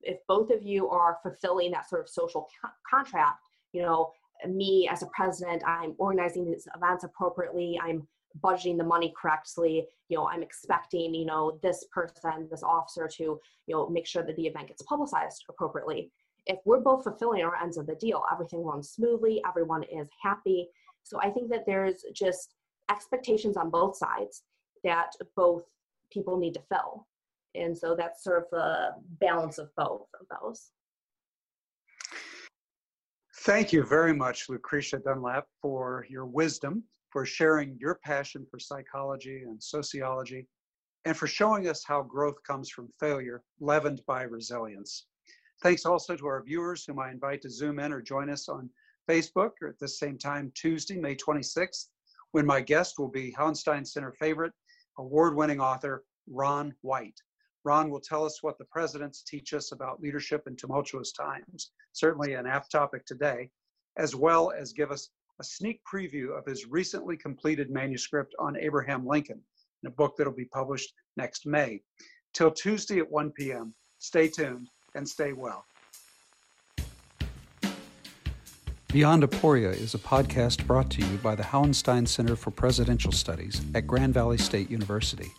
if 0.03 0.19
both 0.27 0.51
of 0.51 0.63
you 0.63 0.89
are 0.89 1.19
fulfilling 1.23 1.71
that 1.73 1.89
sort 1.89 2.01
of 2.01 2.09
social 2.09 2.49
co- 2.63 2.71
contract, 2.89 3.41
you 3.73 3.83
know, 3.83 4.13
me 4.49 4.89
as 4.91 5.03
a 5.03 5.07
president, 5.15 5.63
I'm 5.67 5.95
organizing 5.99 6.45
these 6.45 6.67
events 6.75 7.05
appropriately, 7.05 7.79
I'm 7.83 8.07
budgeting 8.43 8.79
the 8.79 8.85
money 8.85 9.13
correctly 9.21 9.87
you 10.09 10.17
know 10.17 10.29
i'm 10.29 10.43
expecting 10.43 11.15
you 11.15 11.25
know 11.25 11.59
this 11.63 11.85
person 11.93 12.49
this 12.51 12.63
officer 12.63 13.09
to 13.09 13.23
you 13.67 13.75
know 13.75 13.89
make 13.89 14.07
sure 14.07 14.23
that 14.23 14.37
the 14.37 14.47
event 14.47 14.69
gets 14.69 14.83
publicized 14.83 15.45
appropriately 15.49 16.11
if 16.47 16.59
we're 16.65 16.81
both 16.81 17.05
fulfilling 17.05 17.43
our 17.43 17.57
ends 17.57 17.77
of 17.77 17.87
the 17.87 17.95
deal 17.97 18.23
everything 18.33 18.65
runs 18.65 18.91
smoothly 18.91 19.43
everyone 19.47 19.83
is 19.85 20.09
happy 20.23 20.69
so 21.03 21.19
i 21.21 21.31
think 21.31 21.51
that 21.51 21.65
there's 21.67 22.05
just 22.15 22.55
expectations 22.91 23.57
on 23.57 23.71
both 23.71 23.97
sides 23.97 24.43
that 24.85 25.11
both 25.37 25.63
people 26.13 26.37
need 26.39 26.55
to 26.55 26.63
fill 26.69 27.07
and 27.55 27.77
so 27.77 27.95
that's 27.95 28.25
sort 28.25 28.39
of 28.39 28.45
the 28.51 28.89
balance 29.21 29.59
of 29.59 29.69
both 29.77 30.07
of 30.21 30.27
those 30.41 30.71
Thank 33.45 33.73
you 33.73 33.83
very 33.83 34.15
much, 34.15 34.49
Lucretia 34.49 34.99
Dunlap, 34.99 35.49
for 35.61 36.07
your 36.09 36.27
wisdom, 36.27 36.85
for 37.11 37.27
sharing 37.27 37.77
your 37.81 37.97
passion 37.97 38.47
for 38.49 38.61
psychology 38.61 39.43
and 39.43 39.61
sociology, 39.61 40.47
and 41.07 41.17
for 41.17 41.27
showing 41.27 41.67
us 41.67 41.83
how 41.85 42.03
growth 42.03 42.37
comes 42.47 42.71
from 42.71 42.89
failure, 43.01 43.43
leavened 43.59 44.01
by 44.07 44.23
resilience. 44.23 45.07
Thanks 45.61 45.85
also 45.85 46.15
to 46.15 46.27
our 46.27 46.45
viewers, 46.45 46.85
whom 46.85 47.01
I 47.01 47.11
invite 47.11 47.43
to 47.43 47.51
Zoom 47.51 47.81
in 47.81 47.93
or 47.93 48.01
join 48.01 48.31
us 48.31 48.49
on 48.49 48.71
Facebook 49.13 49.51
or 49.61 49.69
at 49.69 49.79
the 49.79 49.89
same 49.89 50.17
time 50.17 50.51
Tuesday, 50.55 50.97
May 50.97 51.15
26th, 51.15 51.89
when 52.31 52.47
my 52.47 52.63
guest 52.63 52.99
will 52.99 53.11
be 53.11 53.35
Hauenstein 53.39 53.87
Center 53.87 54.13
favorite, 54.13 54.55
award 54.99 55.37
winning 55.37 55.61
author 55.61 56.05
Ron 56.27 56.73
White. 56.81 57.21
Ron 57.65 57.91
will 57.91 58.01
tell 58.01 58.25
us 58.25 58.43
what 58.43 58.57
the 58.57 58.65
presidents 58.65 59.23
teach 59.23 59.53
us 59.53 59.73
about 59.73 60.01
leadership 60.01 60.45
in 60.47 60.57
tumultuous 60.57 61.13
times, 61.13 61.73
certainly 61.93 62.33
an 62.33 62.47
apt 62.47 62.73
topic 62.73 63.05
today, 63.05 63.51
as 63.99 64.17
well 64.17 64.51
as 64.51 64.73
give 64.73 64.91
us 64.91 65.11
a 65.41 65.45
sneak 65.45 65.83
preview 65.85 66.37
of 66.37 66.47
his 66.47 66.67
recently 66.67 67.17
completed 67.17 67.71
manuscript 67.71 68.35
on 68.39 68.57
Abraham 68.57 69.07
Lincoln, 69.07 69.43
in 69.83 69.89
a 69.89 69.95
book 69.95 70.15
that'll 70.17 70.33
be 70.33 70.47
published 70.47 70.95
next 71.19 71.45
May. 71.45 71.83
Till 72.33 72.51
Tuesday 72.51 73.01
at 73.01 73.11
1 73.11 73.31
p.m., 73.33 73.75
stay 73.99 74.29
tuned 74.29 74.69
and 74.95 75.07
stay 75.07 75.35
well. 75.35 75.67
Beyond 78.93 79.23
Aporia 79.23 79.73
is 79.73 79.95
a 79.95 79.99
podcast 79.99 80.67
brought 80.67 80.91
to 80.91 81.01
you 81.01 81.17
by 81.17 81.35
the 81.35 81.43
Hauenstein 81.43 82.07
Center 82.07 82.37
for 82.37 82.51
Presidential 82.51 83.11
Studies 83.11 83.63
at 83.75 83.87
Grand 83.87 84.13
Valley 84.13 84.37
State 84.37 84.71
University. 84.71 85.31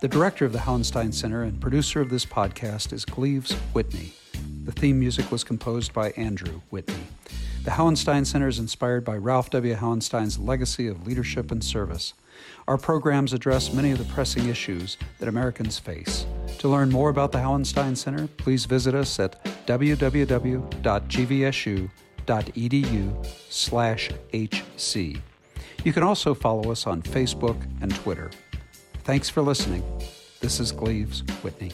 The 0.00 0.08
director 0.08 0.46
of 0.46 0.54
the 0.54 0.60
Hauenstein 0.60 1.12
Center 1.12 1.42
and 1.42 1.60
producer 1.60 2.00
of 2.00 2.08
this 2.08 2.24
podcast 2.24 2.94
is 2.94 3.04
Gleaves 3.04 3.52
Whitney. 3.74 4.14
The 4.64 4.72
theme 4.72 4.98
music 4.98 5.30
was 5.30 5.44
composed 5.44 5.92
by 5.92 6.12
Andrew 6.12 6.62
Whitney. 6.70 7.04
The 7.64 7.72
Hauenstein 7.72 8.24
Center 8.24 8.48
is 8.48 8.58
inspired 8.58 9.04
by 9.04 9.18
Ralph 9.18 9.50
W. 9.50 9.74
Hauenstein's 9.74 10.38
legacy 10.38 10.88
of 10.88 11.06
leadership 11.06 11.50
and 11.50 11.62
service. 11.62 12.14
Our 12.66 12.78
programs 12.78 13.34
address 13.34 13.74
many 13.74 13.90
of 13.90 13.98
the 13.98 14.04
pressing 14.04 14.48
issues 14.48 14.96
that 15.18 15.28
Americans 15.28 15.78
face. 15.78 16.24
To 16.60 16.68
learn 16.68 16.88
more 16.88 17.10
about 17.10 17.32
the 17.32 17.38
Hauenstein 17.40 17.94
Center, 17.94 18.26
please 18.38 18.64
visit 18.64 18.94
us 18.94 19.20
at 19.20 19.38
www.gvsu.edu/hc. 22.26 25.20
You 25.84 25.92
can 25.92 26.02
also 26.02 26.34
follow 26.34 26.72
us 26.72 26.86
on 26.86 27.02
Facebook 27.02 27.60
and 27.80 27.94
Twitter. 27.94 28.30
Thanks 29.04 29.28
for 29.28 29.42
listening. 29.42 29.84
This 30.40 30.58
is 30.58 30.72
Gleaves 30.72 31.20
Whitney. 31.42 31.72